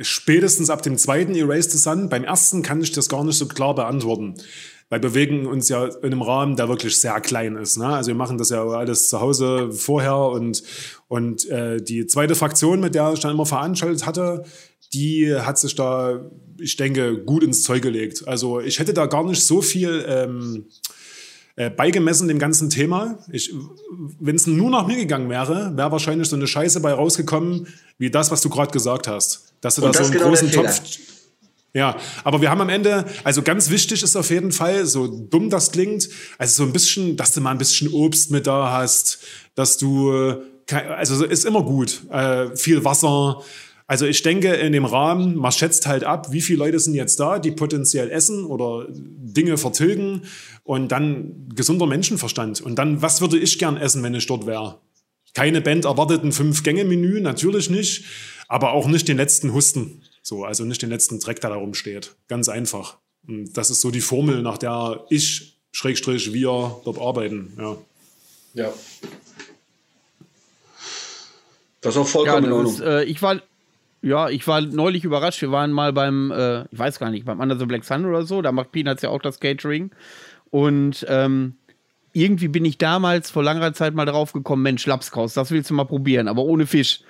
[0.00, 3.46] spätestens ab dem zweiten Erase the Sun, beim ersten kann ich das gar nicht so
[3.46, 4.34] klar beantworten.
[4.88, 7.76] Weil wir bewegen uns ja in einem Rahmen, der wirklich sehr klein ist.
[7.76, 7.86] Ne?
[7.86, 10.62] Also wir machen das ja alles zu Hause vorher und,
[11.08, 14.44] und äh, die zweite Fraktion, mit der ich dann immer veranstaltet hatte,
[14.92, 18.26] die hat sich da, ich denke, gut ins Zeug gelegt.
[18.28, 20.66] Also ich hätte da gar nicht so viel ähm,
[21.56, 23.18] äh, beigemessen dem ganzen Thema.
[24.20, 27.66] Wenn es nur nach mir gegangen wäre, wäre wahrscheinlich so eine Scheiße bei rausgekommen,
[27.98, 29.54] wie das, was du gerade gesagt hast.
[29.60, 30.80] Dass du Und da so einen genau großen Topf.
[31.76, 35.50] Ja, aber wir haben am Ende, also ganz wichtig ist auf jeden Fall, so dumm
[35.50, 36.08] das klingt,
[36.38, 39.18] also so ein bisschen, dass du mal ein bisschen Obst mit da hast,
[39.56, 40.40] dass du,
[40.70, 43.42] also ist immer gut, äh, viel Wasser,
[43.86, 47.20] also ich denke, in dem Rahmen, man schätzt halt ab, wie viele Leute sind jetzt
[47.20, 50.22] da, die potenziell essen oder Dinge vertilgen
[50.64, 52.62] und dann gesunder Menschenverstand.
[52.62, 54.80] Und dann, was würde ich gern essen, wenn ich dort wäre?
[55.34, 58.06] Keine Band erwartet ein Fünf-Gänge-Menü, natürlich nicht,
[58.48, 60.02] aber auch nicht den letzten Husten.
[60.28, 62.16] So, also nicht den letzten Dreck, der da rumsteht.
[62.26, 62.96] Ganz einfach.
[63.28, 67.52] Und das ist so die Formel, nach der ich, Schrägstrich, wir dort arbeiten.
[67.56, 67.76] Ja.
[68.54, 68.72] Ja.
[71.80, 73.40] Das ist auch vollkommen ja, ist, äh, ich war
[74.02, 75.42] ja, ich war neulich überrascht.
[75.42, 78.24] Wir waren mal beim, äh, ich weiß gar nicht, beim Under the Black Sun oder
[78.24, 78.42] so.
[78.42, 79.92] Da macht Peanuts ja auch das Catering.
[80.50, 81.54] Und ähm,
[82.12, 85.74] irgendwie bin ich damals vor langer Zeit mal drauf gekommen, Mensch, Lapskaus, das willst du
[85.74, 87.02] mal probieren, aber ohne Fisch.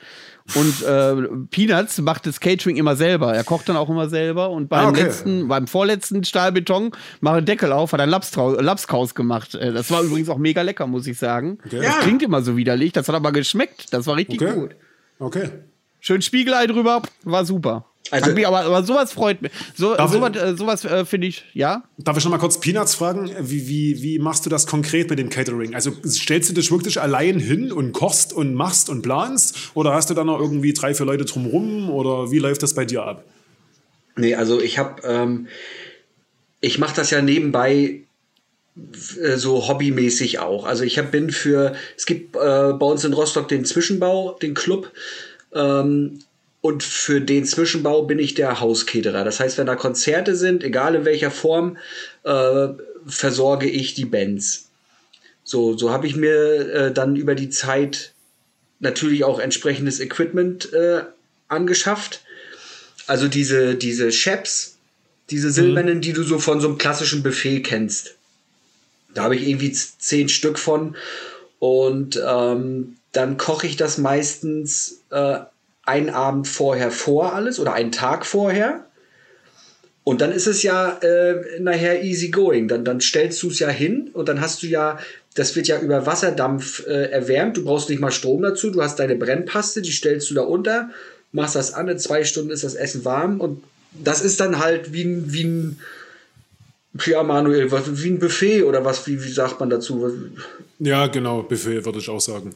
[0.55, 1.14] Und äh,
[1.51, 3.35] Peanuts macht das Catering immer selber.
[3.35, 4.51] Er kocht dann auch immer selber.
[4.51, 5.02] Und beim ah, okay.
[5.02, 9.55] letzten, beim vorletzten Stahlbeton, mache Deckel auf, hat er Lapskaus gemacht.
[9.55, 11.59] Äh, das war übrigens auch mega lecker, muss ich sagen.
[11.66, 11.81] Okay.
[11.82, 12.93] Das klingt immer so widerlich.
[12.93, 13.93] Das hat aber geschmeckt.
[13.93, 14.55] Das war richtig okay.
[14.55, 14.77] gut.
[15.18, 15.51] Okay.
[16.01, 17.86] Schön Spiegelei drüber, war super.
[18.10, 19.52] Also, mich, aber, aber sowas freut mich.
[19.74, 21.84] So, sowas, äh, sowas äh, finde ich, ja.
[21.98, 23.30] Darf ich noch mal kurz Peanuts fragen?
[23.40, 25.74] Wie, wie, wie machst du das konkret mit dem Catering?
[25.74, 29.70] Also stellst du dich wirklich allein hin und kochst und machst und planst?
[29.74, 31.90] Oder hast du da noch irgendwie drei, vier Leute drumrum?
[31.90, 33.24] Oder wie läuft das bei dir ab?
[34.16, 35.48] Nee, also ich habe, ähm,
[36.60, 38.00] ich mache das ja nebenbei
[38.76, 40.64] äh, so hobbymäßig auch.
[40.66, 44.54] Also ich hab, bin für, es gibt äh, bei uns in Rostock den Zwischenbau, den
[44.54, 44.92] Club.
[45.54, 46.20] Ähm,
[46.66, 49.22] und für den Zwischenbau bin ich der Hausketerer.
[49.22, 51.78] Das heißt, wenn da Konzerte sind, egal in welcher Form,
[52.24, 52.68] äh,
[53.06, 54.68] versorge ich die Bands.
[55.44, 58.12] So, so habe ich mir äh, dann über die Zeit
[58.80, 61.02] natürlich auch entsprechendes Equipment äh,
[61.47, 62.22] angeschafft.
[63.06, 64.76] Also diese, diese Chaps,
[65.30, 66.01] diese silbernen, mhm.
[66.01, 68.16] die du so von so einem klassischen Buffet kennst.
[69.14, 70.97] Da habe ich irgendwie zehn Stück von.
[71.60, 75.38] Und ähm, dann koche ich das meistens äh,
[75.86, 78.84] einen Abend vorher vor alles oder einen Tag vorher.
[80.04, 82.68] Und dann ist es ja äh, nachher easy going.
[82.68, 84.98] Dann, dann stellst du es ja hin und dann hast du ja,
[85.34, 87.56] das wird ja über Wasserdampf äh, erwärmt.
[87.56, 88.70] Du brauchst nicht mal Strom dazu.
[88.70, 90.90] Du hast deine Brennpaste, die stellst du da unter,
[91.32, 91.88] machst das an.
[91.88, 93.40] In zwei Stunden ist das Essen warm.
[93.40, 95.80] Und das ist dann halt wie ein, wie ein
[97.04, 100.12] ja, Manuel, wie ein Buffet oder was, wie, wie sagt man dazu?
[100.78, 102.54] Ja, genau, Buffet würde ich auch sagen.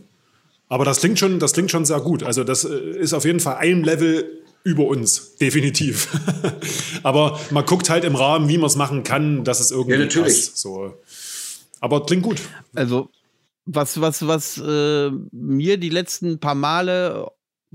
[0.70, 2.22] Aber das klingt schon, das klingt schon sehr gut.
[2.22, 6.08] Also das äh, ist auf jeden Fall ein Level über uns, definitiv.
[7.02, 9.98] Aber man guckt halt im Rahmen, wie man es machen kann, dass es irgendwie ja,
[9.98, 10.34] natürlich.
[10.34, 10.58] passt.
[10.58, 10.94] So.
[11.80, 12.40] Aber klingt gut.
[12.74, 13.10] Also
[13.66, 17.26] was, was, was äh, mir die letzten paar Male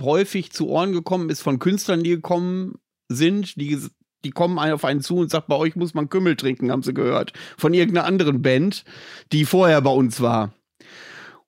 [0.01, 2.75] häufig zu Ohren gekommen ist von Künstlern, die gekommen
[3.09, 3.77] sind, die,
[4.23, 6.93] die kommen auf einen zu und sagen, bei euch muss man Kümmel trinken, haben sie
[6.93, 7.33] gehört.
[7.57, 8.85] Von irgendeiner anderen Band,
[9.33, 10.53] die vorher bei uns war.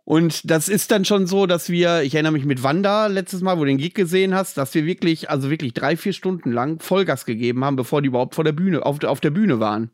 [0.07, 3.57] Und das ist dann schon so, dass wir, ich erinnere mich mit Wanda letztes Mal,
[3.57, 6.79] wo du den Gig gesehen hast, dass wir wirklich, also wirklich drei, vier Stunden lang
[6.79, 9.91] Vollgas gegeben haben, bevor die überhaupt vor der Bühne, auf, auf der Bühne waren.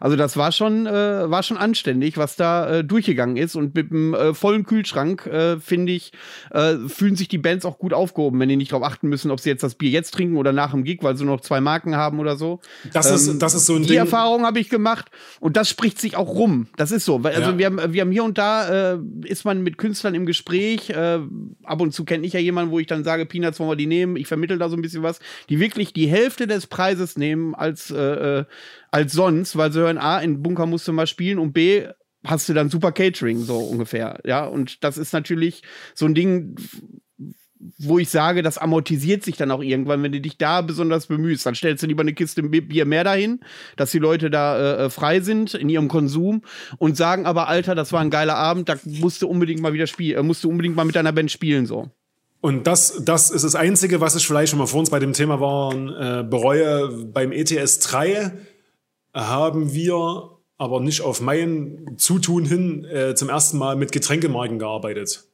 [0.00, 3.56] Also das war schon, äh, war schon anständig, was da äh, durchgegangen ist.
[3.56, 6.12] Und mit einem äh, vollen Kühlschrank, äh, finde ich,
[6.50, 9.40] äh, fühlen sich die Bands auch gut aufgehoben, wenn die nicht darauf achten müssen, ob
[9.40, 11.60] sie jetzt das Bier jetzt trinken oder nach dem Gig, weil sie nur noch zwei
[11.60, 12.60] Marken haben oder so.
[12.92, 13.98] Das, ähm, ist, das ist so ein die Ding.
[13.98, 15.06] Erfahrung habe ich gemacht
[15.40, 16.68] und das spricht sich auch rum.
[16.76, 17.20] Das ist so.
[17.22, 17.58] Also Ja.
[17.58, 20.92] wir, haben, wir haben hier und da, äh, ist man mit Künstlern im Gespräch.
[20.96, 23.86] Ab und zu kenne ich ja jemanden, wo ich dann sage, Peanuts wollen wir die
[23.86, 24.16] nehmen.
[24.16, 25.20] Ich vermittel da so ein bisschen was.
[25.48, 27.90] Die wirklich die Hälfte des Preises nehmen als,
[28.90, 31.86] als sonst, weil sie hören, A, in Bunker musst du mal spielen und B,
[32.24, 34.20] hast du dann super Catering, so ungefähr.
[34.24, 35.62] Ja, und das ist natürlich
[35.94, 36.56] so ein Ding,
[37.78, 41.44] wo ich sage, das amortisiert sich dann auch irgendwann, wenn du dich da besonders bemühst.
[41.44, 43.40] Dann stellst du lieber eine Kiste Bier mehr dahin,
[43.76, 46.42] dass die Leute da äh, frei sind in ihrem Konsum
[46.78, 49.86] und sagen aber, Alter, das war ein geiler Abend, da musst du unbedingt mal wieder
[49.86, 51.90] spielen, äh, musst du unbedingt mal mit deiner Band spielen, so.
[52.42, 55.12] Und das, das ist das Einzige, was ich vielleicht schon mal vor uns bei dem
[55.12, 56.88] Thema waren, äh, bereue.
[57.12, 58.32] Beim ETS 3
[59.14, 65.24] haben wir aber nicht auf mein Zutun hin äh, zum ersten Mal mit Getränkemarken gearbeitet.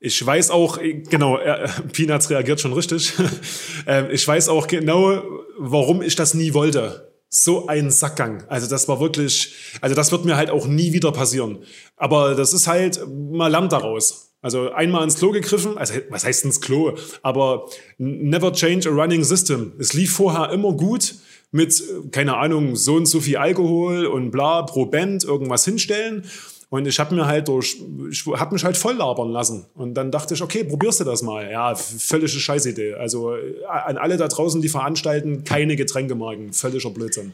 [0.00, 3.12] Ich weiß auch, äh, genau, äh, Peanuts reagiert schon richtig.
[3.86, 5.22] äh, ich weiß auch genau,
[5.58, 7.12] warum ich das nie wollte.
[7.28, 8.44] So ein Sackgang.
[8.48, 9.52] Also das war wirklich,
[9.82, 11.58] also das wird mir halt auch nie wieder passieren.
[11.96, 14.32] Aber das ist halt, man lernt daraus.
[14.40, 16.96] Also einmal ins Klo gegriffen, also was heißt ins Klo?
[17.22, 17.68] Aber
[17.98, 19.74] never change a running system.
[19.78, 21.16] Es lief vorher immer gut
[21.50, 26.24] mit, keine Ahnung, so und so viel Alkohol und bla pro Band irgendwas hinstellen.
[26.70, 27.78] Und ich habe mir halt durch,
[28.10, 29.64] ich habe mich halt voll labern lassen.
[29.74, 31.50] Und dann dachte ich, okay, probierst du das mal.
[31.50, 32.94] Ja, völlige Scheißidee.
[32.94, 36.52] Also äh, an alle da draußen, die veranstalten, keine Getränkemarken.
[36.52, 37.32] Völliger Blödsinn.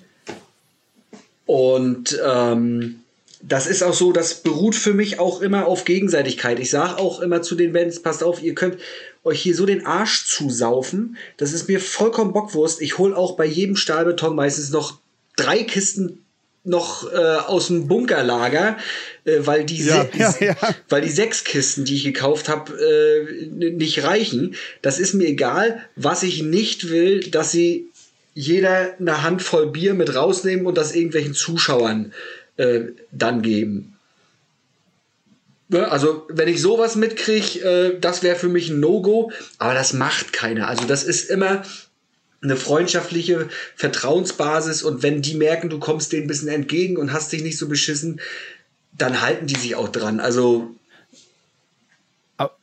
[1.46, 3.00] Und ähm,
[3.42, 6.60] das ist auch so, das beruht für mich auch immer auf Gegenseitigkeit.
[6.60, 8.78] Ich sage auch immer zu den Bands, passt auf, ihr könnt
[9.24, 11.16] euch hier so den Arsch zusaufen.
[11.36, 12.80] Das ist mir vollkommen Bockwurst.
[12.80, 14.98] Ich hole auch bei jedem Stahlbeton meistens noch
[15.36, 16.24] drei Kisten
[16.64, 18.78] noch äh, aus dem Bunkerlager,
[19.24, 20.56] äh, weil die Ja, ja, ja.
[20.88, 24.54] weil die sechs Kisten, die ich gekauft habe, äh, nicht reichen.
[24.80, 25.82] Das ist mir egal.
[25.94, 27.90] Was ich nicht will, dass sie
[28.32, 32.12] jeder eine Handvoll Bier mit rausnehmen und das irgendwelchen Zuschauern
[32.56, 32.80] äh,
[33.12, 33.93] dann geben.
[35.68, 39.92] Ne, Also, wenn ich sowas mitkriege, äh, das wäre für mich ein No-Go, aber das
[39.92, 40.68] macht keiner.
[40.68, 41.62] Also, das ist immer
[42.42, 44.82] eine freundschaftliche Vertrauensbasis.
[44.82, 47.68] Und wenn die merken, du kommst denen ein bisschen entgegen und hast dich nicht so
[47.68, 48.20] beschissen,
[48.92, 50.20] dann halten die sich auch dran.
[50.20, 50.76] Also,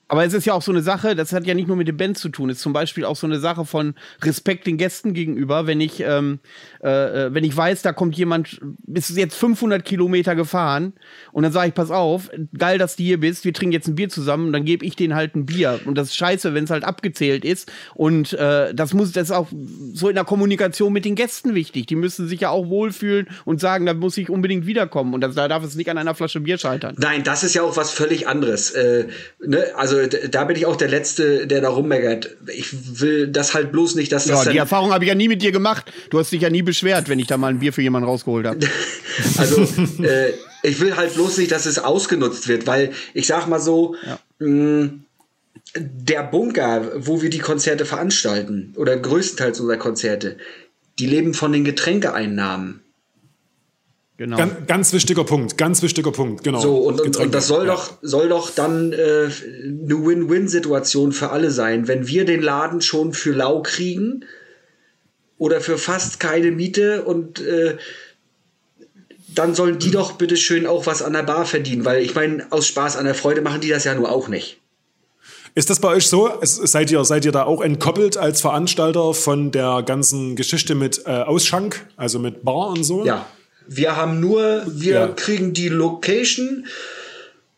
[0.07, 1.95] Aber es ist ja auch so eine Sache, das hat ja nicht nur mit den
[1.95, 5.13] Bands zu tun, es ist zum Beispiel auch so eine Sache von Respekt den Gästen
[5.13, 6.39] gegenüber, wenn ich, ähm,
[6.83, 8.59] äh, äh, wenn ich weiß, da kommt jemand,
[8.91, 10.93] ist jetzt 500 Kilometer gefahren
[11.31, 13.95] und dann sage ich, pass auf, geil, dass du hier bist, wir trinken jetzt ein
[13.95, 16.63] Bier zusammen und dann gebe ich denen halt ein Bier und das ist scheiße, wenn
[16.63, 19.47] es halt abgezählt ist und äh, das muss, das ist auch
[19.93, 23.61] so in der Kommunikation mit den Gästen wichtig, die müssen sich ja auch wohlfühlen und
[23.61, 26.39] sagen, da muss ich unbedingt wiederkommen und das, da darf es nicht an einer Flasche
[26.39, 26.95] Bier scheitern.
[26.97, 28.71] Nein, das ist ja auch was völlig anderes.
[28.71, 29.07] Äh,
[29.45, 29.65] ne?
[29.75, 32.37] Also da bin ich auch der Letzte, der da rummeckert.
[32.55, 35.27] Ich will das halt bloß nicht, dass das Ja, die Erfahrung habe ich ja nie
[35.27, 35.91] mit dir gemacht.
[36.09, 38.47] Du hast dich ja nie beschwert, wenn ich da mal ein Bier für jemanden rausgeholt
[38.47, 38.59] habe.
[39.37, 39.61] Also
[40.01, 40.31] äh,
[40.63, 43.95] ich will halt bloß nicht, dass es ausgenutzt wird, weil ich sag mal so,
[44.39, 44.91] mh,
[45.75, 50.37] der Bunker, wo wir die Konzerte veranstalten, oder größtenteils unserer Konzerte,
[50.97, 52.79] die leben von den Getränkeeinnahmen.
[54.15, 54.37] Genau.
[54.37, 56.61] Ganz, ganz wichtiger Punkt, ganz wichtiger Punkt, genau.
[56.61, 57.73] So, und, und, und das soll ja.
[57.73, 61.89] doch, soll doch dann äh, eine Win-Win-Situation für alle sein.
[61.89, 64.23] Wenn wir den Laden schon für lau kriegen
[65.41, 67.75] oder für fast keine Miete und äh,
[69.33, 72.45] dann sollen die doch bitte schön auch was an der Bar verdienen, weil ich meine,
[72.51, 74.59] aus Spaß an der Freude machen die das ja nur auch nicht.
[75.55, 76.29] Ist das bei euch so?
[76.43, 81.09] Seid ihr, seid ihr da auch entkoppelt als Veranstalter von der ganzen Geschichte mit äh,
[81.09, 83.03] Ausschank, also mit Bar und so?
[83.03, 83.25] Ja,
[83.67, 85.07] wir haben nur, wir Ja.
[85.07, 86.67] kriegen die Location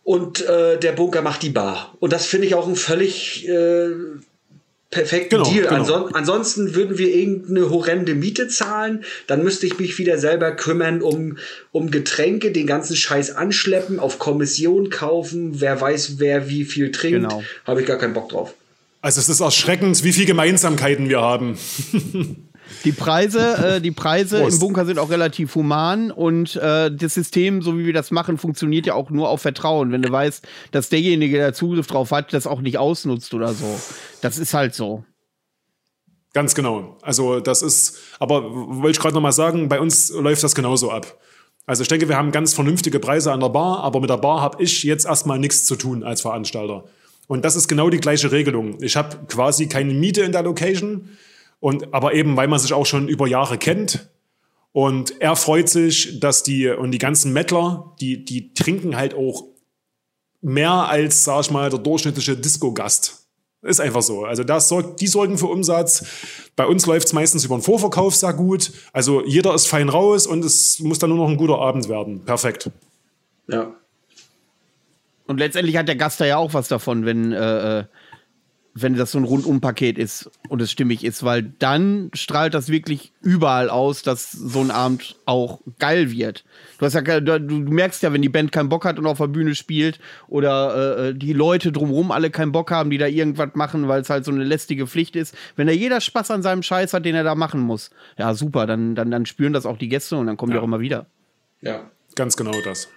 [0.04, 1.94] und äh, der Bunker macht die Bar.
[2.00, 3.90] Und das finde ich auch ein völlig äh,
[4.94, 5.64] perfekten Genau, Deal.
[5.64, 5.76] genau.
[5.76, 11.02] Anson ansonsten würden wir irgendeine horrende Miete zahlen, dann müsste ich mich wieder selber kümmern
[11.02, 11.38] um,
[11.72, 17.22] um Getränke, den ganzen Scheiß anschleppen, auf Kommission kaufen, wer weiß, wer wie viel trinkt.
[17.30, 17.44] Genau.
[17.66, 18.54] Habe ich gar keinen Bock drauf.
[19.02, 21.58] Also es ist erschreckend, wie viele Gemeinsamkeiten wir haben.
[22.84, 24.56] Die Preise, äh, die Preise Prost.
[24.56, 28.38] im Bunker sind auch relativ human und äh, das System, so wie wir das machen,
[28.38, 29.92] funktioniert ja auch nur auf Vertrauen.
[29.92, 33.80] Wenn du weißt, dass derjenige, der Zugriff drauf hat, das auch nicht ausnutzt oder so.
[34.22, 35.04] Das ist halt so.
[36.34, 36.98] Ganz genau.
[37.02, 40.92] Also das ist, aber wollte ich gerade noch mal sagen, bei uns läuft das genauso
[40.92, 41.20] ab.
[41.66, 44.42] Also ich denke, wir haben ganz vernünftige Preise an der Bar, aber mit der Bar
[44.42, 46.86] habe ich jetzt erstmal nichts zu tun als Veranstalter.
[47.28, 48.78] Und das ist genau die gleiche Regelung.
[48.82, 51.10] Ich habe quasi keine Miete in der Location,
[51.64, 54.10] und, aber eben, weil man sich auch schon über Jahre kennt
[54.74, 59.46] Und er freut sich, dass die, und die ganzen Mettler, die, die trinken halt auch
[60.42, 63.30] mehr als, sag ich mal, der durchschnittliche Disco-Gast.
[63.62, 64.26] Ist einfach so.
[64.26, 66.06] Also das sorgt, die sorgen für Umsatz.
[66.58, 68.74] Bei uns läuft es meistens über den Vorverkauf sehr gut.
[68.92, 72.26] Also jeder ist fein raus und es muss dann nur noch ein guter Abend werden.
[72.26, 72.72] Perfekt.
[73.48, 73.74] Ja.
[75.28, 77.84] Und letztendlich hat der Gast da ja auch was davon, wenn äh, äh
[78.76, 83.12] wenn das so ein Rundumpaket ist und es stimmig ist, weil dann strahlt das wirklich
[83.22, 86.44] überall aus, dass so ein Abend auch geil wird.
[86.80, 89.20] Du, hast ja, du, du merkst ja, wenn die Band keinen Bock hat und auf
[89.20, 93.06] der Bühne spielt oder äh, äh, die Leute drumherum alle keinen Bock haben, die da
[93.06, 95.36] irgendwas machen, weil es halt so eine lästige Pflicht ist.
[95.56, 98.66] Wenn da jeder Spaß an seinem Scheiß hat, den er da machen muss, ja super,
[98.66, 100.58] dann, dann, dann spüren das auch die Gäste und dann kommen ja.
[100.58, 101.06] die auch immer wieder.
[101.62, 102.90] Ja, ganz genau das.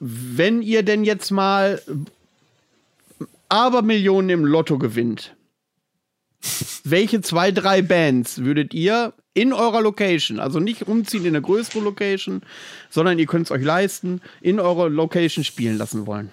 [0.00, 1.80] Wenn ihr denn jetzt mal
[3.48, 5.34] aber Millionen im Lotto gewinnt,
[6.84, 11.80] welche zwei, drei Bands würdet ihr in eurer Location, also nicht umziehen in eine größere
[11.80, 12.42] Location,
[12.90, 16.32] sondern ihr könnt es euch leisten, in eurer Location spielen lassen wollen?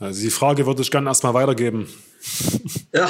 [0.00, 1.88] Also die Frage würde ich gerne erstmal weitergeben.
[2.92, 3.08] Ja,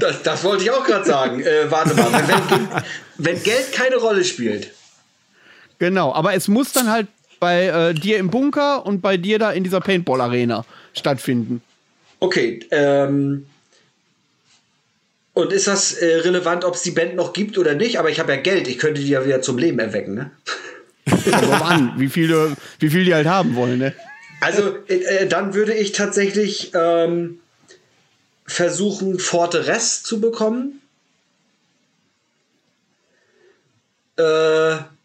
[0.00, 1.40] das, das wollte ich auch gerade sagen.
[1.40, 2.82] Äh, warte mal, wenn,
[3.18, 4.72] wenn Geld keine Rolle spielt.
[5.78, 7.08] Genau, aber es muss dann halt
[7.40, 10.64] bei äh, dir im Bunker und bei dir da in dieser Paintball-Arena
[10.94, 11.62] stattfinden.
[12.20, 13.46] Okay, ähm.
[15.34, 17.98] Und ist das äh, relevant, ob es die Band noch gibt oder nicht?
[17.98, 20.30] Aber ich habe ja Geld, ich könnte die ja wieder zum Leben erwecken, ne?
[21.30, 23.94] Aber an, wie viele, wie viel die halt haben wollen, ne?
[24.40, 27.40] Also, äh, äh, dann würde ich tatsächlich ähm,
[28.46, 30.80] versuchen, Fortress zu bekommen.
[34.16, 34.95] Äh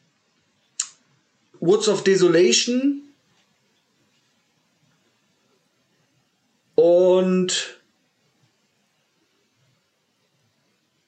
[1.61, 3.01] Woods of Desolation
[6.75, 7.79] und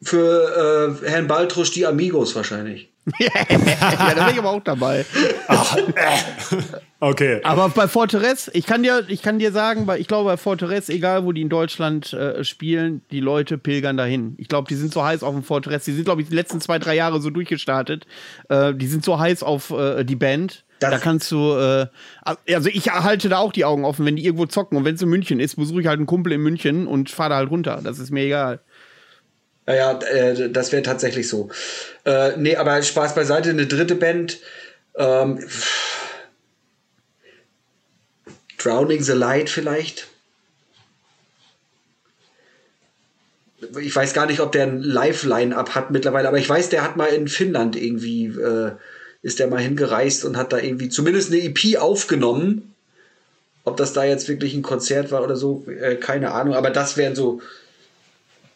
[0.01, 2.92] für äh, Herrn Baltrusch die Amigos wahrscheinlich.
[3.19, 5.05] Ja, da bin ich aber auch dabei.
[5.47, 5.81] Ach, äh.
[7.01, 7.41] okay.
[7.43, 11.25] Aber bei Fortress, ich kann dir, ich kann dir sagen, ich glaube bei Fortress, egal
[11.25, 14.35] wo die in Deutschland äh, spielen, die Leute pilgern dahin.
[14.37, 15.83] Ich glaube, die sind so heiß auf dem Fortress.
[15.83, 18.05] Die sind, glaube ich, die letzten zwei, drei Jahre so durchgestartet.
[18.49, 20.63] Äh, die sind so heiß auf äh, die Band.
[20.79, 21.87] Das da kannst du, äh,
[22.53, 24.77] also ich halte da auch die Augen offen, wenn die irgendwo zocken.
[24.77, 27.31] Und wenn es in München ist, besuche ich halt einen Kumpel in München und fahre
[27.31, 27.79] da halt runter.
[27.83, 28.59] Das ist mir egal.
[29.67, 31.49] Ja, äh, das wäre tatsächlich so.
[32.05, 34.39] Äh, nee, aber Spaß beiseite, eine dritte Band.
[34.95, 35.39] Ähm,
[38.57, 40.07] Drowning the Light vielleicht.
[43.79, 46.97] Ich weiß gar nicht, ob der ein Live-Line-Up hat mittlerweile, aber ich weiß, der hat
[46.97, 48.71] mal in Finnland irgendwie, äh,
[49.21, 52.73] ist der mal hingereist und hat da irgendwie zumindest eine EP aufgenommen.
[53.63, 56.97] Ob das da jetzt wirklich ein Konzert war oder so, äh, keine Ahnung, aber das
[56.97, 57.41] wären so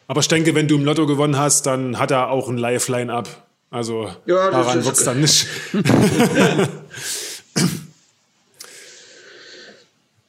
[0.08, 3.46] aber ich denke, wenn du im Lotto gewonnen hast, dann hat er auch ein Live-Line-Up.
[3.70, 5.46] Also ja, daran wird es dann nicht.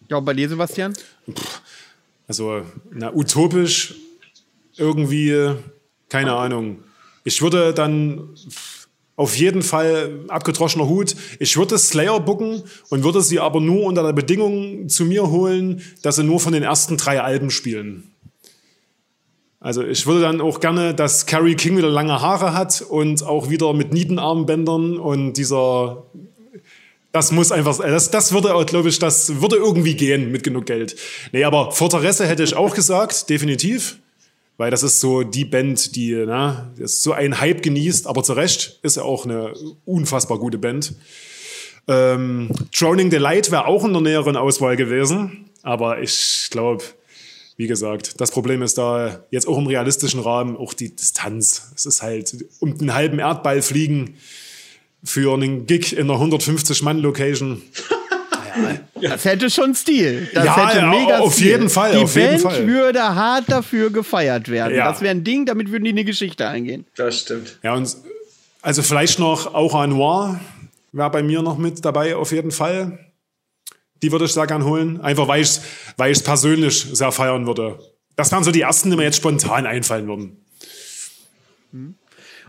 [0.09, 0.93] ja, bei dir, Sebastian?
[2.27, 3.95] Also, na, utopisch
[4.75, 5.55] irgendwie,
[6.09, 6.83] keine Ahnung.
[7.23, 8.35] Ich würde dann
[9.15, 11.15] auf jeden Fall abgetroschener Hut.
[11.39, 15.81] Ich würde Slayer bucken und würde sie aber nur unter der Bedingung zu mir holen,
[16.01, 18.08] dass sie nur von den ersten drei Alben spielen.
[19.59, 23.49] Also ich würde dann auch gerne, dass Carrie King wieder lange Haare hat und auch
[23.49, 26.05] wieder mit Nietenarmbändern und dieser
[27.11, 30.95] das muss einfach, das, das würde, glaube ich, das würde irgendwie gehen mit genug Geld.
[31.31, 33.97] Nee, aber Fortresse hätte ich auch gesagt, definitiv.
[34.57, 38.79] Weil das ist so die Band, die na, so einen Hype genießt, aber zu Recht
[38.83, 39.53] ist ja auch eine
[39.85, 40.95] unfassbar gute Band.
[41.87, 46.83] Ähm, Drowning the Light wäre auch in der näheren Auswahl gewesen, aber ich glaube,
[47.59, 51.73] wie gesagt, das Problem ist da jetzt auch im realistischen Rahmen auch die Distanz.
[51.75, 54.15] Es ist halt um den halben Erdball fliegen
[55.03, 57.61] für einen Gig in einer 150-Mann-Location.
[59.01, 60.27] Das hätte schon Stil.
[60.33, 61.47] Das ja, hätte ja, mega auf Stil.
[61.47, 61.93] jeden Fall.
[61.93, 62.67] Die auf Band jeden Fall.
[62.67, 64.75] würde hart dafür gefeiert werden.
[64.75, 64.91] Ja.
[64.91, 66.85] Das wäre ein Ding, damit würden die eine Geschichte eingehen.
[66.97, 67.57] Das stimmt.
[67.63, 67.95] Ja, und
[68.61, 70.41] also vielleicht noch auch ein Noir
[70.91, 72.99] wäre bei mir noch mit dabei, auf jeden Fall.
[74.01, 75.01] Die würde ich sehr gern holen.
[75.01, 75.61] Einfach weil ich es
[75.97, 77.79] weil persönlich sehr feiern würde.
[78.15, 80.37] Das wären so die ersten, die mir jetzt spontan einfallen würden.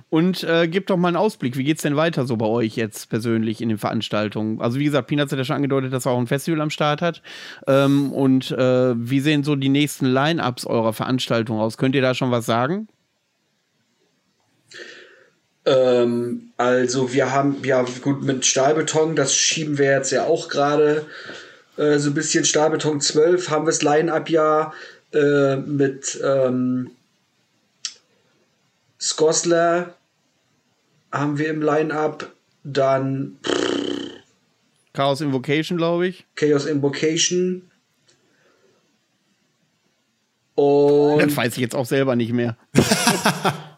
[0.08, 1.56] Und äh, gebt doch mal einen Ausblick.
[1.56, 4.60] Wie geht es denn weiter so bei euch jetzt persönlich in den Veranstaltungen?
[4.60, 7.00] Also, wie gesagt, Peanuts hat ja schon angedeutet, dass er auch ein Festival am Start
[7.00, 7.22] hat.
[7.68, 11.76] Ähm, und äh, wie sehen so die nächsten Line-Ups eurer Veranstaltung aus?
[11.76, 12.88] Könnt ihr da schon was sagen?
[15.66, 21.06] Ähm, also wir haben, ja gut, mit Stahlbeton, das schieben wir jetzt ja auch gerade
[21.76, 24.72] äh, so ein bisschen Stahlbeton 12, haben wir das Line-Up ja
[25.12, 26.90] äh, mit ähm,
[29.00, 29.94] Skosler
[31.12, 32.30] haben wir im Line-Up.
[32.62, 33.38] Dann
[34.92, 36.26] Chaos Invocation, glaube ich.
[36.34, 37.70] Chaos Invocation.
[40.54, 42.56] Und Das weiß ich jetzt auch selber nicht mehr.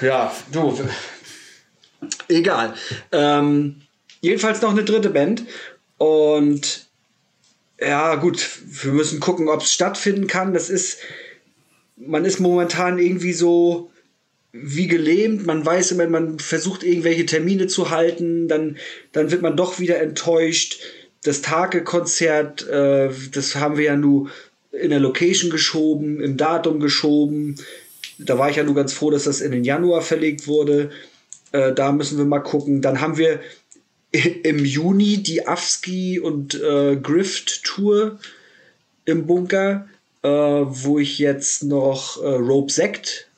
[0.00, 0.78] ja, du.
[2.28, 2.74] Egal.
[3.12, 3.82] Ähm,
[4.20, 5.44] jedenfalls noch eine dritte Band.
[5.98, 6.86] Und
[7.80, 10.52] ja, gut, wir müssen gucken, ob es stattfinden kann.
[10.52, 10.98] Das ist,
[11.96, 13.90] man ist momentan irgendwie so
[14.52, 15.46] wie gelähmt.
[15.46, 18.78] Man weiß immer, man versucht irgendwelche Termine zu halten, dann,
[19.12, 20.80] dann wird man doch wieder enttäuscht.
[21.24, 24.30] Das Tage-Konzert, äh, das haben wir ja nur
[24.70, 27.56] in der Location geschoben, im Datum geschoben.
[28.18, 30.90] Da war ich ja nur ganz froh, dass das in den Januar verlegt wurde.
[31.52, 32.82] Äh, da müssen wir mal gucken.
[32.82, 33.40] Dann haben wir
[34.42, 38.18] im Juni die Afski und äh, Grift Tour
[39.04, 39.88] im Bunker,
[40.22, 43.28] äh, wo ich jetzt noch äh, Rope Sect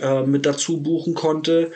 [0.00, 1.72] äh, mit dazu buchen konnte.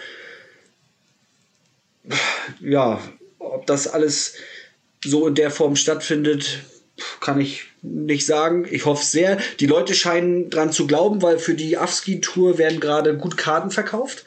[2.61, 3.01] Ja,
[3.39, 4.35] ob das alles
[5.05, 6.61] so in der Form stattfindet,
[7.21, 8.67] kann ich nicht sagen.
[8.71, 9.39] Ich hoffe sehr.
[9.61, 14.25] Die Leute scheinen dran zu glauben, weil für die Afski-Tour werden gerade gut Karten verkauft.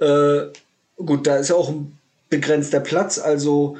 [0.00, 0.42] Äh,
[0.96, 1.96] gut, da ist ja auch ein
[2.28, 3.76] begrenzter Platz, also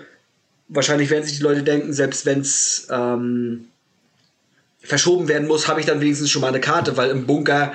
[0.69, 3.67] wahrscheinlich werden sich die Leute denken, selbst wenn es ähm,
[4.81, 7.73] verschoben werden muss, habe ich dann wenigstens schon mal eine Karte, weil im Bunker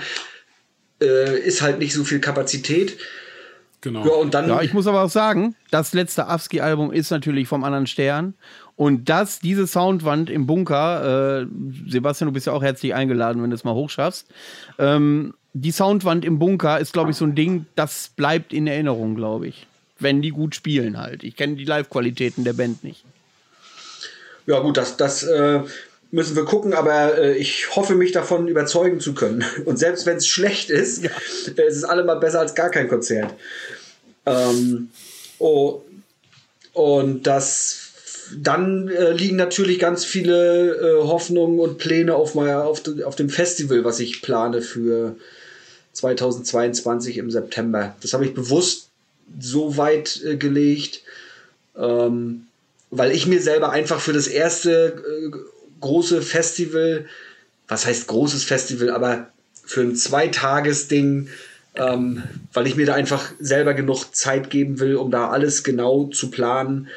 [1.02, 2.98] äh, ist halt nicht so viel Kapazität.
[3.82, 4.06] Genau.
[4.06, 4.48] Ja, und dann.
[4.48, 8.36] Ja, ich muss aber auch sagen, das letzte Afski-Album ist natürlich vom anderen Stern.
[8.82, 11.46] Und das, diese Soundwand im Bunker, äh,
[11.88, 14.26] Sebastian, du bist ja auch herzlich eingeladen, wenn du es mal hochschaffst.
[14.80, 19.14] Ähm, die Soundwand im Bunker ist, glaube ich, so ein Ding, das bleibt in Erinnerung,
[19.14, 19.68] glaube ich.
[20.00, 21.24] Wenn die gut spielen halt.
[21.24, 23.06] Ich kenne die Live-Qualitäten der Band nicht.
[24.48, 25.60] Ja, gut, das, das äh,
[26.10, 29.46] müssen wir gucken, aber äh, ich hoffe, mich davon überzeugen zu können.
[29.66, 31.12] Und selbst wenn es schlecht ist, Ja.
[31.56, 33.32] äh, es ist allemal besser als gar kein Konzert.
[34.26, 34.90] Ähm,
[35.38, 35.84] oh,
[36.74, 37.91] und das
[38.38, 43.30] dann äh, liegen natürlich ganz viele äh, Hoffnungen und Pläne auf, mal, auf, auf dem
[43.30, 45.16] Festival, was ich plane für
[45.94, 47.96] 2022 im September.
[48.02, 48.90] Das habe ich bewusst
[49.40, 51.04] so weit äh, gelegt,
[51.78, 52.48] ähm,
[52.90, 55.32] weil ich mir selber einfach für das erste äh,
[55.80, 57.06] große Festival,
[57.68, 59.28] was heißt großes Festival, aber
[59.66, 61.30] für ein Zweitagesding,
[61.76, 66.06] ähm, weil ich mir da einfach selber genug Zeit geben will, um da alles genau
[66.06, 66.90] zu planen,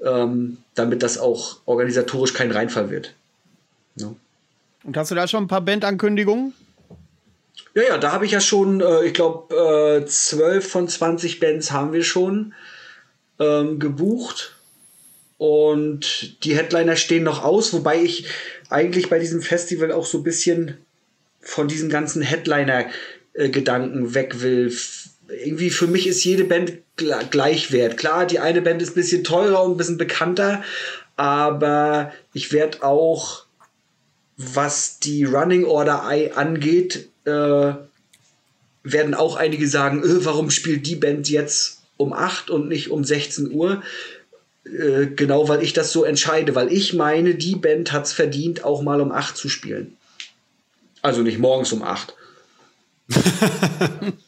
[0.00, 3.14] ähm, damit das auch organisatorisch kein Reinfall wird.
[3.96, 4.14] Ja.
[4.84, 6.54] Und hast du da schon ein paar Bandankündigungen?
[7.74, 11.70] Ja, ja, da habe ich ja schon, äh, ich glaube, äh, 12 von 20 Bands
[11.70, 12.54] haben wir schon
[13.38, 14.56] ähm, gebucht.
[15.38, 18.26] Und die Headliner stehen noch aus, wobei ich
[18.68, 20.78] eigentlich bei diesem Festival auch so ein bisschen
[21.40, 24.72] von diesen ganzen Headliner-Gedanken weg will.
[25.44, 27.96] Irgendwie für mich ist jede Band gl gleichwert.
[27.96, 30.62] Klar, die eine Band ist ein bisschen teurer und ein bisschen bekannter,
[31.16, 33.44] aber ich werde auch,
[34.36, 36.02] was die Running Order
[36.34, 37.72] angeht, äh,
[38.84, 43.04] werden auch einige sagen, äh, warum spielt die Band jetzt um 8 und nicht um
[43.04, 43.82] 16 Uhr?
[44.64, 48.64] Äh, genau, weil ich das so entscheide, weil ich meine, die Band hat es verdient,
[48.64, 49.96] auch mal um 8 zu spielen.
[51.00, 52.14] Also nicht morgens um 8.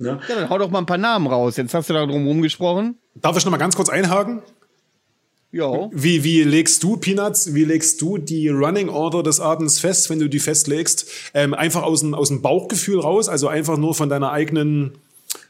[0.00, 0.14] ja.
[0.14, 0.20] Ne?
[0.28, 1.56] Ja, dann hau doch mal ein paar Namen raus.
[1.56, 2.96] Jetzt hast du da drum rumgesprochen.
[3.14, 4.42] Darf ich noch mal ganz kurz einhaken?
[5.52, 5.88] Ja.
[5.92, 10.20] Wie, wie legst du, Peanuts, wie legst du die Running Order des Abends fest, wenn
[10.20, 11.06] du die festlegst?
[11.34, 14.92] Ähm, einfach aus dem, aus dem Bauchgefühl raus, also einfach nur von deiner eigenen,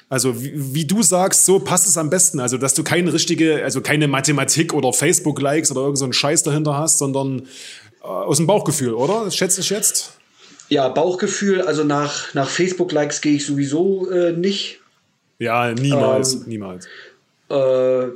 [0.08, 2.40] also wie, wie du sagst, so passt es am besten.
[2.40, 6.44] Also, dass du keine richtige, also keine Mathematik oder Facebook-Likes oder irgend so einen Scheiß
[6.44, 7.42] dahinter hast, sondern
[8.02, 9.30] äh, aus dem Bauchgefühl, oder?
[9.30, 10.14] Schätze ich jetzt?
[10.70, 14.80] Ja, Bauchgefühl, also nach, nach Facebook-Likes gehe ich sowieso äh, nicht.
[15.40, 16.86] Ja, niemals, Ähm, niemals.
[17.48, 18.06] Äh,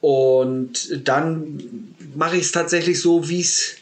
[0.00, 3.76] und dann mache ich es tatsächlich so, wie es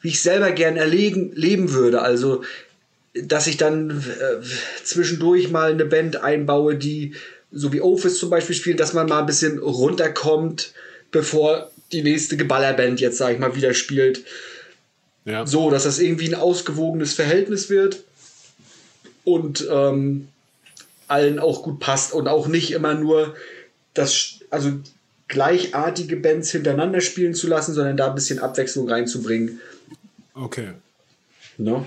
[0.00, 2.02] wie ich selber gern erlegen, leben würde.
[2.02, 2.42] Also,
[3.14, 4.44] dass ich dann äh,
[4.82, 7.14] zwischendurch mal eine Band einbaue, die
[7.50, 10.74] so wie Office zum Beispiel spielt, dass man mal ein bisschen runterkommt,
[11.10, 14.24] bevor die nächste Geballerband jetzt, sage ich mal, wieder spielt.
[15.24, 15.46] Ja.
[15.46, 18.04] So, dass das irgendwie ein ausgewogenes Verhältnis wird
[19.24, 20.28] und ähm,
[21.08, 23.34] allen auch gut passt und auch nicht immer nur
[23.94, 24.72] das, also
[25.28, 29.60] gleichartige Bands hintereinander spielen zu lassen, sondern da ein bisschen Abwechslung reinzubringen.
[30.34, 30.70] Okay.
[31.56, 31.86] Ne?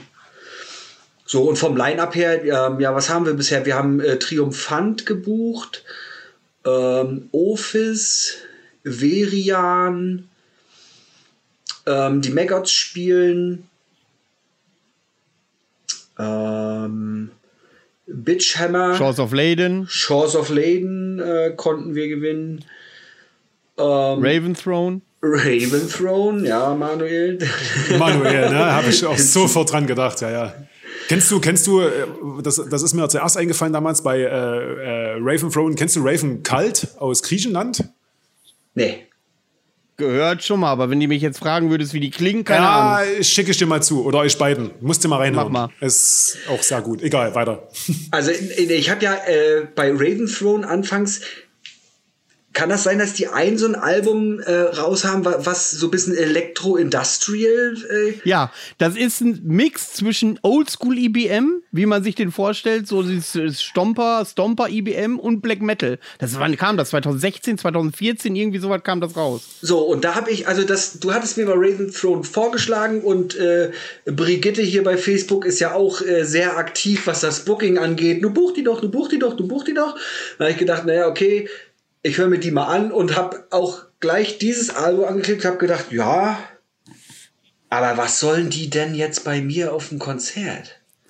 [1.26, 3.66] So, und vom Line-Up her, ähm, ja, was haben wir bisher?
[3.66, 5.84] Wir haben äh, Triumphant gebucht,
[6.66, 8.38] ähm, Office,
[8.84, 10.30] Verian,
[11.88, 13.68] ähm, die Maggots spielen,
[16.20, 17.32] Ähm,
[18.08, 18.96] Bitchhammer.
[18.96, 19.88] Shores of Leyden.
[19.90, 22.64] Shores of Leyden äh, konnten wir gewinnen.
[23.78, 25.02] Ähm, Raven Throne.
[25.22, 27.40] Raven Throne, ja, Manuel.
[27.98, 28.74] Manuel, ne?
[28.74, 30.54] Habe ich auch sofort dran gedacht, ja, ja.
[31.08, 32.08] Kennst du, kennst du, äh,
[32.44, 36.44] das, das ist mir zuerst eingefallen damals bei äh, äh, Raven Throne, kennst du Raven
[36.44, 37.84] Kalt aus Griechenland?
[38.76, 39.07] Nee.
[40.00, 42.98] Gehört schon mal, aber wenn du mich jetzt fragen würdest, wie die klingen, keine ja,
[42.98, 43.16] Ahnung.
[43.18, 44.06] Ja, schicke ich dir mal zu.
[44.06, 44.70] Oder euch beiden.
[44.80, 45.52] Musst du mal reinhauen.
[45.52, 45.86] Mach mal.
[45.86, 47.02] Ist auch sehr gut.
[47.02, 47.68] Egal, weiter.
[48.12, 51.22] Also ich habe ja äh, bei Raven Throne anfangs
[52.58, 55.92] kann das sein, dass die ein so ein Album äh, raus haben, was so ein
[55.92, 57.78] bisschen Elektro-Industrial?
[57.88, 63.04] Äh ja, das ist ein Mix zwischen Oldschool IBM, wie man sich den vorstellt, so
[63.04, 66.00] dieses Stomper, Stomper IBM und Black Metal.
[66.18, 66.90] Das wann kam das?
[66.90, 69.44] 2016, 2014, irgendwie sowas kam das raus.
[69.62, 73.36] So, und da habe ich, also das, du hattest mir mal Raven Throne vorgeschlagen und
[73.36, 73.70] äh,
[74.06, 78.24] Brigitte hier bei Facebook ist ja auch äh, sehr aktiv, was das Booking angeht.
[78.24, 79.96] Du buch die doch, du buch die doch, du buch die doch.
[80.40, 81.48] Da habe ich gedacht, naja, okay,
[82.04, 85.92] ich höre mir die mal an und habe auch gleich dieses Album angeklickt, habe gedacht,
[85.92, 86.38] ja,
[87.70, 90.80] aber was sollen die denn jetzt bei mir auf dem Konzert?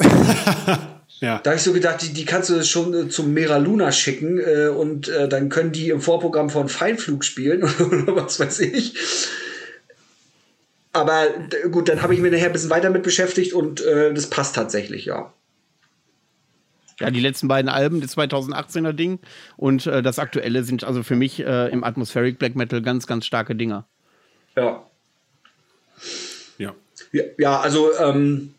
[1.20, 1.40] ja.
[1.40, 4.40] Da habe ich so gedacht, die, die kannst du schon äh, zum Mera Luna schicken
[4.40, 8.96] äh, und äh, dann können die im Vorprogramm von Feinflug spielen oder was weiß ich.
[10.94, 11.28] Aber
[11.72, 14.56] gut, dann habe ich mich nachher ein bisschen weiter mit beschäftigt und äh, das passt
[14.56, 15.32] tatsächlich, ja.
[17.00, 19.20] Ja, die letzten beiden Alben, das 2018er Ding
[19.56, 23.26] und äh, das aktuelle sind also für mich äh, im Atmospheric Black Metal ganz, ganz
[23.26, 23.86] starke Dinger.
[24.56, 24.84] Ja.
[26.58, 26.74] Ja.
[27.38, 28.56] Ja, also ähm,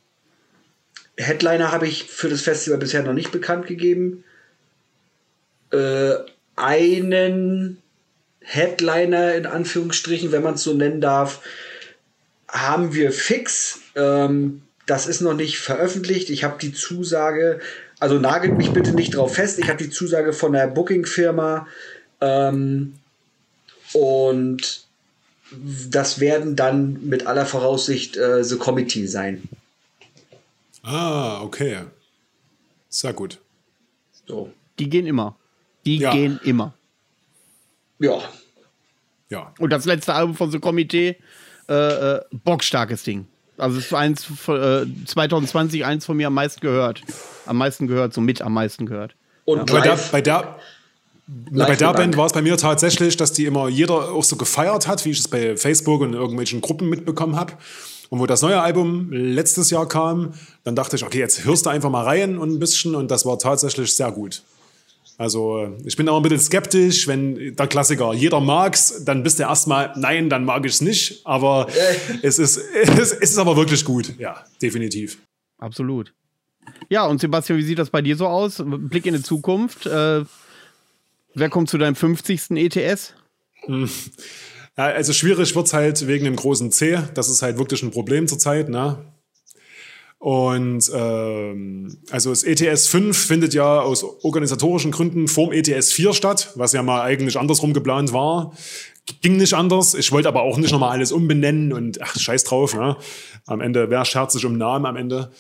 [1.17, 4.23] Headliner habe ich für das Festival bisher noch nicht bekannt gegeben.
[5.73, 6.15] Äh,
[6.55, 7.83] einen
[8.41, 11.43] Headliner in Anführungsstrichen, wenn man es so nennen darf,
[12.49, 13.81] haben wir fix.
[13.97, 16.31] Ähm, das ist noch nicht veröffentlicht.
[16.31, 17.61] Ich habe die Zusage
[18.01, 19.59] also nagelt mich bitte nicht drauf fest.
[19.59, 21.67] Ich habe die Zusage von der Booking-Firma
[22.21, 22.95] ähm,
[23.93, 24.87] und
[25.53, 29.49] das werden dann mit aller Voraussicht äh, The Committee sein.
[30.83, 31.81] Ah, okay.
[32.89, 33.39] Sehr gut.
[34.27, 34.53] So.
[34.79, 35.37] Die gehen immer.
[35.87, 36.13] Die ja.
[36.13, 36.75] gehen immer.
[37.99, 38.21] Ja.
[39.31, 39.53] Ja.
[39.59, 41.17] Und das letzte Album von The Committee,
[41.69, 43.27] äh, äh, bockstarkes Ding.
[43.59, 47.03] Also es ist eins äh, 2020 eins von mir am meisten gehört.
[47.47, 49.15] Am meisten gehört, so mit am meisten gehört.
[49.45, 49.77] Und ja.
[49.77, 50.57] bei der, bei der,
[51.27, 54.87] bei der Band war es bei mir tatsächlich, dass die immer jeder auch so gefeiert
[54.87, 57.55] hat, wie ich es bei Facebook und irgendwelchen Gruppen mitbekommen habe.
[58.11, 60.33] Und wo das neue Album letztes Jahr kam,
[60.65, 63.27] dann dachte ich, okay, jetzt hörst du einfach mal rein und ein bisschen und das
[63.27, 64.43] war tatsächlich sehr gut.
[65.19, 69.43] Also ich bin auch ein bisschen skeptisch, wenn der Klassiker, jeder mag's, dann bist du
[69.43, 71.23] erstmal, nein, dann mag ich es nicht.
[71.25, 71.67] Aber
[72.23, 75.19] es, ist, es ist aber wirklich gut, ja, definitiv.
[75.59, 76.15] Absolut.
[76.89, 78.63] Ja, und Sebastian, wie sieht das bei dir so aus?
[78.65, 79.87] Blick in die Zukunft.
[79.87, 80.25] Äh,
[81.35, 82.53] wer kommt zu deinem 50.
[82.53, 83.15] ETS?
[83.65, 83.91] Hm.
[84.77, 87.01] Ja, also schwierig wird es halt wegen dem großen C.
[87.15, 88.69] Das ist halt wirklich ein Problem zurzeit.
[88.69, 88.99] Ne?
[90.19, 96.53] Und ähm, also das ETS 5 findet ja aus organisatorischen Gründen vorm ETS 4 statt,
[96.57, 98.53] was ja mal eigentlich andersrum geplant war.
[99.23, 99.95] Ging nicht anders.
[99.95, 102.75] Ich wollte aber auch nicht nochmal alles umbenennen und ach, scheiß drauf.
[102.75, 102.97] Ne?
[103.47, 105.31] Am Ende, wer schert sich um Namen am Ende?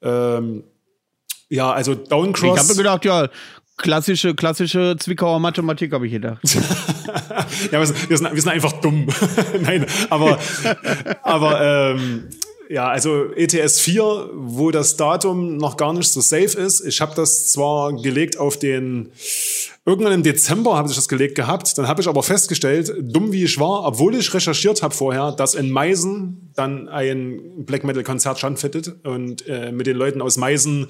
[0.00, 0.62] Ähm,
[1.48, 2.58] ja, also Downcross.
[2.58, 3.28] Ich habe gedacht, ja,
[3.76, 6.40] klassische, klassische Zwickauer Mathematik, habe ich gedacht.
[7.72, 9.08] ja, wir sind, wir sind, wir sind einfach dumm.
[9.62, 10.38] Nein, aber,
[11.22, 11.60] aber
[11.94, 12.28] ähm,
[12.68, 16.80] ja, also ETS 4, wo das Datum noch gar nicht so safe ist.
[16.82, 19.10] Ich habe das zwar gelegt auf den,
[19.86, 23.44] irgendwann im Dezember habe ich das gelegt gehabt, dann habe ich aber festgestellt, dumm wie
[23.44, 28.38] ich war, obwohl ich recherchiert habe vorher, dass in Meisen dann ein Black Metal Konzert
[28.38, 30.88] stattfindet und äh, mit den Leuten aus Meisen,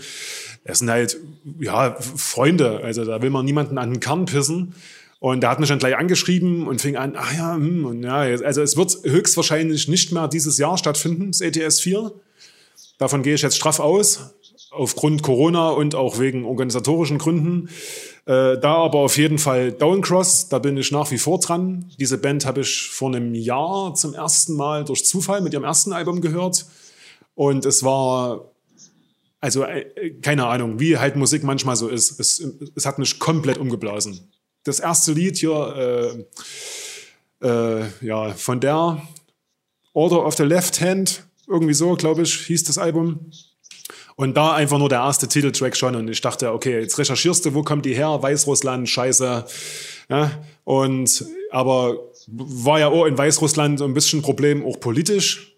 [0.65, 1.17] das sind halt,
[1.61, 4.75] ja, Freunde, also da will man niemanden an den Kern pissen.
[5.21, 8.19] Und der hat mich dann gleich angeschrieben und fing an, ach ja, hm, und ja,
[8.19, 12.13] also es wird höchstwahrscheinlich nicht mehr dieses Jahr stattfinden, das ETS 4.
[12.99, 14.35] Davon gehe ich jetzt straff aus,
[14.71, 17.69] aufgrund Corona und auch wegen organisatorischen Gründen.
[18.27, 21.91] Äh, da aber auf jeden Fall Downcross, da bin ich nach wie vor dran.
[21.99, 25.93] Diese Band habe ich vor einem Jahr zum ersten Mal durch Zufall mit ihrem ersten
[25.93, 26.67] Album gehört.
[27.35, 28.53] Und es war,
[29.41, 32.21] also äh, keine Ahnung, wie halt Musik manchmal so ist.
[32.21, 32.41] Es,
[32.77, 34.29] es hat mich komplett umgeblasen
[34.69, 36.27] das erste Lied hier,
[37.43, 39.03] äh, äh, ja, von der
[39.93, 43.31] Order of the Left Hand, irgendwie so, glaube ich, hieß das Album.
[44.17, 45.95] Und da einfach nur der erste Titeltrack schon.
[45.95, 48.19] Und ich dachte, okay, jetzt recherchierst du, wo kommt die her?
[48.21, 49.45] Weißrussland, scheiße.
[50.11, 50.31] Ja,
[50.65, 51.97] und, aber
[52.27, 55.57] war ja auch in Weißrussland ein bisschen Problem, auch politisch.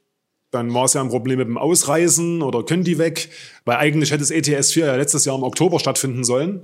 [0.50, 3.30] Dann war es ja ein Problem mit dem Ausreisen oder können die weg,
[3.64, 6.60] weil eigentlich hätte das ETS 4 ja letztes Jahr im Oktober stattfinden sollen.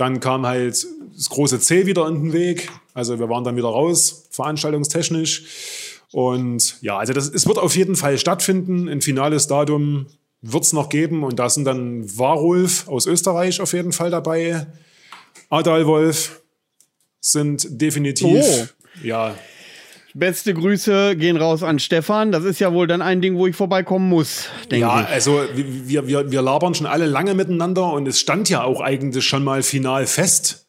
[0.00, 2.70] Dann kam halt das große C wieder in den Weg.
[2.94, 5.44] Also wir waren dann wieder raus, veranstaltungstechnisch.
[6.10, 8.88] Und ja, also das, es wird auf jeden Fall stattfinden.
[8.88, 10.06] Ein finales Datum
[10.40, 11.22] wird es noch geben.
[11.22, 14.68] Und da sind dann Warulf aus Österreich auf jeden Fall dabei.
[15.50, 16.40] Adalwolf
[17.20, 18.66] sind definitiv, oh.
[19.02, 19.34] ja,
[20.14, 22.32] Beste Grüße gehen raus an Stefan.
[22.32, 25.08] Das ist ja wohl dann ein Ding, wo ich vorbeikommen muss, denke ja, ich.
[25.08, 28.80] Ja, also wir, wir, wir labern schon alle lange miteinander und es stand ja auch
[28.80, 30.66] eigentlich schon mal final fest.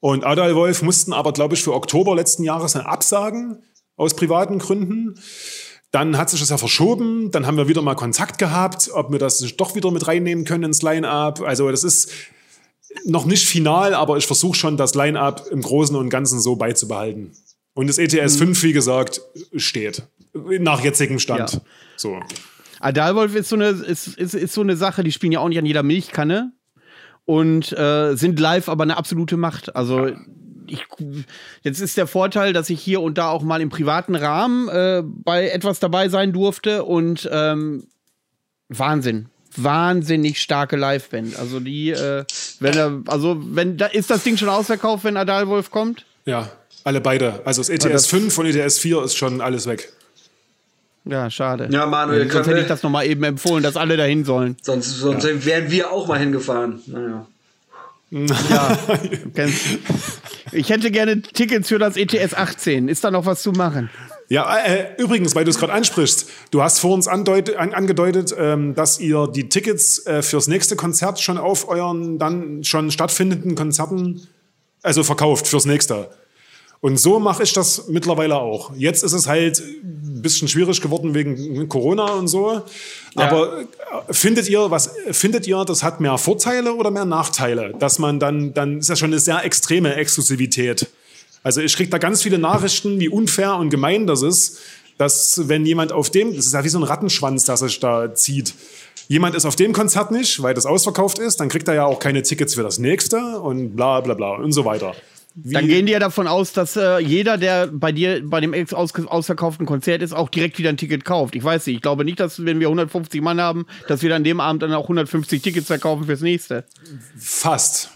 [0.00, 3.62] Und Adalwolf mussten aber, glaube ich, für Oktober letzten Jahres absagen,
[3.96, 5.14] aus privaten Gründen.
[5.90, 7.30] Dann hat sich das ja verschoben.
[7.32, 10.64] Dann haben wir wieder mal Kontakt gehabt, ob wir das doch wieder mit reinnehmen können
[10.64, 11.42] ins Line-Up.
[11.42, 12.10] Also das ist
[13.04, 17.32] noch nicht final, aber ich versuche schon, das Line-Up im Großen und Ganzen so beizubehalten.
[17.80, 18.54] Und das ETS mhm.
[18.54, 19.22] 5, wie gesagt,
[19.56, 20.02] steht.
[20.34, 21.54] Nach jetzigem Stand.
[21.54, 21.60] Ja.
[21.96, 22.20] So.
[22.78, 25.58] Adalwolf ist so, eine, ist, ist, ist so eine Sache, die spielen ja auch nicht
[25.58, 26.52] an jeder Milchkanne
[27.24, 29.74] und äh, sind live aber eine absolute Macht.
[29.76, 30.10] Also
[30.66, 30.84] ich,
[31.62, 35.02] jetzt ist der Vorteil, dass ich hier und da auch mal im privaten Rahmen äh,
[35.02, 37.86] bei etwas dabei sein durfte und ähm,
[38.68, 39.30] Wahnsinn.
[39.56, 41.34] Wahnsinnig starke Liveband.
[41.38, 42.26] Also die, äh,
[42.58, 46.04] wenn er, also wenn da ist das Ding schon ausverkauft, wenn Adalwolf kommt?
[46.26, 46.50] Ja,
[46.84, 47.40] alle beide.
[47.44, 49.92] Also das ETS das 5 und ETS 4 ist schon alles weg.
[51.04, 51.68] Ja, schade.
[51.70, 54.56] Ja, Manuel, sonst hätte ich das nochmal eben empfohlen, dass alle dahin sollen.
[54.62, 55.44] Sonst, sonst ja.
[55.44, 56.80] wären wir auch mal hingefahren.
[56.86, 57.26] Naja.
[58.10, 58.76] Ja,
[60.52, 62.88] ich hätte gerne Tickets für das ETS 18.
[62.88, 63.88] Ist da noch was zu machen?
[64.28, 68.34] Ja, äh, übrigens, weil du es gerade ansprichst, du hast vor uns andeut, an, angedeutet,
[68.36, 73.54] ähm, dass ihr die Tickets äh, fürs nächste Konzert schon auf euren dann schon stattfindenden
[73.54, 74.26] Konzerten,
[74.82, 76.10] also verkauft fürs nächste.
[76.80, 78.72] Und so mache ich das mittlerweile auch.
[78.74, 82.52] Jetzt ist es halt ein bisschen schwierig geworden wegen Corona und so.
[82.52, 82.62] Ja.
[83.28, 83.66] Aber äh,
[84.12, 87.74] findet ihr, was findet ihr, das hat mehr Vorteile oder mehr Nachteile?
[87.78, 90.86] Dass man dann, dann ist ja schon eine sehr extreme Exklusivität.
[91.42, 94.58] Also ich kriege da ganz viele Nachrichten, wie unfair und gemein das ist,
[94.96, 98.14] dass wenn jemand auf dem, das ist ja wie so ein Rattenschwanz, das sich da
[98.14, 98.54] zieht.
[99.08, 101.98] Jemand ist auf dem Konzert nicht, weil das ausverkauft ist, dann kriegt er ja auch
[101.98, 104.94] keine Tickets für das nächste und bla bla bla und so weiter.
[105.34, 105.52] Wie?
[105.52, 108.94] Dann gehen die ja davon aus, dass äh, jeder, der bei dir bei dem aus,
[108.94, 111.36] ausverkauften Konzert ist, auch direkt wieder ein Ticket kauft.
[111.36, 111.76] Ich weiß nicht.
[111.76, 114.62] Ich glaube nicht, dass wenn wir 150 Mann haben, dass wir dann an dem Abend
[114.62, 116.64] dann auch 150 Tickets verkaufen fürs nächste.
[117.16, 117.90] Fast.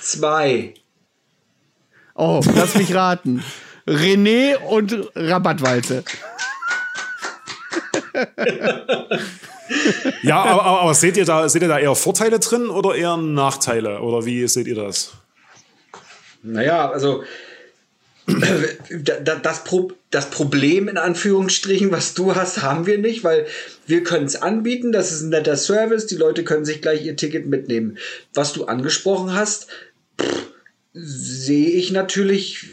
[0.00, 0.74] Zwei.
[2.14, 3.44] Oh, lass mich raten.
[3.86, 6.04] René und Rabattwalze.
[10.22, 13.16] ja, aber, aber, aber, seht, ihr da, seht ihr da eher Vorteile drin oder eher
[13.16, 14.00] Nachteile?
[14.00, 15.19] Oder wie seht ihr das?
[16.42, 17.22] Naja, also
[19.42, 23.46] das, Pro das Problem in Anführungsstrichen, was du hast, haben wir nicht, weil
[23.86, 27.16] wir können es anbieten, das ist ein netter Service, die Leute können sich gleich ihr
[27.16, 27.98] Ticket mitnehmen.
[28.34, 29.68] Was du angesprochen hast,
[30.92, 32.66] sehe ich natürlich,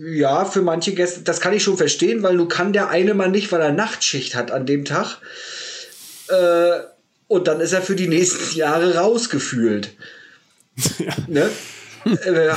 [0.00, 3.30] ja, für manche Gäste, das kann ich schon verstehen, weil du kann der eine mal
[3.30, 5.18] nicht, weil er Nachtschicht hat an dem Tag.
[6.28, 6.80] Äh,
[7.28, 9.90] und dann ist er für die nächsten Jahre rausgefühlt.
[10.98, 11.14] Ja.
[11.26, 11.50] Ne?
[12.04, 12.54] Äh,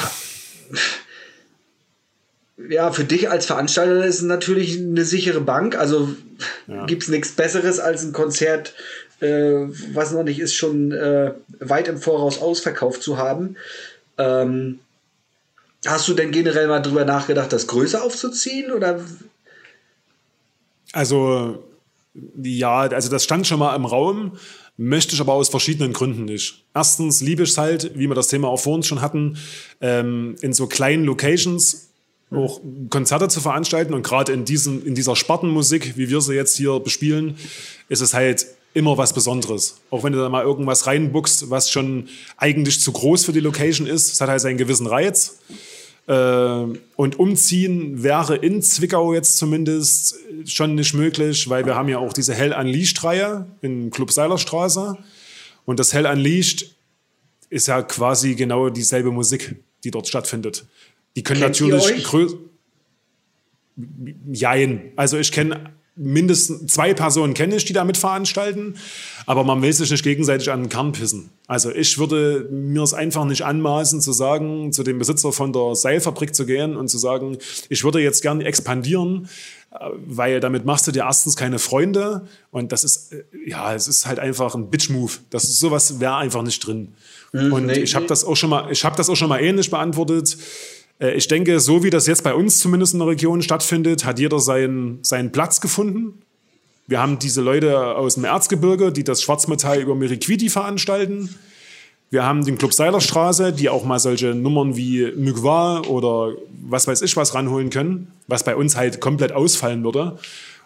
[2.70, 5.76] ja, für dich als Veranstalter ist es natürlich eine sichere Bank.
[5.76, 6.10] Also
[6.68, 6.86] ja.
[6.86, 8.74] gibt es nichts Besseres als ein Konzert,
[9.20, 13.58] äh, was noch nicht ist, schon äh, weit im Voraus ausverkauft zu haben.
[14.18, 14.80] Ähm,
[15.86, 18.72] hast du denn generell mal drüber nachgedacht, das größer aufzuziehen?
[18.72, 19.04] Oder?
[20.94, 21.64] Also,
[22.42, 24.38] ja, also das stand schon mal im Raum.
[24.76, 26.64] Möchte ich aber aus verschiedenen Gründen nicht.
[26.74, 29.38] Erstens liebe ich es halt, wie wir das Thema auch vor uns schon hatten,
[29.82, 31.90] ähm, in so kleinen Locations
[32.32, 33.94] auch Konzerte zu veranstalten.
[33.94, 37.38] Und gerade in, in dieser Spartenmusik, wie wir sie jetzt hier bespielen,
[37.90, 39.78] ist es halt immer was Besonderes.
[39.92, 43.88] Auch wenn du da mal irgendwas reinbuchst, was schon eigentlich zu groß für die Location
[43.88, 45.40] ist, es hat halt seinen gewissen Reiz.
[46.08, 46.14] Äh,
[46.96, 50.16] und umziehen wäre in Zwickau jetzt zumindest
[50.46, 54.98] schon nicht möglich, weil wir haben ja auch diese Hell Unleashed-Reihe in Club Seilerstraße.
[55.66, 56.76] Und das Hell Unleashed
[57.50, 60.66] ist ja quasi genau dieselbe Musik, die dort stattfindet.
[61.16, 62.38] Die können Kennt natürlich größer.
[64.32, 64.92] Jein.
[64.96, 68.76] Also ich kenne mindestens zwei Personen kenne ich, die damit veranstalten,
[69.26, 71.30] aber man will sich nicht gegenseitig an den Kern pissen.
[71.48, 75.76] Also ich würde mir es einfach nicht anmaßen zu sagen, zu dem Besitzer von der
[75.76, 77.38] Seilfabrik zu gehen und zu sagen,
[77.68, 79.28] ich würde jetzt gerne expandieren,
[79.72, 83.90] äh, weil damit machst du dir erstens keine Freunde und das ist, äh, ja, es
[83.90, 85.12] ist halt einfach ein Bitch-Move.
[85.32, 86.94] Das ist sowas wäre einfach nicht drin.
[87.34, 89.40] Mhm, und nee, ich habe das auch schon mal, ich habe das auch schon mal
[89.40, 90.38] ähnlich beantwortet
[91.00, 94.20] Äh, ich denke, so wie das jetzt bei uns zumindest in der Region stattfindet, hat
[94.20, 96.22] jeder seinen, seinen Platz gefunden.
[96.88, 101.34] Wir haben diese Leute aus dem Erzgebirge, die das Schwarzmetall über Miriquiti veranstalten.
[102.10, 106.34] Wir haben den Club Seilerstraße, die auch mal solche Nummern wie Mugwa oder
[106.70, 110.20] was weiß ich was ranholen können, was bei uns halt komplett ausfallen würde.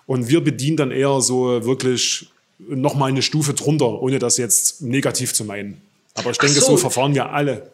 [0.07, 2.29] Und wir bedienen dann eher so wirklich
[2.59, 5.81] nochmal eine Stufe drunter, ohne das jetzt negativ zu meinen.
[6.15, 6.71] Aber ich denke, so.
[6.71, 6.77] so.
[6.77, 7.69] verfahren wir alle.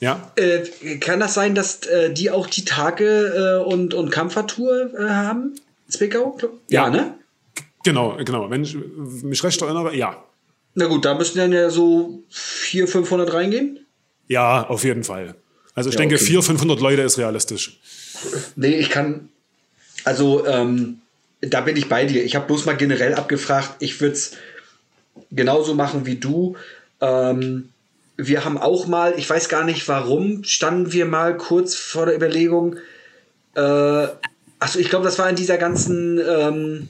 [0.00, 0.30] Ja.
[0.36, 5.08] Äh, kann das sein, dass äh, die auch die Tage äh, und, und Kampfertour äh,
[5.08, 5.54] haben?
[5.88, 6.38] Zwickau?
[6.68, 7.17] Ja, ja, ne?
[7.84, 8.50] Genau, genau.
[8.50, 8.76] Wenn ich
[9.22, 10.22] mich recht erinnere, ja.
[10.74, 13.86] Na gut, da müssten dann ja so 400, 500 reingehen?
[14.28, 15.34] Ja, auf jeden Fall.
[15.74, 16.24] Also ich ja, denke, okay.
[16.24, 17.78] 400, 500 Leute ist realistisch.
[18.56, 19.28] Nee, ich kann,
[20.04, 21.00] also ähm,
[21.40, 22.24] da bin ich bei dir.
[22.24, 23.76] Ich habe bloß mal generell abgefragt.
[23.78, 24.32] Ich würde es
[25.30, 26.56] genauso machen wie du.
[27.00, 27.70] Ähm,
[28.16, 32.16] wir haben auch mal, ich weiß gar nicht warum, standen wir mal kurz vor der
[32.16, 32.76] Überlegung,
[33.54, 34.08] äh,
[34.60, 36.88] also ich glaube, das war in dieser ganzen ähm,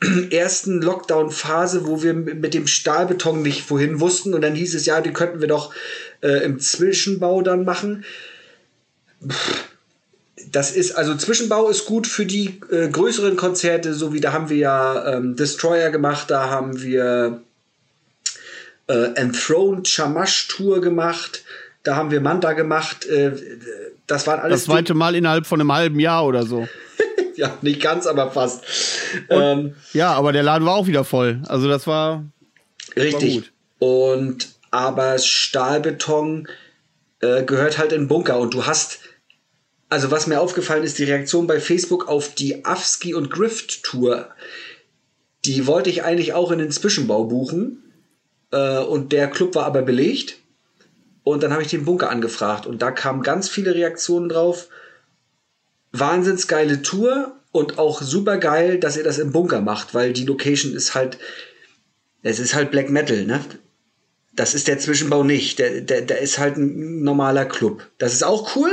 [0.30, 5.00] ersten Lockdown-Phase, wo wir mit dem Stahlbeton nicht vorhin wussten und dann hieß es, ja,
[5.00, 5.74] die könnten wir doch
[6.22, 8.04] äh, im Zwischenbau dann machen.
[10.50, 14.48] Das ist, also Zwischenbau ist gut für die äh, größeren Konzerte, so wie da haben
[14.48, 17.42] wir ja ähm, Destroyer gemacht, da haben wir
[18.86, 21.44] äh, Enthroned Shamash Tour gemacht,
[21.82, 23.32] da haben wir Manta gemacht, äh,
[24.06, 24.64] das waren alles.
[24.64, 26.66] Das zweite Mal innerhalb von einem halben Jahr oder so.
[27.40, 28.64] Ja, nicht ganz, aber fast.
[29.28, 31.42] Und, ähm, ja, aber der Laden war auch wieder voll.
[31.48, 32.24] Also das war
[32.96, 33.50] richtig.
[33.80, 36.48] War und aber Stahlbeton
[37.20, 39.00] äh, gehört halt in den Bunker und du hast
[39.90, 44.28] also was mir aufgefallen ist, die Reaktion bei Facebook auf die Afski und Grift Tour.
[45.44, 47.82] Die wollte ich eigentlich auch in den Zwischenbau buchen
[48.52, 50.36] äh, und der Club war aber belegt.
[51.24, 54.68] Und dann habe ich den Bunker angefragt und da kamen ganz viele Reaktionen drauf
[55.92, 60.24] wahnsinns geile Tour und auch super geil, dass ihr das im Bunker macht, weil die
[60.24, 61.18] Location ist halt,
[62.22, 63.40] es ist halt Black Metal, ne?
[64.32, 65.58] Das ist der Zwischenbau nicht.
[65.58, 67.82] Der, der, der ist halt ein normaler Club.
[67.98, 68.70] Das ist auch cool.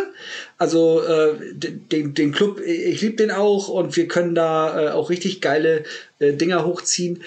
[0.60, 5.10] Also äh, den, den Club, ich liebe den auch und wir können da äh, auch
[5.10, 5.84] richtig geile
[6.20, 7.24] äh, Dinger hochziehen.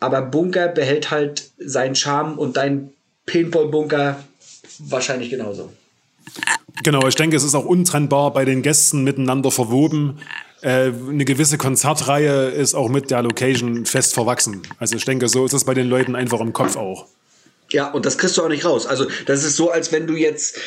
[0.00, 2.92] Aber Bunker behält halt seinen Charme und dein
[3.26, 4.22] Paintball-Bunker
[4.78, 5.72] wahrscheinlich genauso.
[6.82, 10.18] Genau, ich denke, es ist auch untrennbar bei den Gästen miteinander verwoben.
[10.62, 14.62] Äh, eine gewisse Konzertreihe ist auch mit der Location fest verwachsen.
[14.78, 17.06] Also ich denke, so ist es bei den Leuten einfach im Kopf auch.
[17.70, 18.86] Ja, und das kriegst du auch nicht raus.
[18.86, 20.58] Also das ist so, als wenn du jetzt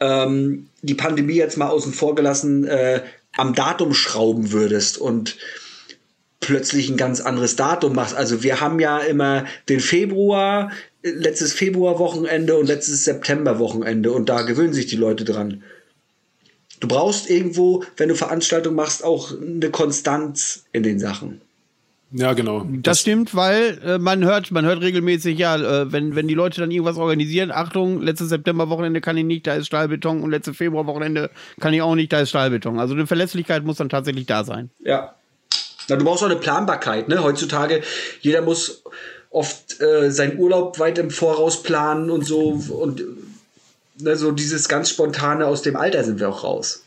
[0.00, 3.02] ähm, die Pandemie jetzt mal außen vor gelassen äh,
[3.36, 5.36] am Datum schrauben würdest und
[6.40, 8.14] plötzlich ein ganz anderes Datum machst.
[8.14, 10.70] Also wir haben ja immer den Februar,
[11.14, 15.62] letztes Februarwochenende und letztes Septemberwochenende und da gewöhnen sich die Leute dran.
[16.80, 21.40] Du brauchst irgendwo, wenn du Veranstaltungen machst, auch eine Konstanz in den Sachen.
[22.12, 22.60] Ja, genau.
[22.60, 26.34] Das, das stimmt, weil äh, man hört, man hört regelmäßig, ja, äh, wenn, wenn die
[26.34, 30.56] Leute dann irgendwas organisieren, Achtung, letztes Septemberwochenende kann ich nicht, da ist Stahlbeton und letztes
[30.56, 31.30] Februarwochenende
[31.60, 32.78] kann ich auch nicht, da ist Stahlbeton.
[32.78, 34.70] Also eine Verlässlichkeit muss dann tatsächlich da sein.
[34.84, 35.14] Ja.
[35.88, 37.22] Na, du brauchst auch eine Planbarkeit, ne?
[37.22, 37.82] Heutzutage,
[38.20, 38.82] jeder muss
[39.36, 43.02] oft äh, seinen Urlaub weit im Voraus planen und so und
[43.98, 46.82] ne, so dieses ganz spontane aus dem Alter sind wir auch raus.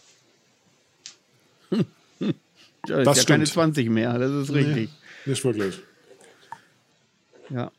[2.87, 4.89] Ja, das ist ja keine 20 mehr, das ist richtig.
[5.25, 5.75] Nee, nicht wirklich.
[7.49, 7.71] Ja.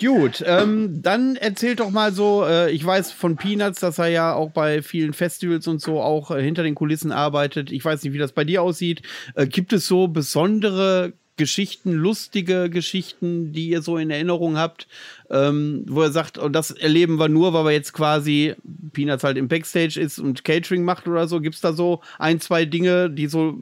[0.00, 4.34] Gut, ähm, dann erzählt doch mal so, äh, ich weiß von Peanuts, dass er ja
[4.34, 7.70] auch bei vielen Festivals und so auch äh, hinter den Kulissen arbeitet.
[7.70, 9.02] Ich weiß nicht, wie das bei dir aussieht.
[9.34, 14.86] Äh, gibt es so besondere Geschichten, lustige Geschichten, die ihr so in Erinnerung habt,
[15.30, 18.54] ähm, wo er sagt, und das erleben wir nur, weil wir jetzt quasi
[18.92, 21.40] Peanuts halt im Backstage ist und Catering macht oder so.
[21.40, 23.58] Gibt es da so ein, zwei Dinge, die so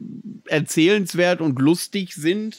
[0.47, 2.57] erzählenswert und lustig sind,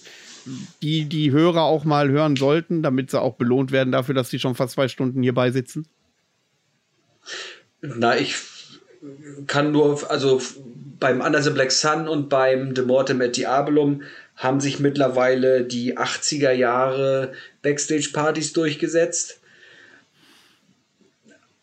[0.83, 4.39] die die Hörer auch mal hören sollten, damit sie auch belohnt werden dafür, dass sie
[4.39, 5.87] schon fast zwei Stunden hierbei sitzen?
[7.83, 8.37] Na, ich
[9.47, 10.41] kann nur, also
[10.99, 14.03] beim Under the Black Sun und beim The Mortem at Diabolum
[14.41, 19.39] haben sich mittlerweile die 80er Jahre Backstage-Partys durchgesetzt.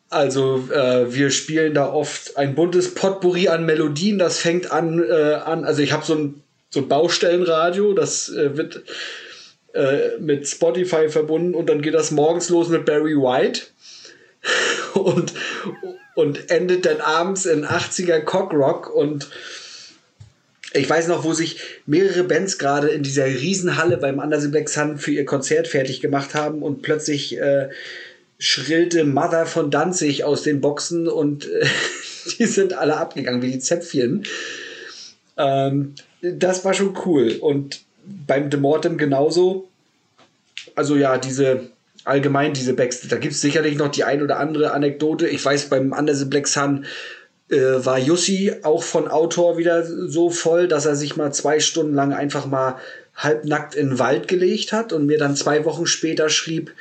[0.09, 4.19] Also äh, wir spielen da oft ein buntes Potpourri an Melodien.
[4.19, 8.55] Das fängt an, äh, an also ich habe so ein, so ein Baustellenradio, das äh,
[8.55, 8.83] wird
[9.73, 13.61] äh, mit Spotify verbunden und dann geht das morgens los mit Barry White
[14.93, 15.33] und,
[16.13, 19.29] und endet dann abends in 80er Cockrock und
[20.73, 24.97] ich weiß noch, wo sich mehrere Bands gerade in dieser Riesenhalle beim Andersen Black Sun
[24.97, 27.69] für ihr Konzert fertig gemacht haben und plötzlich äh,
[28.39, 31.65] schrillte Mother von Danzig aus den Boxen und äh,
[32.37, 34.25] die sind alle abgegangen wie die Zäpfchen.
[35.37, 37.37] Ähm, das war schon cool.
[37.39, 39.69] Und beim The Mortem genauso.
[40.75, 41.69] Also ja, diese
[42.03, 45.27] allgemein diese Backstage, da gibt es sicherlich noch die ein oder andere Anekdote.
[45.27, 46.85] Ich weiß, beim Under the Black Sun
[47.49, 51.93] äh, war Jussi auch von Autor wieder so voll, dass er sich mal zwei Stunden
[51.93, 52.77] lang einfach mal
[53.15, 56.73] halbnackt in den Wald gelegt hat und mir dann zwei Wochen später schrieb,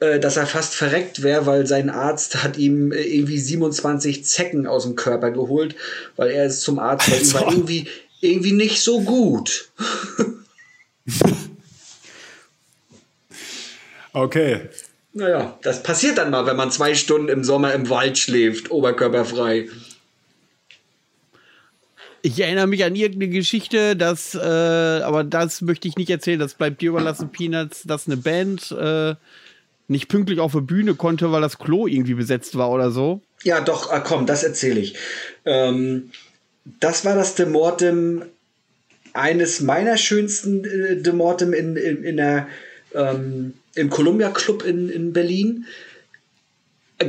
[0.00, 4.66] äh, dass er fast verreckt wäre, weil sein Arzt hat ihm äh, irgendwie 27 Zecken
[4.66, 5.76] aus dem Körper geholt,
[6.16, 7.88] weil er ist zum Arzt, weil ihm war irgendwie,
[8.20, 9.70] irgendwie nicht so gut.
[14.12, 14.68] okay.
[15.12, 19.68] Naja, das passiert dann mal, wenn man zwei Stunden im Sommer im Wald schläft, oberkörperfrei.
[22.22, 26.54] Ich erinnere mich an irgendeine Geschichte, dass, äh, aber das möchte ich nicht erzählen, das
[26.54, 29.14] bleibt dir überlassen, Peanuts, dass eine Band äh,
[29.88, 33.22] nicht pünktlich auf der Bühne konnte, weil das Klo irgendwie besetzt war oder so.
[33.42, 34.94] Ja, doch, ah, komm, das erzähle ich.
[35.44, 36.10] Ähm,
[36.78, 38.22] das war das Demortem,
[39.12, 42.46] eines meiner schönsten äh, Demortem in, in, in der,
[42.94, 45.66] ähm, im Columbia Club in, in Berlin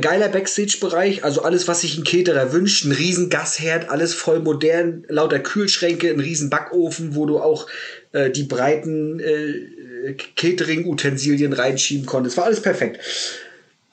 [0.00, 5.04] geiler Backstage-Bereich, also alles, was sich ein Caterer wünscht, ein riesen Gasherd, alles voll modern,
[5.08, 7.66] lauter Kühlschränke, ein riesen Backofen, wo du auch
[8.12, 12.36] äh, die breiten äh, Catering-Utensilien reinschieben konntest.
[12.36, 13.00] War alles perfekt.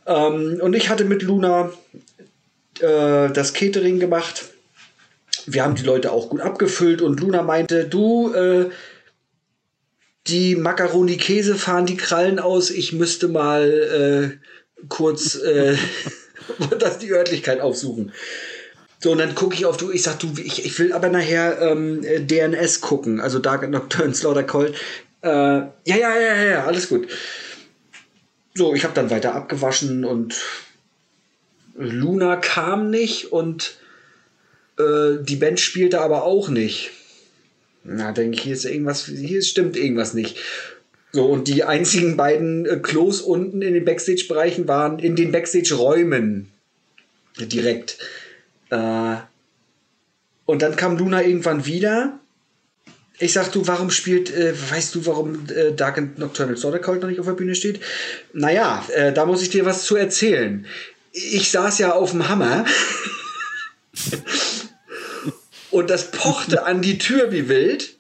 [0.06, 1.72] Ähm, und ich hatte mit Luna
[2.80, 4.46] äh, das Catering gemacht.
[5.46, 8.70] Wir haben die Leute auch gut abgefüllt und Luna meinte, du, äh,
[10.28, 14.50] die Macaroni-Käse fahren die Krallen aus, ich müsste mal äh,
[14.88, 15.76] kurz äh,
[16.80, 18.12] das die Örtlichkeit aufsuchen.
[19.02, 21.62] So, und dann gucke ich auf du, ich sag du, ich, ich will aber nachher
[21.62, 24.76] ähm, DNS gucken, also Dark Nocturne Slaughter Cold.
[25.22, 27.08] Äh, ja, ja, ja, ja, alles gut.
[28.56, 30.36] So, ich habe dann weiter abgewaschen und
[31.76, 33.78] Luna kam nicht und
[34.78, 36.92] äh, die Band spielte aber auch nicht.
[37.84, 40.38] Na, denke ich, hier ist irgendwas, hier stimmt irgendwas nicht.
[41.12, 46.52] So, und die einzigen beiden äh, Klos unten in den Backstage-Bereichen waren in den Backstage-Räumen
[47.40, 47.98] direkt.
[48.70, 49.16] Äh,
[50.46, 52.20] und dann kam Luna irgendwann wieder.
[53.18, 57.02] Ich sag, du, warum spielt, äh, weißt du, warum äh, Dark and Nocturnal Slaughter Cult
[57.02, 57.82] noch nicht auf der Bühne steht?
[58.34, 60.66] Naja, äh, da muss ich dir was zu erzählen.
[61.12, 62.66] Ich saß ja auf dem Hammer.
[65.72, 67.99] und das pochte an die Tür wie wild.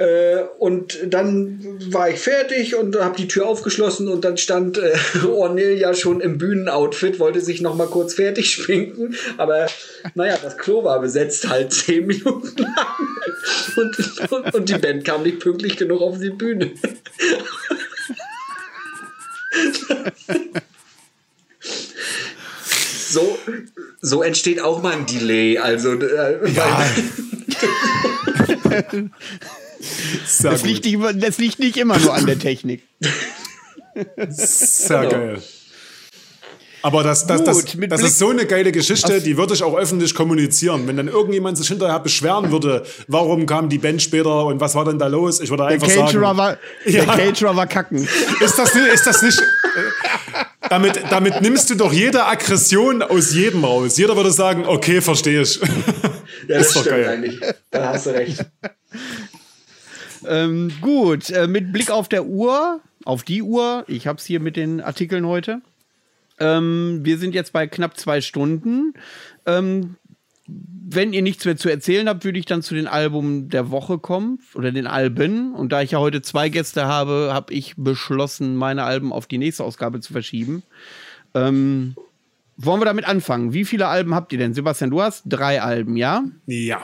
[0.00, 1.60] Äh, und dann
[1.92, 4.96] war ich fertig und habe die Tür aufgeschlossen und dann stand äh,
[5.26, 9.66] Ornelia schon im Bühnenoutfit, wollte sich noch mal kurz fertig schminken, aber
[10.14, 12.72] naja, das Klo war besetzt halt zehn Minuten lang
[13.76, 16.70] und, und, und die Band kam nicht pünktlich genug auf die Bühne.
[23.10, 23.38] so,
[24.00, 25.58] so entsteht auch mal ein Delay.
[25.58, 26.86] Also, äh, ja.
[30.42, 32.82] das liegt, nicht, das liegt nicht immer nur an der Technik.
[34.28, 35.10] Sehr genau.
[35.10, 35.42] geil.
[36.82, 40.14] Aber das, das, das, das ist so eine geile Geschichte, die würde ich auch öffentlich
[40.14, 40.86] kommunizieren.
[40.86, 44.86] Wenn dann irgendjemand sich hinterher beschweren würde, warum kam die Band später und was war
[44.86, 45.40] denn da los?
[45.40, 46.38] Ich würde einfach der Caterer sagen.
[46.38, 47.04] War, ja.
[47.04, 48.08] Der Caterer war kacken.
[48.40, 49.42] Ist das, ist das nicht.
[50.70, 53.98] damit, damit nimmst du doch jede Aggression aus jedem raus.
[53.98, 55.60] Jeder würde sagen, okay, verstehe ich.
[56.48, 57.06] Ja, das ist doch geil.
[57.06, 57.38] eigentlich.
[57.70, 58.44] Da hast du recht.
[60.26, 64.40] Ähm, gut, äh, mit Blick auf der Uhr, auf die Uhr, ich habe es hier
[64.40, 65.62] mit den Artikeln heute.
[66.38, 68.94] Ähm, wir sind jetzt bei knapp zwei Stunden.
[69.46, 69.96] Ähm,
[70.46, 73.98] wenn ihr nichts mehr zu erzählen habt, würde ich dann zu den Album der Woche
[73.98, 75.54] kommen oder den Alben.
[75.54, 79.38] Und da ich ja heute zwei Gäste habe, habe ich beschlossen, meine Alben auf die
[79.38, 80.62] nächste Ausgabe zu verschieben.
[81.34, 81.94] Ähm,
[82.56, 83.52] wollen wir damit anfangen?
[83.52, 84.54] Wie viele Alben habt ihr denn?
[84.54, 86.24] Sebastian, du hast drei Alben, ja?
[86.46, 86.82] Ja.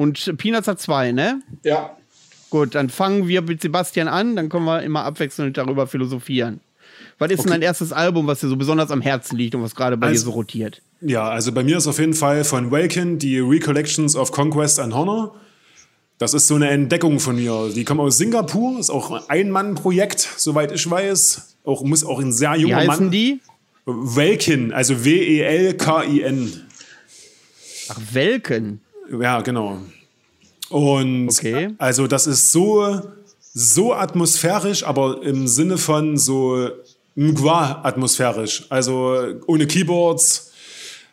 [0.00, 1.42] Und Peanuts hat zwei, ne?
[1.62, 1.94] Ja.
[2.48, 6.60] Gut, dann fangen wir mit Sebastian an, dann können wir immer abwechselnd darüber philosophieren.
[7.18, 7.48] Was ist okay.
[7.48, 10.06] denn dein erstes Album, was dir so besonders am Herzen liegt und was gerade bei
[10.06, 10.80] also, dir so rotiert?
[11.02, 14.94] Ja, also bei mir ist auf jeden Fall von Welkin die Recollections of Conquest and
[14.94, 15.34] Honor.
[16.16, 17.70] Das ist so eine Entdeckung von mir.
[17.74, 21.56] Die kommen aus Singapur, ist auch ein Ein-Mann-Projekt, soweit ich weiß.
[21.64, 22.86] Auch, muss auch ein sehr junger Mann.
[22.86, 23.12] Wie heißen Mann.
[23.12, 23.40] die?
[23.84, 26.62] Welkin, also W-E-L-K-I-N.
[27.90, 28.80] Ach, Welken.
[29.18, 29.78] Ja, genau.
[30.68, 31.74] Und okay.
[31.78, 33.00] also das ist so,
[33.52, 36.68] so atmosphärisch, aber im Sinne von so
[37.16, 38.66] Mgwa-atmosphärisch.
[38.70, 39.16] Also
[39.46, 40.48] ohne Keyboards.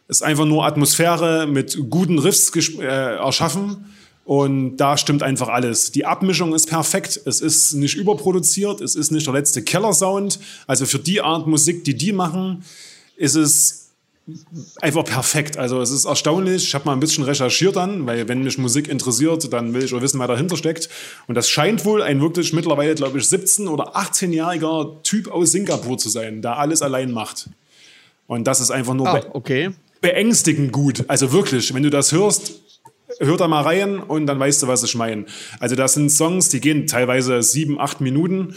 [0.10, 2.50] Ist einfach nur Atmosphäre mit guten Riffs
[2.80, 3.94] äh, erschaffen.
[4.24, 5.92] Und da stimmt einfach alles.
[5.92, 7.20] Die Abmischung ist perfekt.
[7.26, 8.80] Es ist nicht überproduziert.
[8.80, 10.40] Es ist nicht der letzte Keller-Sound.
[10.66, 12.64] Also für die Art Musik, die die machen,
[13.18, 13.87] ist es
[14.82, 15.58] einfach perfekt.
[15.58, 16.64] Also es ist erstaunlich.
[16.64, 19.94] Ich habe mal ein bisschen recherchiert dann, weil wenn mich Musik interessiert, dann will ich
[19.94, 20.90] auch wissen, wer dahinter steckt.
[21.28, 25.98] Und das scheint wohl ein wirklich mittlerweile, glaube ich, 17- oder 18-jähriger Typ aus Singapur
[25.98, 27.50] zu sein, der alles allein macht.
[28.28, 29.70] Und das ist einfach nur Ah, be okay.
[30.02, 31.06] beängstigend gut.
[31.08, 32.54] Also wirklich, wenn du das hörst,
[33.20, 35.26] hör da mal rein und dann weißt du, was ich meine.
[35.60, 38.56] Also das sind Songs, die gehen teilweise sieben, acht Minuten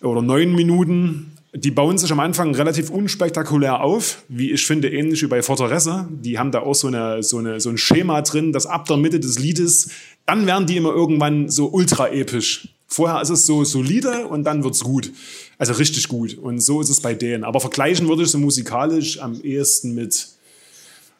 [0.00, 1.35] oder neun Minuten.
[1.56, 6.06] Die bauen sich am Anfang relativ unspektakulär auf, wie ich finde, ähnlich wie bei Fortresse.
[6.10, 8.98] Die haben da auch so, eine, so, eine, so ein Schema drin, dass ab der
[8.98, 9.90] Mitte des Liedes,
[10.26, 12.68] dann werden die immer irgendwann so ultra episch.
[12.86, 15.10] Vorher ist es so solide und dann wird's gut.
[15.56, 16.36] Also richtig gut.
[16.36, 17.42] Und so ist es bei denen.
[17.42, 20.28] Aber vergleichen würde ich so musikalisch am ehesten mit,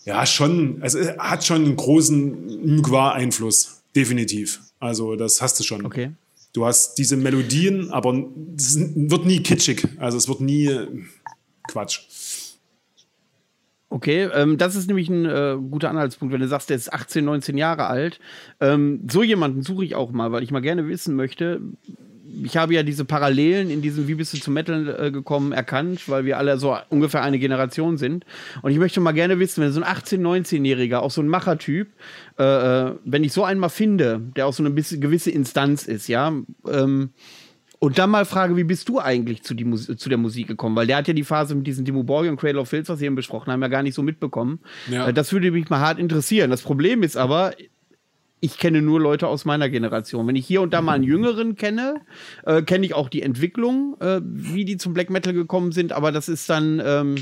[0.04, 3.80] ja, schon, also es hat schon einen großen Mgwa-Einfluss.
[3.96, 4.60] Definitiv.
[4.80, 5.86] Also das hast du schon.
[5.86, 6.10] Okay.
[6.56, 8.18] Du hast diese Melodien, aber
[8.56, 9.86] es wird nie kitschig.
[9.98, 10.86] Also es wird nie äh,
[11.68, 12.00] Quatsch.
[13.90, 17.26] Okay, ähm, das ist nämlich ein äh, guter Anhaltspunkt, wenn du sagst, der ist 18,
[17.26, 18.20] 19 Jahre alt.
[18.58, 21.60] Ähm, so jemanden suche ich auch mal, weil ich mal gerne wissen möchte.
[22.42, 26.08] Ich habe ja diese Parallelen in diesem Wie bist du zum Metal äh, gekommen erkannt,
[26.08, 28.24] weil wir alle so ungefähr eine Generation sind.
[28.62, 31.88] Und ich möchte mal gerne wissen, wenn so ein 18-, 19-Jähriger, auch so ein Machertyp,
[32.38, 35.86] äh, äh, wenn ich so einen mal finde, der auch so eine bisschen, gewisse Instanz
[35.86, 36.32] ist, ja,
[36.68, 37.10] ähm,
[37.78, 40.74] und dann mal frage, wie bist du eigentlich zu, zu der Musik gekommen?
[40.76, 43.00] Weil der hat ja die Phase mit diesen Timo Borghi und Cradle of Filth, was
[43.00, 44.60] wir eben besprochen haben, ja gar nicht so mitbekommen.
[44.90, 45.08] Ja.
[45.08, 46.50] Äh, Das würde mich mal hart interessieren.
[46.50, 47.52] Das Problem ist aber,
[48.40, 50.26] ich kenne nur Leute aus meiner Generation.
[50.26, 52.00] Wenn ich hier und da mal einen Jüngeren kenne,
[52.44, 56.12] äh, kenne ich auch die Entwicklung, äh, wie die zum Black Metal gekommen sind, aber
[56.12, 57.16] das ist dann, ähm,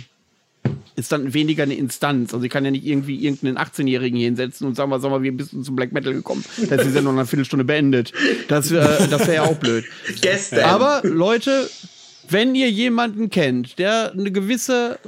[0.97, 2.33] ist dann weniger eine Instanz.
[2.35, 5.23] Also ich kann ja nicht irgendwie irgendeinen 18-Jährigen hier hinsetzen und sagen, was sag mal,
[5.23, 6.45] wie bist du zum Black Metal gekommen?
[6.69, 8.13] Das ist ja noch eine Viertelstunde beendet.
[8.49, 9.85] Das, äh, das wäre ja auch blöd.
[10.21, 10.65] Gestern.
[10.65, 11.69] Aber Leute,
[12.29, 14.99] wenn ihr jemanden kennt, der eine gewisse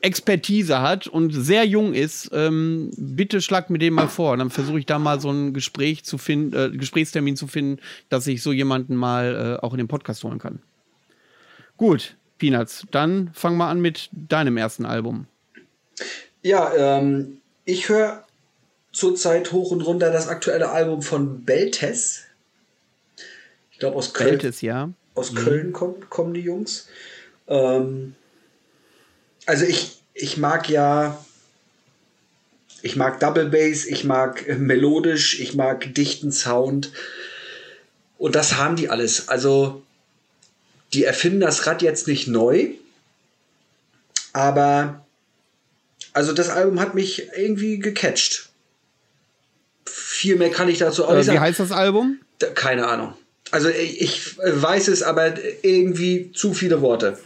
[0.00, 4.36] Expertise hat und sehr jung ist, ähm, bitte schlagt mir den mal vor.
[4.36, 8.26] Dann versuche ich da mal so ein Gespräch zu finden, äh, Gesprächstermin zu finden, dass
[8.26, 10.60] ich so jemanden mal äh, auch in den Podcast holen kann.
[11.76, 15.26] Gut, Peanuts, dann fang mal an mit deinem ersten Album.
[16.42, 18.24] Ja, ähm, ich höre
[18.92, 22.22] zurzeit hoch und runter das aktuelle Album von Beltes.
[23.70, 24.90] Ich glaube, aus Köln, Beltes, ja.
[25.14, 26.88] aus Köln kommt, kommen die Jungs.
[27.46, 28.16] Ähm,
[29.46, 31.22] also ich, ich mag ja,
[32.82, 36.92] ich mag Double Bass, ich mag melodisch, ich mag dichten Sound.
[38.16, 39.28] Und das haben die alles.
[39.28, 39.82] Also
[40.92, 42.68] die erfinden das Rad jetzt nicht neu,
[44.32, 45.04] aber
[46.12, 48.48] also das Album hat mich irgendwie gecatcht.
[49.86, 51.40] Viel mehr kann ich dazu auch Äh, nicht wie sagen.
[51.40, 52.20] heißt das Album?
[52.54, 53.14] Keine Ahnung.
[53.52, 55.34] Also ich, ich weiß es, aber
[55.64, 57.18] irgendwie zu viele Worte.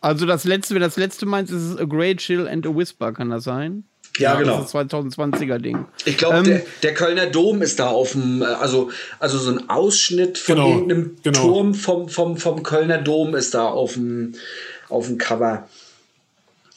[0.00, 3.12] Also das letzte, wenn das letzte meinst, ist es A Great Chill and a Whisper,
[3.12, 3.84] kann das sein?
[4.18, 4.58] Ja, genau.
[4.58, 5.86] Das ist das 2020er Ding.
[6.04, 9.50] Ich glaube, Ähm, der, der Kölner Dom ist da auf dem, äh, also, also so
[9.50, 11.40] ein Ausschnitt von Genau, irgendeinem genau.
[11.40, 14.34] Turm vom, vom, vom Kölner Dom ist da auf dem,
[14.88, 15.68] auf dem Cover.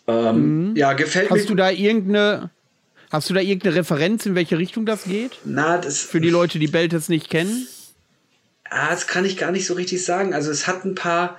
[0.08, 1.36] Ähm, Ja, gefällt mir.
[1.36, 1.40] Mhm.
[1.42, 2.50] Hast du da irgendeine,
[3.12, 5.32] hast du da irgendeine Referenz, in welche Richtung das geht?
[5.46, 7.68] Na, das, Für die Leute, die Beltes nicht kennen?
[8.70, 10.34] ah, das kann ich gar nicht so richtig sagen.
[10.34, 11.38] Also es hat ein paar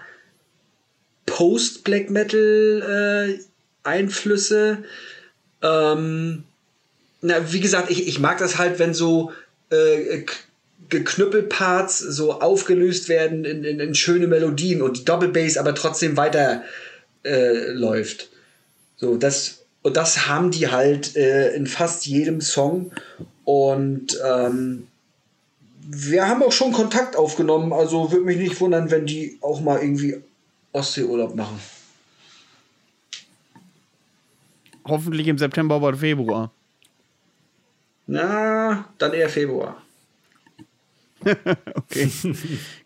[1.27, 4.85] Post-Black Metal äh, Einflüsse.
[5.63, 6.45] Ähm,
[7.21, 9.33] na, wie gesagt, ich, ich mag das halt, wenn so
[9.71, 10.25] äh,
[10.89, 16.17] Geknüppelparts so aufgelöst werden in, in, in schöne Melodien und die Double Bass aber trotzdem
[16.17, 16.63] weiter
[17.25, 18.29] äh, läuft.
[18.97, 22.93] So, das, und das haben die halt äh, in fast jedem Song.
[23.45, 24.87] Und ähm,
[25.85, 29.81] wir haben auch schon Kontakt aufgenommen, also würde mich nicht wundern, wenn die auch mal
[29.81, 30.21] irgendwie
[30.73, 31.59] Ostseeurlaub machen.
[34.87, 36.51] Hoffentlich im September oder Februar.
[38.07, 39.77] Na, dann eher Februar.
[41.75, 42.11] Okay.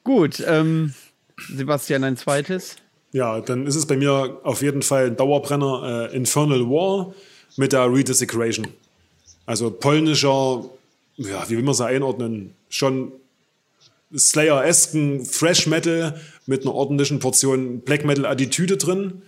[0.05, 0.93] Gut, ähm,
[1.49, 2.77] Sebastian, ein zweites.
[3.13, 7.15] Ja, dann ist es bei mir auf jeden Fall ein Dauerbrenner äh, Infernal War
[7.57, 8.69] mit der Redesecration.
[9.47, 10.65] Also polnischer,
[11.17, 12.55] ja, wie will man es einordnen?
[12.69, 13.13] Schon
[14.15, 19.23] Slayer-esken Fresh Metal mit einer ordentlichen Portion Black Metal-Attitüde drin.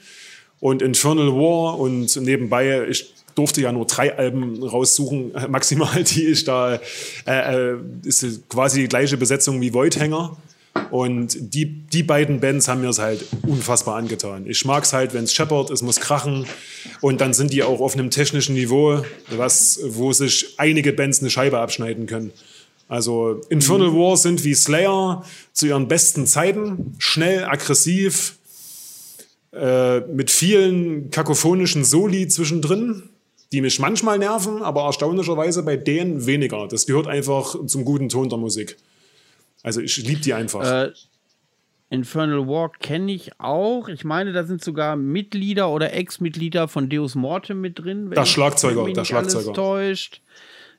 [0.60, 6.44] Und Infernal War und nebenbei, ich durfte ja nur drei Alben raussuchen, maximal, die ich
[6.44, 6.80] da,
[7.26, 10.36] äh, äh, ist quasi die gleiche Besetzung wie Voidhanger.
[10.90, 14.47] Und die, die beiden Bands haben mir es halt unfassbar angetan.
[14.47, 16.47] Ich mag es halt, wenn es scheppert, es muss krachen.
[17.01, 21.30] Und dann sind die auch auf einem technischen Niveau, was, wo sich einige Bands eine
[21.30, 22.32] Scheibe abschneiden können.
[22.89, 26.94] Also Infernal War sind wie Slayer zu ihren besten Zeiten.
[26.98, 28.36] Schnell, aggressiv,
[29.53, 33.11] äh, mit vielen kakophonischen Soli zwischendrin,
[33.53, 36.69] die mich manchmal nerven, aber erstaunlicherweise bei denen weniger.
[36.69, 38.77] Das gehört einfach zum guten Ton der Musik.
[39.62, 40.65] Also ich liebe die einfach.
[40.65, 40.93] Äh,
[41.91, 43.89] Infernal War kenne ich auch.
[43.89, 48.11] Ich meine, da sind sogar Mitglieder oder Ex-Mitglieder von Deus Mortem mit drin.
[48.11, 49.55] Der Schlagzeuger, der Schlagzeuger.
[49.55, 50.20] täuscht.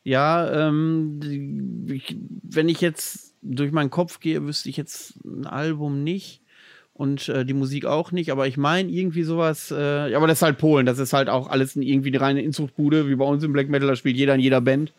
[0.04, 1.20] Ja, ähm,
[2.44, 6.42] wenn ich jetzt durch meinen Kopf gehe, wüsste ich jetzt ein Album nicht
[7.00, 10.42] und äh, die Musik auch nicht, aber ich meine irgendwie sowas, äh, aber das ist
[10.42, 13.54] halt Polen, das ist halt auch alles irgendwie eine reine Inzuchtbude, wie bei uns im
[13.54, 14.92] Black Metal, da spielt jeder in jeder Band.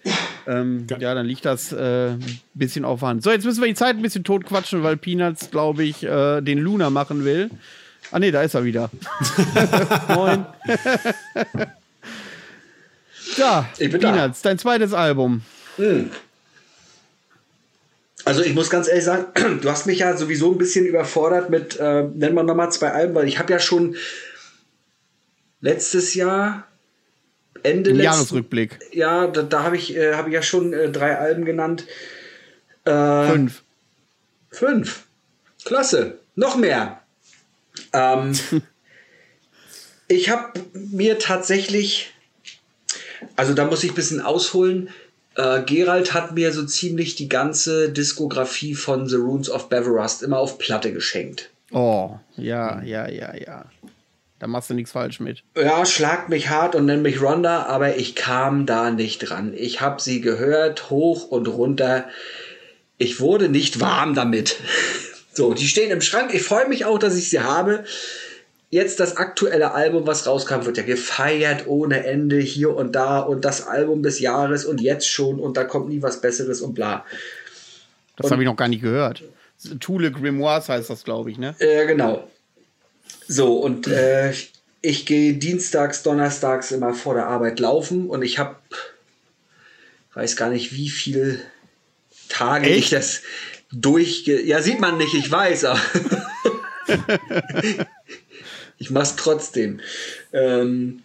[0.47, 0.97] Ähm, ja.
[0.97, 1.14] ja.
[1.14, 3.22] dann liegt das äh, ein bisschen auf Hand.
[3.22, 6.60] So, jetzt müssen wir die Zeit ein bisschen totquatschen, weil Peanuts, glaube ich, äh, den
[6.60, 7.51] Luna machen will.
[8.10, 8.90] Ah ne, da ist er wieder.
[10.09, 10.47] Moin.
[13.36, 14.48] ja, Peanuts, da.
[14.48, 15.43] dein zweites Album.
[15.77, 16.09] Hm.
[18.25, 21.79] Also ich muss ganz ehrlich sagen, du hast mich ja sowieso ein bisschen überfordert mit,
[21.79, 23.97] äh, nennen wir nochmal zwei Alben, weil ich habe ja schon
[25.61, 26.67] letztes Jahr,
[27.63, 28.79] Ende letzten, Jahresrückblick.
[28.93, 31.87] Ja, da, da habe ich, äh, hab ich ja schon äh, drei Alben genannt.
[32.85, 33.63] Äh, fünf.
[34.51, 35.05] Fünf.
[35.65, 36.19] Klasse.
[36.35, 37.03] Noch mehr.
[37.93, 38.33] Ähm,
[40.09, 42.13] ich habe mir tatsächlich,
[43.37, 44.89] also da muss ich ein bisschen ausholen,
[45.36, 50.39] äh, Gerald hat mir so ziemlich die ganze Diskografie von The Runes of Beverust immer
[50.39, 51.51] auf Platte geschenkt.
[51.73, 53.65] Oh, ja, ja, ja, ja.
[54.40, 55.43] Da machst du nichts falsch mit.
[55.55, 59.52] Ja, schlagt mich hart und nennt mich Ronda, aber ich kam da nicht dran.
[59.55, 62.07] Ich habe sie gehört, hoch und runter.
[62.97, 64.57] Ich wurde nicht warm damit.
[65.32, 66.35] So, die stehen im Schrank.
[66.35, 67.85] Ich freue mich auch, dass ich sie habe
[68.71, 73.45] jetzt das aktuelle Album, was rauskam, wird ja gefeiert ohne Ende hier und da und
[73.45, 77.05] das Album des Jahres und jetzt schon und da kommt nie was Besseres und bla.
[78.17, 79.25] Das habe ich noch gar nicht gehört.
[79.81, 81.55] Thule Grimoires heißt das, glaube ich, ne?
[81.59, 82.29] Ja, äh, genau.
[83.27, 84.33] So, und äh,
[84.81, 88.57] ich gehe dienstags, donnerstags immer vor der Arbeit laufen und ich habe,
[90.15, 91.41] weiß gar nicht, wie viele
[92.29, 92.79] Tage Echt?
[92.79, 93.23] ich das
[93.73, 94.41] durchge...
[94.43, 95.81] Ja, sieht man nicht, ich weiß, aber...
[98.81, 99.81] Ich mach's trotzdem.
[100.32, 101.02] Ähm,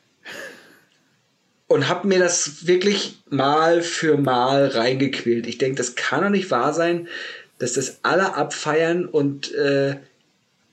[1.67, 5.45] und habe mir das wirklich mal für mal reingequält.
[5.45, 7.09] Ich denke, das kann doch nicht wahr sein,
[7.59, 9.97] dass das alle abfeiern und äh,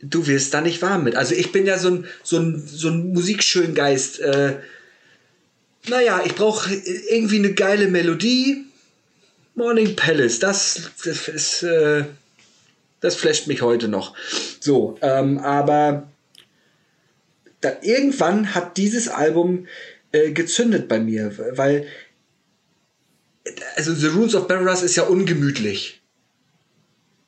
[0.00, 1.16] du wirst da nicht warm mit.
[1.16, 4.20] Also ich bin ja so ein, so ein, so ein Musikschöngeist.
[4.20, 4.58] Äh,
[5.88, 8.64] naja, ich brauche irgendwie eine geile Melodie.
[9.56, 12.04] Morning Palace, das, das ist, äh,
[13.00, 14.14] das flasht mich heute noch.
[14.60, 16.11] So, ähm, aber
[17.62, 19.66] da, irgendwann hat dieses Album
[20.12, 21.86] äh, gezündet bei mir, weil
[23.76, 26.02] also The Runes of Barbaras ist ja ungemütlich.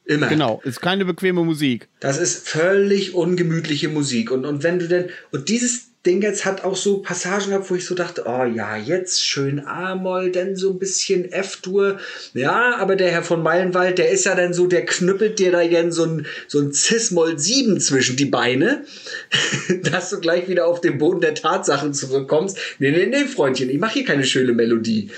[0.05, 0.29] Immer.
[0.29, 1.89] Genau, ist keine bequeme Musik.
[2.01, 4.31] Das ist völlig ungemütliche Musik.
[4.31, 7.75] Und, und wenn du denn, und dieses Ding jetzt hat auch so Passagen gehabt, wo
[7.75, 11.99] ich so dachte, oh ja, jetzt schön A-Moll, dann so ein bisschen F-Dur.
[12.35, 15.67] Ja, aber der Herr von Meilenwald, der ist ja dann so, der knüppelt dir da
[15.67, 18.85] dann so ein, so ein Cis-Moll 7 zwischen die Beine,
[19.83, 22.59] dass du gleich wieder auf den Boden der Tatsachen zurückkommst.
[22.79, 25.11] Nee, nee, nee, Freundchen, ich mache hier keine schöne Melodie.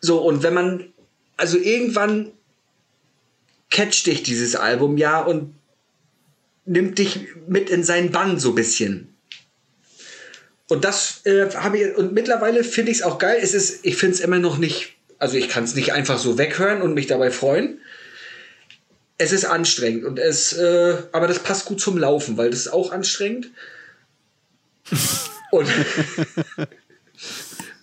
[0.00, 0.84] So, und wenn man,
[1.36, 2.32] also irgendwann
[3.70, 5.54] catcht dich dieses Album ja und
[6.64, 9.14] nimmt dich mit in seinen Bann so ein bisschen.
[10.68, 13.38] Und das äh, habe ich, und mittlerweile finde ich es auch geil.
[13.42, 16.36] Es ist, ich finde es immer noch nicht, also ich kann es nicht einfach so
[16.36, 17.80] weghören und mich dabei freuen.
[19.16, 22.72] Es ist anstrengend und es, äh, aber das passt gut zum Laufen, weil das ist
[22.72, 23.48] auch anstrengend.
[25.50, 25.68] und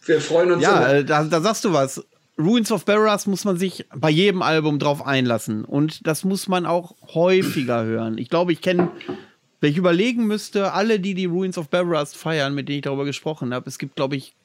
[0.06, 0.64] wir freuen uns.
[0.64, 2.04] Ja, äh, da, da sagst du was.
[2.38, 5.66] Ruins of Barras muss man sich bei jedem Album drauf einlassen.
[5.66, 8.18] Und das muss man auch häufiger hören.
[8.18, 8.92] Ich glaube, ich kenne
[9.66, 13.04] wenn ich überlegen müsste, alle, die die Ruins of Barbaras feiern, mit denen ich darüber
[13.04, 14.36] gesprochen habe, es gibt, glaube ich,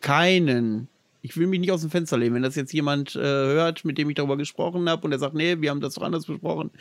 [0.00, 0.88] keinen.
[1.20, 3.98] Ich will mich nicht aus dem Fenster lehnen, wenn das jetzt jemand äh, hört, mit
[3.98, 6.72] dem ich darüber gesprochen habe und der sagt, nee, wir haben das doch anders besprochen.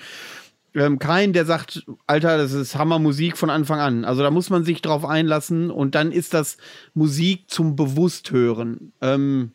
[0.73, 4.05] Ähm, kein, der sagt, Alter, das ist Hammermusik von Anfang an.
[4.05, 6.57] Also da muss man sich drauf einlassen und dann ist das
[6.95, 8.91] Musik zum Bewussthören.
[9.01, 9.51] Ähm,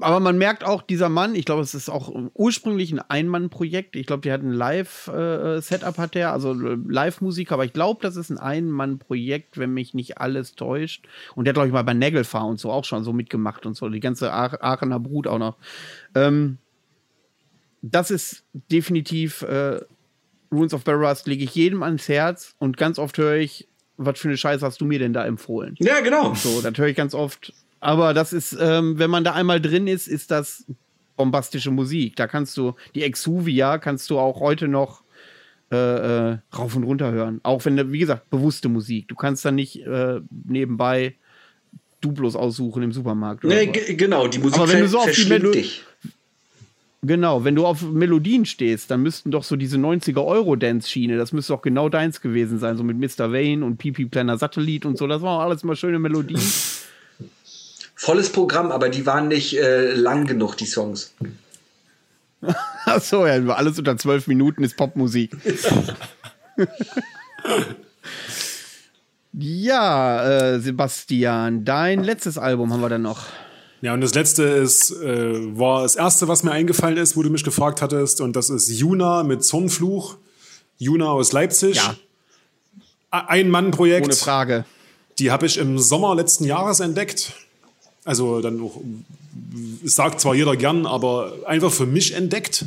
[0.00, 3.96] aber man merkt auch, dieser Mann, ich glaube, es ist auch ursprünglich ein Ein-Mann-Projekt.
[3.96, 8.30] Ich glaube, der hat ein Live-Setup, hat der, also Live-Musik, aber ich glaube, das ist
[8.30, 11.06] ein Ein-Mann-Projekt, wenn mich nicht alles täuscht.
[11.34, 13.76] Und der hat, glaube ich, mal bei Nagelfahr und so auch schon so mitgemacht und
[13.76, 15.56] so, die ganze Aachener Brut auch noch.
[16.14, 16.58] Ähm,
[17.82, 19.80] das ist definitiv äh,
[20.50, 24.28] Runes of Barrows lege ich jedem ans Herz und ganz oft höre ich, was für
[24.28, 25.76] eine Scheiße hast du mir denn da empfohlen?
[25.78, 26.34] Ja, genau.
[26.34, 27.52] So, das höre ich ganz oft.
[27.84, 30.64] Aber das ist, ähm, wenn man da einmal drin ist, ist das
[31.16, 32.16] bombastische Musik.
[32.16, 35.02] Da kannst du, die Exuvia kannst du auch heute noch
[35.70, 37.40] äh, äh, rauf und runter hören.
[37.42, 39.08] Auch wenn, wie gesagt, bewusste Musik.
[39.08, 41.16] Du kannst da nicht äh, nebenbei
[42.00, 43.44] Duplos aussuchen im Supermarkt.
[43.44, 45.84] Nee, genau, die Musik Aber wenn du so auf die Melo dich.
[47.02, 51.52] Genau, wenn du auf Melodien stehst, dann müssten doch so diese 90er Euro-Dance-Schiene, das müsste
[51.52, 53.30] doch genau deins gewesen sein, so mit Mr.
[53.30, 55.06] Wayne und PP Planner Satellit und so.
[55.06, 56.40] Das waren alles mal schöne Melodien.
[58.04, 61.14] Volles Programm, aber die waren nicht äh, lang genug, die Songs.
[62.84, 65.34] Achso, ja, alles unter zwölf Minuten ist Popmusik.
[69.32, 73.24] ja, äh, Sebastian, dein letztes Album haben wir dann noch.
[73.80, 77.30] Ja, und das letzte ist, äh, war das erste, was mir eingefallen ist, wo du
[77.30, 80.18] mich gefragt hattest, und das ist Juna mit Zornfluch.
[80.76, 81.76] Juna aus Leipzig.
[81.76, 81.96] Ja.
[83.10, 84.04] Ein Mann-Projekt.
[84.04, 84.66] Ohne Frage.
[85.18, 87.32] Die habe ich im Sommer letzten Jahres entdeckt.
[88.04, 88.80] Also dann auch,
[89.84, 92.66] sagt zwar jeder gern, aber einfach für mich entdeckt.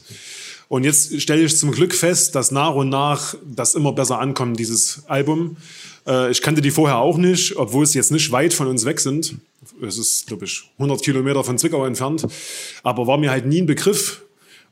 [0.69, 4.59] Und jetzt stelle ich zum Glück fest, dass nach und nach das immer besser ankommt,
[4.59, 5.57] dieses Album.
[6.05, 8.99] Äh, ich kannte die vorher auch nicht, obwohl es jetzt nicht weit von uns weg
[8.99, 9.35] sind.
[9.81, 12.25] Es ist, glaube ich, 100 Kilometer von Zwickau entfernt.
[12.83, 14.23] Aber war mir halt nie ein Begriff.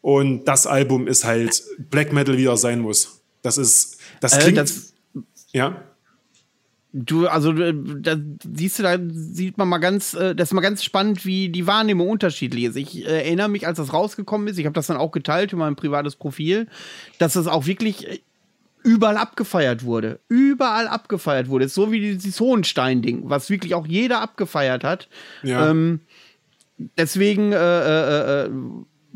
[0.02, 3.20] Und das Album ist halt Black Metal, wie er sein muss.
[3.42, 4.94] Das ist, das Äh, klingt, das,
[5.54, 5.82] ja.
[6.98, 8.16] Du, also da
[8.54, 11.68] siehst du, da sieht man mal ganz, äh, das ist mal ganz spannend, wie die
[11.68, 12.78] Wahrnehmung unterschiedlich ist.
[12.78, 15.60] Ich äh, erinnere mich, als das rausgekommen ist, ich habe das dann auch geteilt in
[15.60, 16.68] meinem privates Profil,
[17.20, 18.20] dass das auch wirklich äh,
[18.84, 20.20] überall abgefeiert wurde.
[20.30, 21.68] Überall abgefeiert wurde.
[21.68, 25.10] So wie dieses Hohenstein-Ding, was wirklich auch jeder abgefeiert hat.
[25.44, 25.70] Ja.
[25.70, 26.00] Ähm,
[26.98, 28.50] deswegen äh, äh,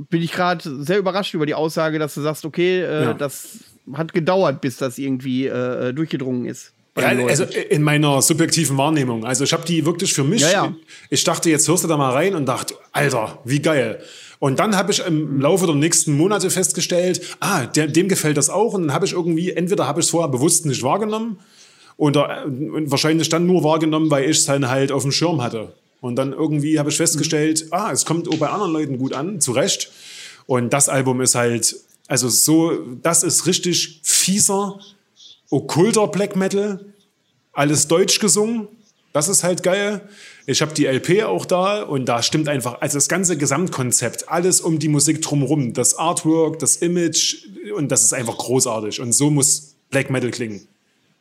[0.10, 3.14] bin ich gerade sehr überrascht über die Aussage, dass du sagst, okay, Ja.
[3.14, 3.60] das
[3.93, 5.49] hat gedauert, bis das irgendwie
[5.93, 6.73] durchgedrungen ist.
[6.98, 9.26] Ja, also in meiner subjektiven Wahrnehmung.
[9.26, 10.41] Also ich habe die wirklich für mich.
[10.41, 10.76] Ja, ja.
[11.10, 14.02] Ich dachte, jetzt hörst du da mal rein und dachte, Alter, wie geil.
[14.40, 18.49] Und dann habe ich im Laufe der nächsten Monate festgestellt, ah, der, dem gefällt das
[18.49, 18.74] auch.
[18.74, 21.40] Und dann habe ich irgendwie, entweder habe ich es vorher bewusst nicht wahrgenommen
[21.98, 25.74] oder und wahrscheinlich dann nur wahrgenommen, weil ich es dann halt auf dem Schirm hatte.
[26.02, 29.41] Und dann irgendwie habe ich festgestellt, ah, es kommt auch bei anderen Leuten gut an,
[29.41, 29.91] zu Recht.
[30.45, 31.76] Und das Album ist halt,
[32.07, 32.72] also so,
[33.03, 34.80] das ist richtig fieser,
[35.50, 36.94] okkulter Black Metal,
[37.54, 38.68] alles deutsch gesungen.
[39.12, 40.08] Das ist halt geil.
[40.46, 44.62] Ich habe die LP auch da und da stimmt einfach, also das ganze Gesamtkonzept, alles
[44.62, 49.02] um die Musik drumherum, das Artwork, das Image und das ist einfach großartig.
[49.02, 50.68] Und so muss Black Metal klingen.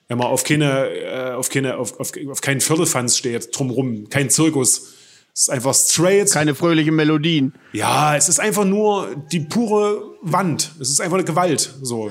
[0.09, 4.31] Wenn man auf keine, äh, auf keine, auf, auf, auf keinen Viertelfanz steht, drumherum, kein
[4.31, 4.95] Zirkus.
[5.35, 6.31] Es ist einfach straight.
[6.33, 7.55] Keine fröhlichen Melodien.
[7.73, 10.73] Ja, es ist einfach nur die pure Wand.
[10.81, 11.75] Es ist einfach eine Gewalt.
[11.83, 12.11] So.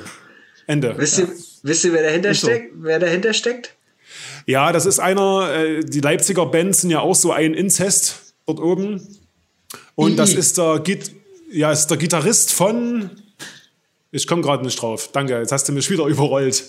[0.68, 0.95] Ende.
[0.98, 1.27] Wisst ihr,
[1.68, 2.48] wisst ihr wer dahinter so.
[2.48, 2.73] steckt?
[2.77, 3.73] Wer dahinter steckt?
[4.45, 8.60] Ja, das ist einer, äh, die Leipziger Bands sind ja auch so ein Inzest dort
[8.60, 9.06] oben.
[9.95, 10.15] Und II.
[10.15, 11.11] das ist der, Git
[11.52, 13.11] ja, ist der Gitarrist von.
[14.11, 15.10] Ich komme gerade nicht drauf.
[15.11, 16.64] Danke, jetzt hast du mich wieder überrollt.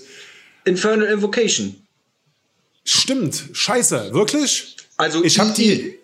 [0.64, 1.76] Infernal Invocation.
[2.84, 4.76] Stimmt, scheiße, wirklich?
[4.96, 5.54] Also Ich hab II.
[5.54, 5.97] die-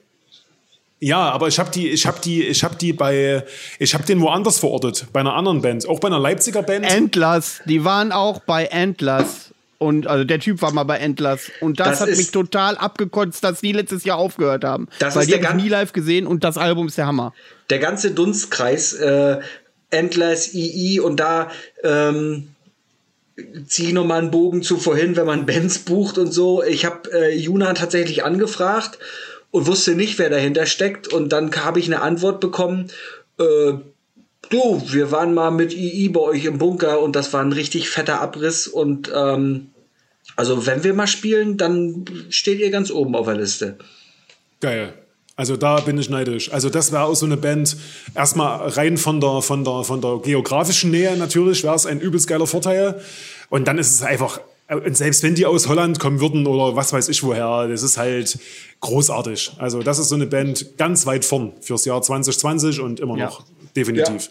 [1.04, 3.44] Ja, aber ich habe die, ich habe die, ich habe die bei,
[3.78, 6.86] ich habe den woanders verortet, bei einer anderen Band, auch bei einer Leipziger Band.
[6.90, 9.50] Endless, die waren auch bei Endless.
[9.78, 11.50] Und also der Typ war mal bei Endless.
[11.60, 14.88] Und das, Das hat ist- mich total abgekotzt, dass die letztes Jahr aufgehört haben.
[14.98, 17.06] Das Weil ist die der habe ich nie live gesehen und das Album ist der
[17.06, 17.34] Hammer.
[17.68, 19.40] der ganze Dunstkreis, äh,
[19.90, 21.50] Endless, II und da
[21.82, 22.48] ähm,
[23.66, 26.62] ziehe ich nochmal einen Bogen zu vorhin, wenn man Bands bucht und so.
[26.62, 28.98] Ich habe äh, Juna tatsächlich angefragt
[29.54, 31.06] und wusste nicht, wer dahinter steckt.
[31.06, 32.90] Und dann habe ich eine Antwort bekommen,
[33.38, 33.74] äh,
[34.50, 37.88] du, wir waren mal mit II bei euch im Bunker und das war ein richtig
[37.88, 39.68] fetter Abriss und ähm,
[40.34, 43.78] also wenn wir mal spielen, dann steht ihr ganz oben auf der Liste.
[44.60, 44.92] Geil.
[45.36, 46.52] Also da bin ich neidisch.
[46.52, 47.76] Also das wäre auch so eine Band.
[48.16, 52.26] Erstmal rein von der, von der, von der geografischen Nähe natürlich wäre es ein übelst
[52.26, 53.00] geiler Vorteil.
[53.50, 56.92] Und dann ist es einfach, und selbst wenn die aus Holland kommen würden oder was
[56.92, 58.38] weiß ich woher, das ist halt
[58.80, 59.52] großartig.
[59.58, 63.26] Also das ist so eine Band ganz weit vorn fürs Jahr 2020 und immer Ja.
[63.26, 63.44] noch.
[63.76, 64.30] Definitiv.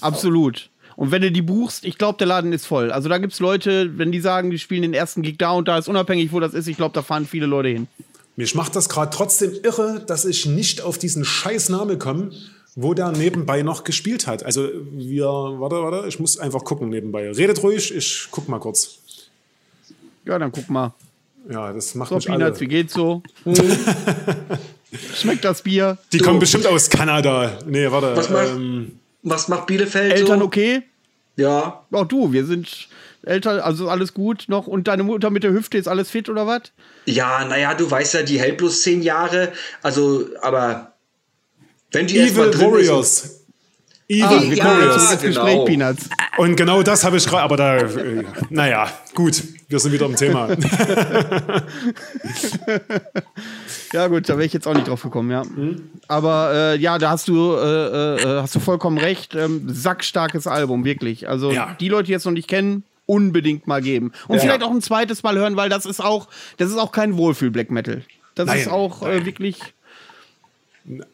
[0.00, 0.70] Absolut.
[0.96, 2.92] Und wenn du die buchst, ich glaube, der Laden ist voll.
[2.92, 5.66] Also da gibt es Leute, wenn die sagen, die spielen den ersten Gig da und
[5.66, 7.88] da ist unabhängig, wo das ist, ich glaube, da fahren viele Leute hin.
[8.36, 12.30] Mich macht das gerade trotzdem irre, dass ich nicht auf diesen scheiß Name komme,
[12.76, 14.44] wo der nebenbei noch gespielt hat.
[14.44, 17.30] Also wir, warte, warte, ich muss einfach gucken nebenbei.
[17.30, 18.98] Redet ruhig, ich guck mal kurz.
[20.26, 20.94] Ja, dann guck mal.
[21.50, 22.74] Ja, das macht So, mich Peanuts, wie alle.
[22.74, 23.22] geht's so?
[25.14, 25.98] Schmeckt das Bier?
[26.12, 26.24] Die So.
[26.24, 27.58] kommen bestimmt aus Kanada.
[27.66, 28.16] Nee, warte.
[28.16, 30.44] Was mach- ähm, Was macht Bielefeld Eltern so?
[30.46, 30.82] okay?
[31.36, 31.84] Ja.
[31.90, 32.88] Auch du, wir sind
[33.24, 34.66] Eltern, also alles gut noch.
[34.66, 36.62] Und deine Mutter mit der Hüfte ist alles fit oder was?
[37.06, 39.52] Ja, naja, du weißt ja, die hält bloß zehn Jahre.
[39.82, 40.92] Also, aber
[41.92, 43.40] wenn die Evil drin Warriors.
[44.06, 45.20] Evil Ah, wir kommen ja, genau.
[45.22, 46.08] Gespräch, Peanuts.
[46.36, 50.16] Und genau das habe ich gerade, aber da, äh, naja, gut, wir sind wieder im
[50.16, 50.48] Thema.
[53.92, 55.42] Ja gut, da wäre ich jetzt auch nicht drauf gekommen, ja.
[56.08, 59.34] Aber äh, ja, da hast du, äh, äh, hast du vollkommen recht.
[59.36, 61.28] Ähm, sackstarkes Album, wirklich.
[61.28, 61.76] Also Ja.
[61.78, 64.12] die Leute, die jetzt noch nicht kennen, unbedingt mal geben.
[64.26, 64.42] Und Ja.
[64.42, 67.70] vielleicht auch ein zweites Mal hören, weil das ist auch, das ist auch kein Wohlfühl-Black
[67.70, 68.02] Metal.
[68.34, 69.60] Das Nein, ist auch äh, wirklich.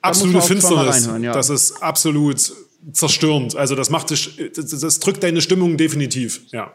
[0.01, 1.09] Absolute Finsternis.
[1.21, 1.33] ja.
[1.33, 2.51] Das ist absolut
[2.93, 3.57] zerstörend.
[3.57, 6.41] Also das macht dich, das, das drückt deine Stimmung definitiv.
[6.51, 6.75] Ja.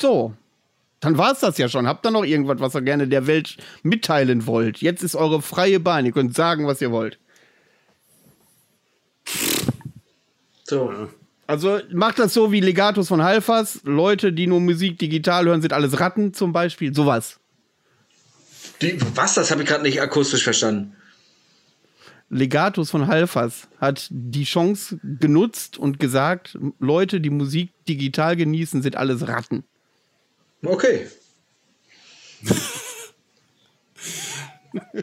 [0.00, 0.34] So.
[1.00, 1.86] Dann war es das ja schon.
[1.86, 4.78] Habt ihr noch irgendwas, was ihr gerne der Welt mitteilen wollt?
[4.78, 6.04] Jetzt ist eure freie Bahn.
[6.04, 7.18] Ihr könnt sagen, was ihr wollt.
[10.64, 11.08] So.
[11.46, 13.80] Also macht das so wie Legatus von Halfas.
[13.84, 16.94] Leute, die nur Musik digital hören, sind alles Ratten zum Beispiel.
[16.94, 17.40] Sowas.
[18.82, 19.34] Die, was?
[19.34, 20.94] Das habe ich gerade nicht akustisch verstanden.
[22.28, 28.96] Legatus von Halfas hat die Chance genutzt und gesagt, Leute, die Musik digital genießen, sind
[28.96, 29.64] alles Ratten.
[30.64, 31.06] Okay.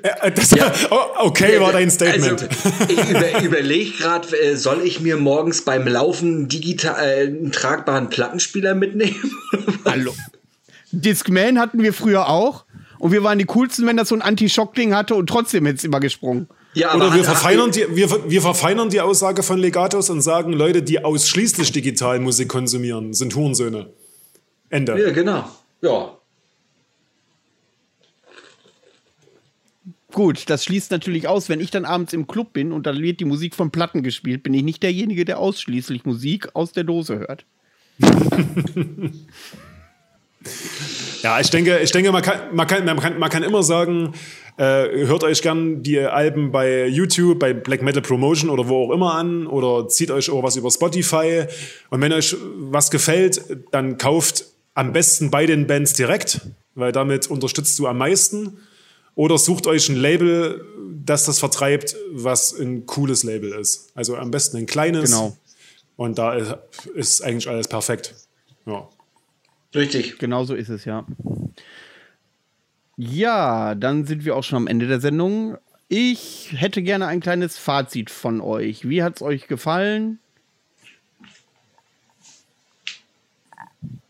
[0.02, 0.54] Äh, Das,
[0.92, 2.44] oh, okay, war dein Statement.
[2.44, 2.48] Also,
[2.88, 8.10] ich über, überlege gerade, äh, soll ich mir morgens beim Laufen digital äh, einen tragbaren
[8.10, 9.32] Plattenspieler mitnehmen?
[9.86, 10.14] Hallo.
[10.92, 12.66] Discman hatten wir früher auch.
[13.00, 15.84] Und wir waren die coolsten, wenn das so ein Anti-Schock-Ding hatte und trotzdem hätte es
[15.84, 16.48] immer gesprungen.
[16.74, 20.82] ja, Oder wir verfeinern, die, wir, wir verfeinern die Aussage von Legatus und sagen, Leute,
[20.82, 23.92] die ausschließlich digital Musik konsumieren, sind Hurensöhne.
[24.70, 25.00] Ende.
[25.00, 25.50] Ja, genau.
[25.82, 26.18] Ja.
[30.12, 33.20] Gut, das schließt natürlich aus, wenn ich dann abends im Club bin und dann wird
[33.20, 37.20] die Musik von Platten gespielt, bin ich nicht derjenige, der ausschließlich Musik aus der Dose
[37.20, 37.46] hört.
[41.24, 44.14] Ja, ich denke, ich denke man, kann, man, kann, man, kann, man kann immer sagen,
[44.58, 48.94] äh, hört euch gern die Alben bei YouTube, bei Black Metal Promotion oder wo auch
[48.94, 51.46] immer an oder zieht euch auch was über Spotify.
[51.90, 53.42] Und wenn euch was gefällt,
[53.72, 54.46] dann kauft
[54.78, 56.42] am besten bei den Bands direkt,
[56.76, 58.60] weil damit unterstützt du am meisten.
[59.16, 60.64] Oder sucht euch ein Label,
[61.04, 63.90] das das vertreibt, was ein cooles Label ist.
[63.96, 65.10] Also am besten ein kleines.
[65.10, 65.36] Genau.
[65.96, 66.36] Und da
[66.94, 68.14] ist- eigentlich alles perfekt.
[68.68, 68.88] Ja.
[69.74, 70.20] Richtig.
[70.20, 71.06] Genau so ist es, ja.
[72.98, 75.58] Ja, dann sind wir auch schon am Ende der Sendung.
[75.88, 78.88] Ich hätte gerne ein kleines Fazit von euch.
[78.88, 80.20] Wie hat es euch gefallen?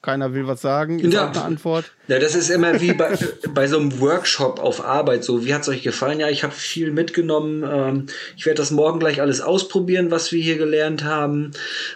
[0.07, 0.99] Keiner will was sagen.
[0.99, 1.29] Ist Ja.
[1.31, 1.91] eine Antwort.
[2.07, 3.17] Ja, das ist immer wie bei,
[3.53, 5.25] bei so einem Workshop auf Arbeit.
[5.25, 6.21] So, wie hat es euch gefallen?
[6.21, 7.65] Ja, ich habe viel mitgenommen.
[7.69, 8.05] Ähm,
[8.37, 11.51] ich werde das morgen gleich alles ausprobieren, was wir hier gelernt haben.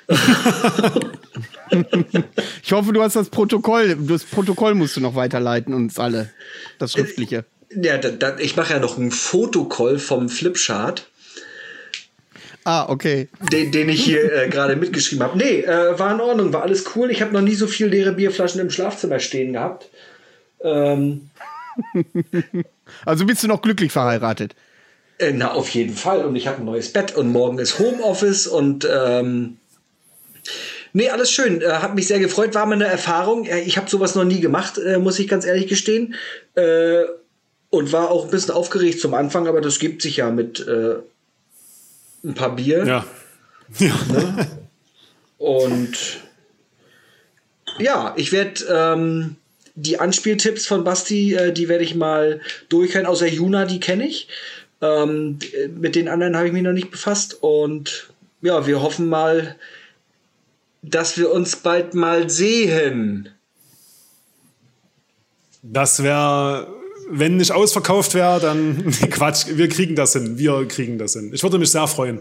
[2.63, 3.95] Ich hoffe, du hast das Protokoll.
[4.01, 6.29] Das Protokoll musst du noch weiterleiten, uns alle.
[6.79, 7.45] Das schriftliche.
[7.73, 11.07] Ja, da, da, ich mache ja noch einen Fotocall vom Flipchart.
[12.63, 13.27] Ah, okay.
[13.51, 15.38] den, den ich hier äh, gerade mitgeschrieben habe.
[15.38, 17.09] Nee, äh, war in Ordnung, war alles cool.
[17.09, 19.89] Ich habe noch nie so viel leere Bierflaschen im Schlafzimmer stehen gehabt.
[20.63, 21.29] Ähm,
[23.05, 24.53] Also bist du noch glücklich verheiratet?
[25.17, 26.25] äh, na, auf jeden Fall.
[26.25, 29.57] Und ich habe ein neues Bett und morgen ist Homeoffice und ähm,
[30.93, 31.61] nee, alles schön.
[31.61, 33.45] Äh, hat mich sehr gefreut, war mal eine Erfahrung.
[33.45, 36.15] Äh, Ich habe sowas noch nie gemacht, äh, muss ich ganz ehrlich gestehen.
[37.69, 40.65] Und war auch ein bisschen aufgeregt zum Anfang, aber das gibt sich ja mit
[42.23, 42.85] ein paar Bier.
[42.85, 43.06] Ja.
[43.80, 44.48] ja.
[45.38, 46.22] Und
[47.80, 49.35] ja, ich werde ähm,
[49.76, 53.06] die Anspieltipps von Basti, äh, die werde ich mal durchhören.
[53.06, 54.27] Außer Juna, die kenne ich.
[54.81, 55.39] Ähm,
[55.76, 57.38] mit den anderen habe ich mich noch nicht befasst.
[57.41, 58.10] Und
[58.41, 59.56] ja, wir hoffen mal,
[60.81, 63.30] dass wir uns bald mal sehen.
[65.64, 66.68] Das wäre,
[67.11, 70.38] wenn nicht ausverkauft wäre, dann Quatsch, wir kriegen das hin.
[70.38, 71.31] Wir kriegen das hin.
[71.33, 72.19] Ich würde mich sehr freuen.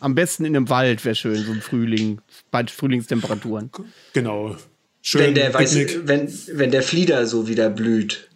[0.00, 2.20] Am besten in einem Wald wäre schön, so im Frühling,
[2.50, 3.70] bei Frühlingstemperaturen.
[4.12, 4.56] Genau.
[5.02, 5.20] Schön.
[5.22, 8.28] Wenn der, weiß, wenn, wenn der Flieder so wieder blüht.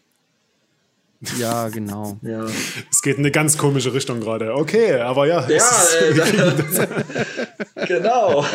[1.39, 2.19] Ja, genau.
[2.23, 2.47] Ja,
[2.91, 4.55] Es geht in eine ganz komische Richtung gerade.
[4.55, 5.47] Okay, aber ja.
[5.47, 8.47] es ja ist- äh, genau.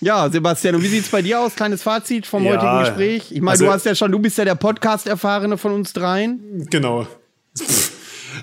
[0.00, 1.54] Ja, Sebastian, und wie sieht's bei dir aus?
[1.56, 3.32] Kleines Fazit vom Ja, heutigen Gespräch.
[3.32, 6.66] Ich meine, also- du hast ja schon, du bist ja der Podcast-Erfahrene von uns dreien.
[6.70, 7.06] Genau.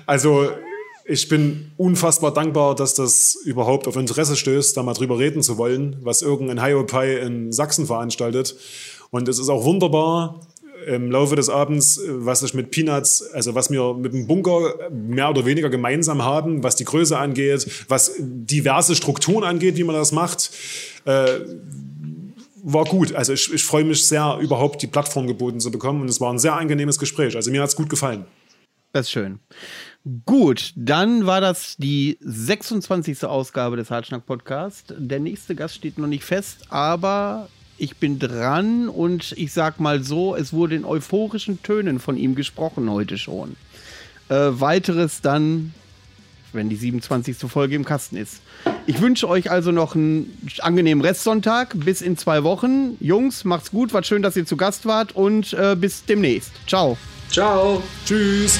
[0.04, 0.50] Also,
[1.06, 5.56] ich bin unfassbar dankbar, dass das überhaupt auf Interesse stößt, da mal drüber reden zu
[5.56, 8.54] wollen, was irgendein Hiopai in Sachsen veranstaltet.
[9.10, 10.40] Und es ist auch wunderbar,
[10.86, 15.28] im Laufe des Abends, was ich mit Peanuts, also was wir mit dem Bunker mehr
[15.30, 20.12] oder weniger gemeinsam haben, was die Größe angeht, was diverse Strukturen angeht, wie man das
[20.12, 20.50] macht.
[21.04, 21.40] Äh,
[22.62, 23.14] war gut.
[23.14, 26.02] Also ich, ich freue mich sehr, überhaupt die Plattform geboten zu bekommen.
[26.02, 27.36] Und es war ein sehr angenehmes Gespräch.
[27.36, 28.26] Also mir hat es gut gefallen.
[28.92, 29.40] Das ist schön.
[30.24, 33.24] Gut, dann war das die 26.
[33.24, 34.94] Ausgabe des Hartschnack Podcast.
[34.96, 37.48] Der nächste Gast steht noch nicht fest, aber
[37.78, 42.34] ich bin dran und ich sag mal so, es wurde in euphorischen Tönen von ihm
[42.34, 43.56] gesprochen heute schon.
[44.28, 45.72] Äh, weiteres dann
[46.56, 47.36] wenn die 27.
[47.48, 48.40] Folge im Kasten ist.
[48.86, 51.74] Ich wünsche euch also noch einen angenehmen Restsonntag.
[51.78, 52.96] Bis in zwei Wochen.
[52.98, 53.92] Jungs, macht's gut.
[53.92, 56.52] War schön, dass ihr zu Gast wart und äh, bis demnächst.
[56.66, 56.96] Ciao.
[57.30, 57.82] Ciao.
[58.04, 58.58] Tschüss.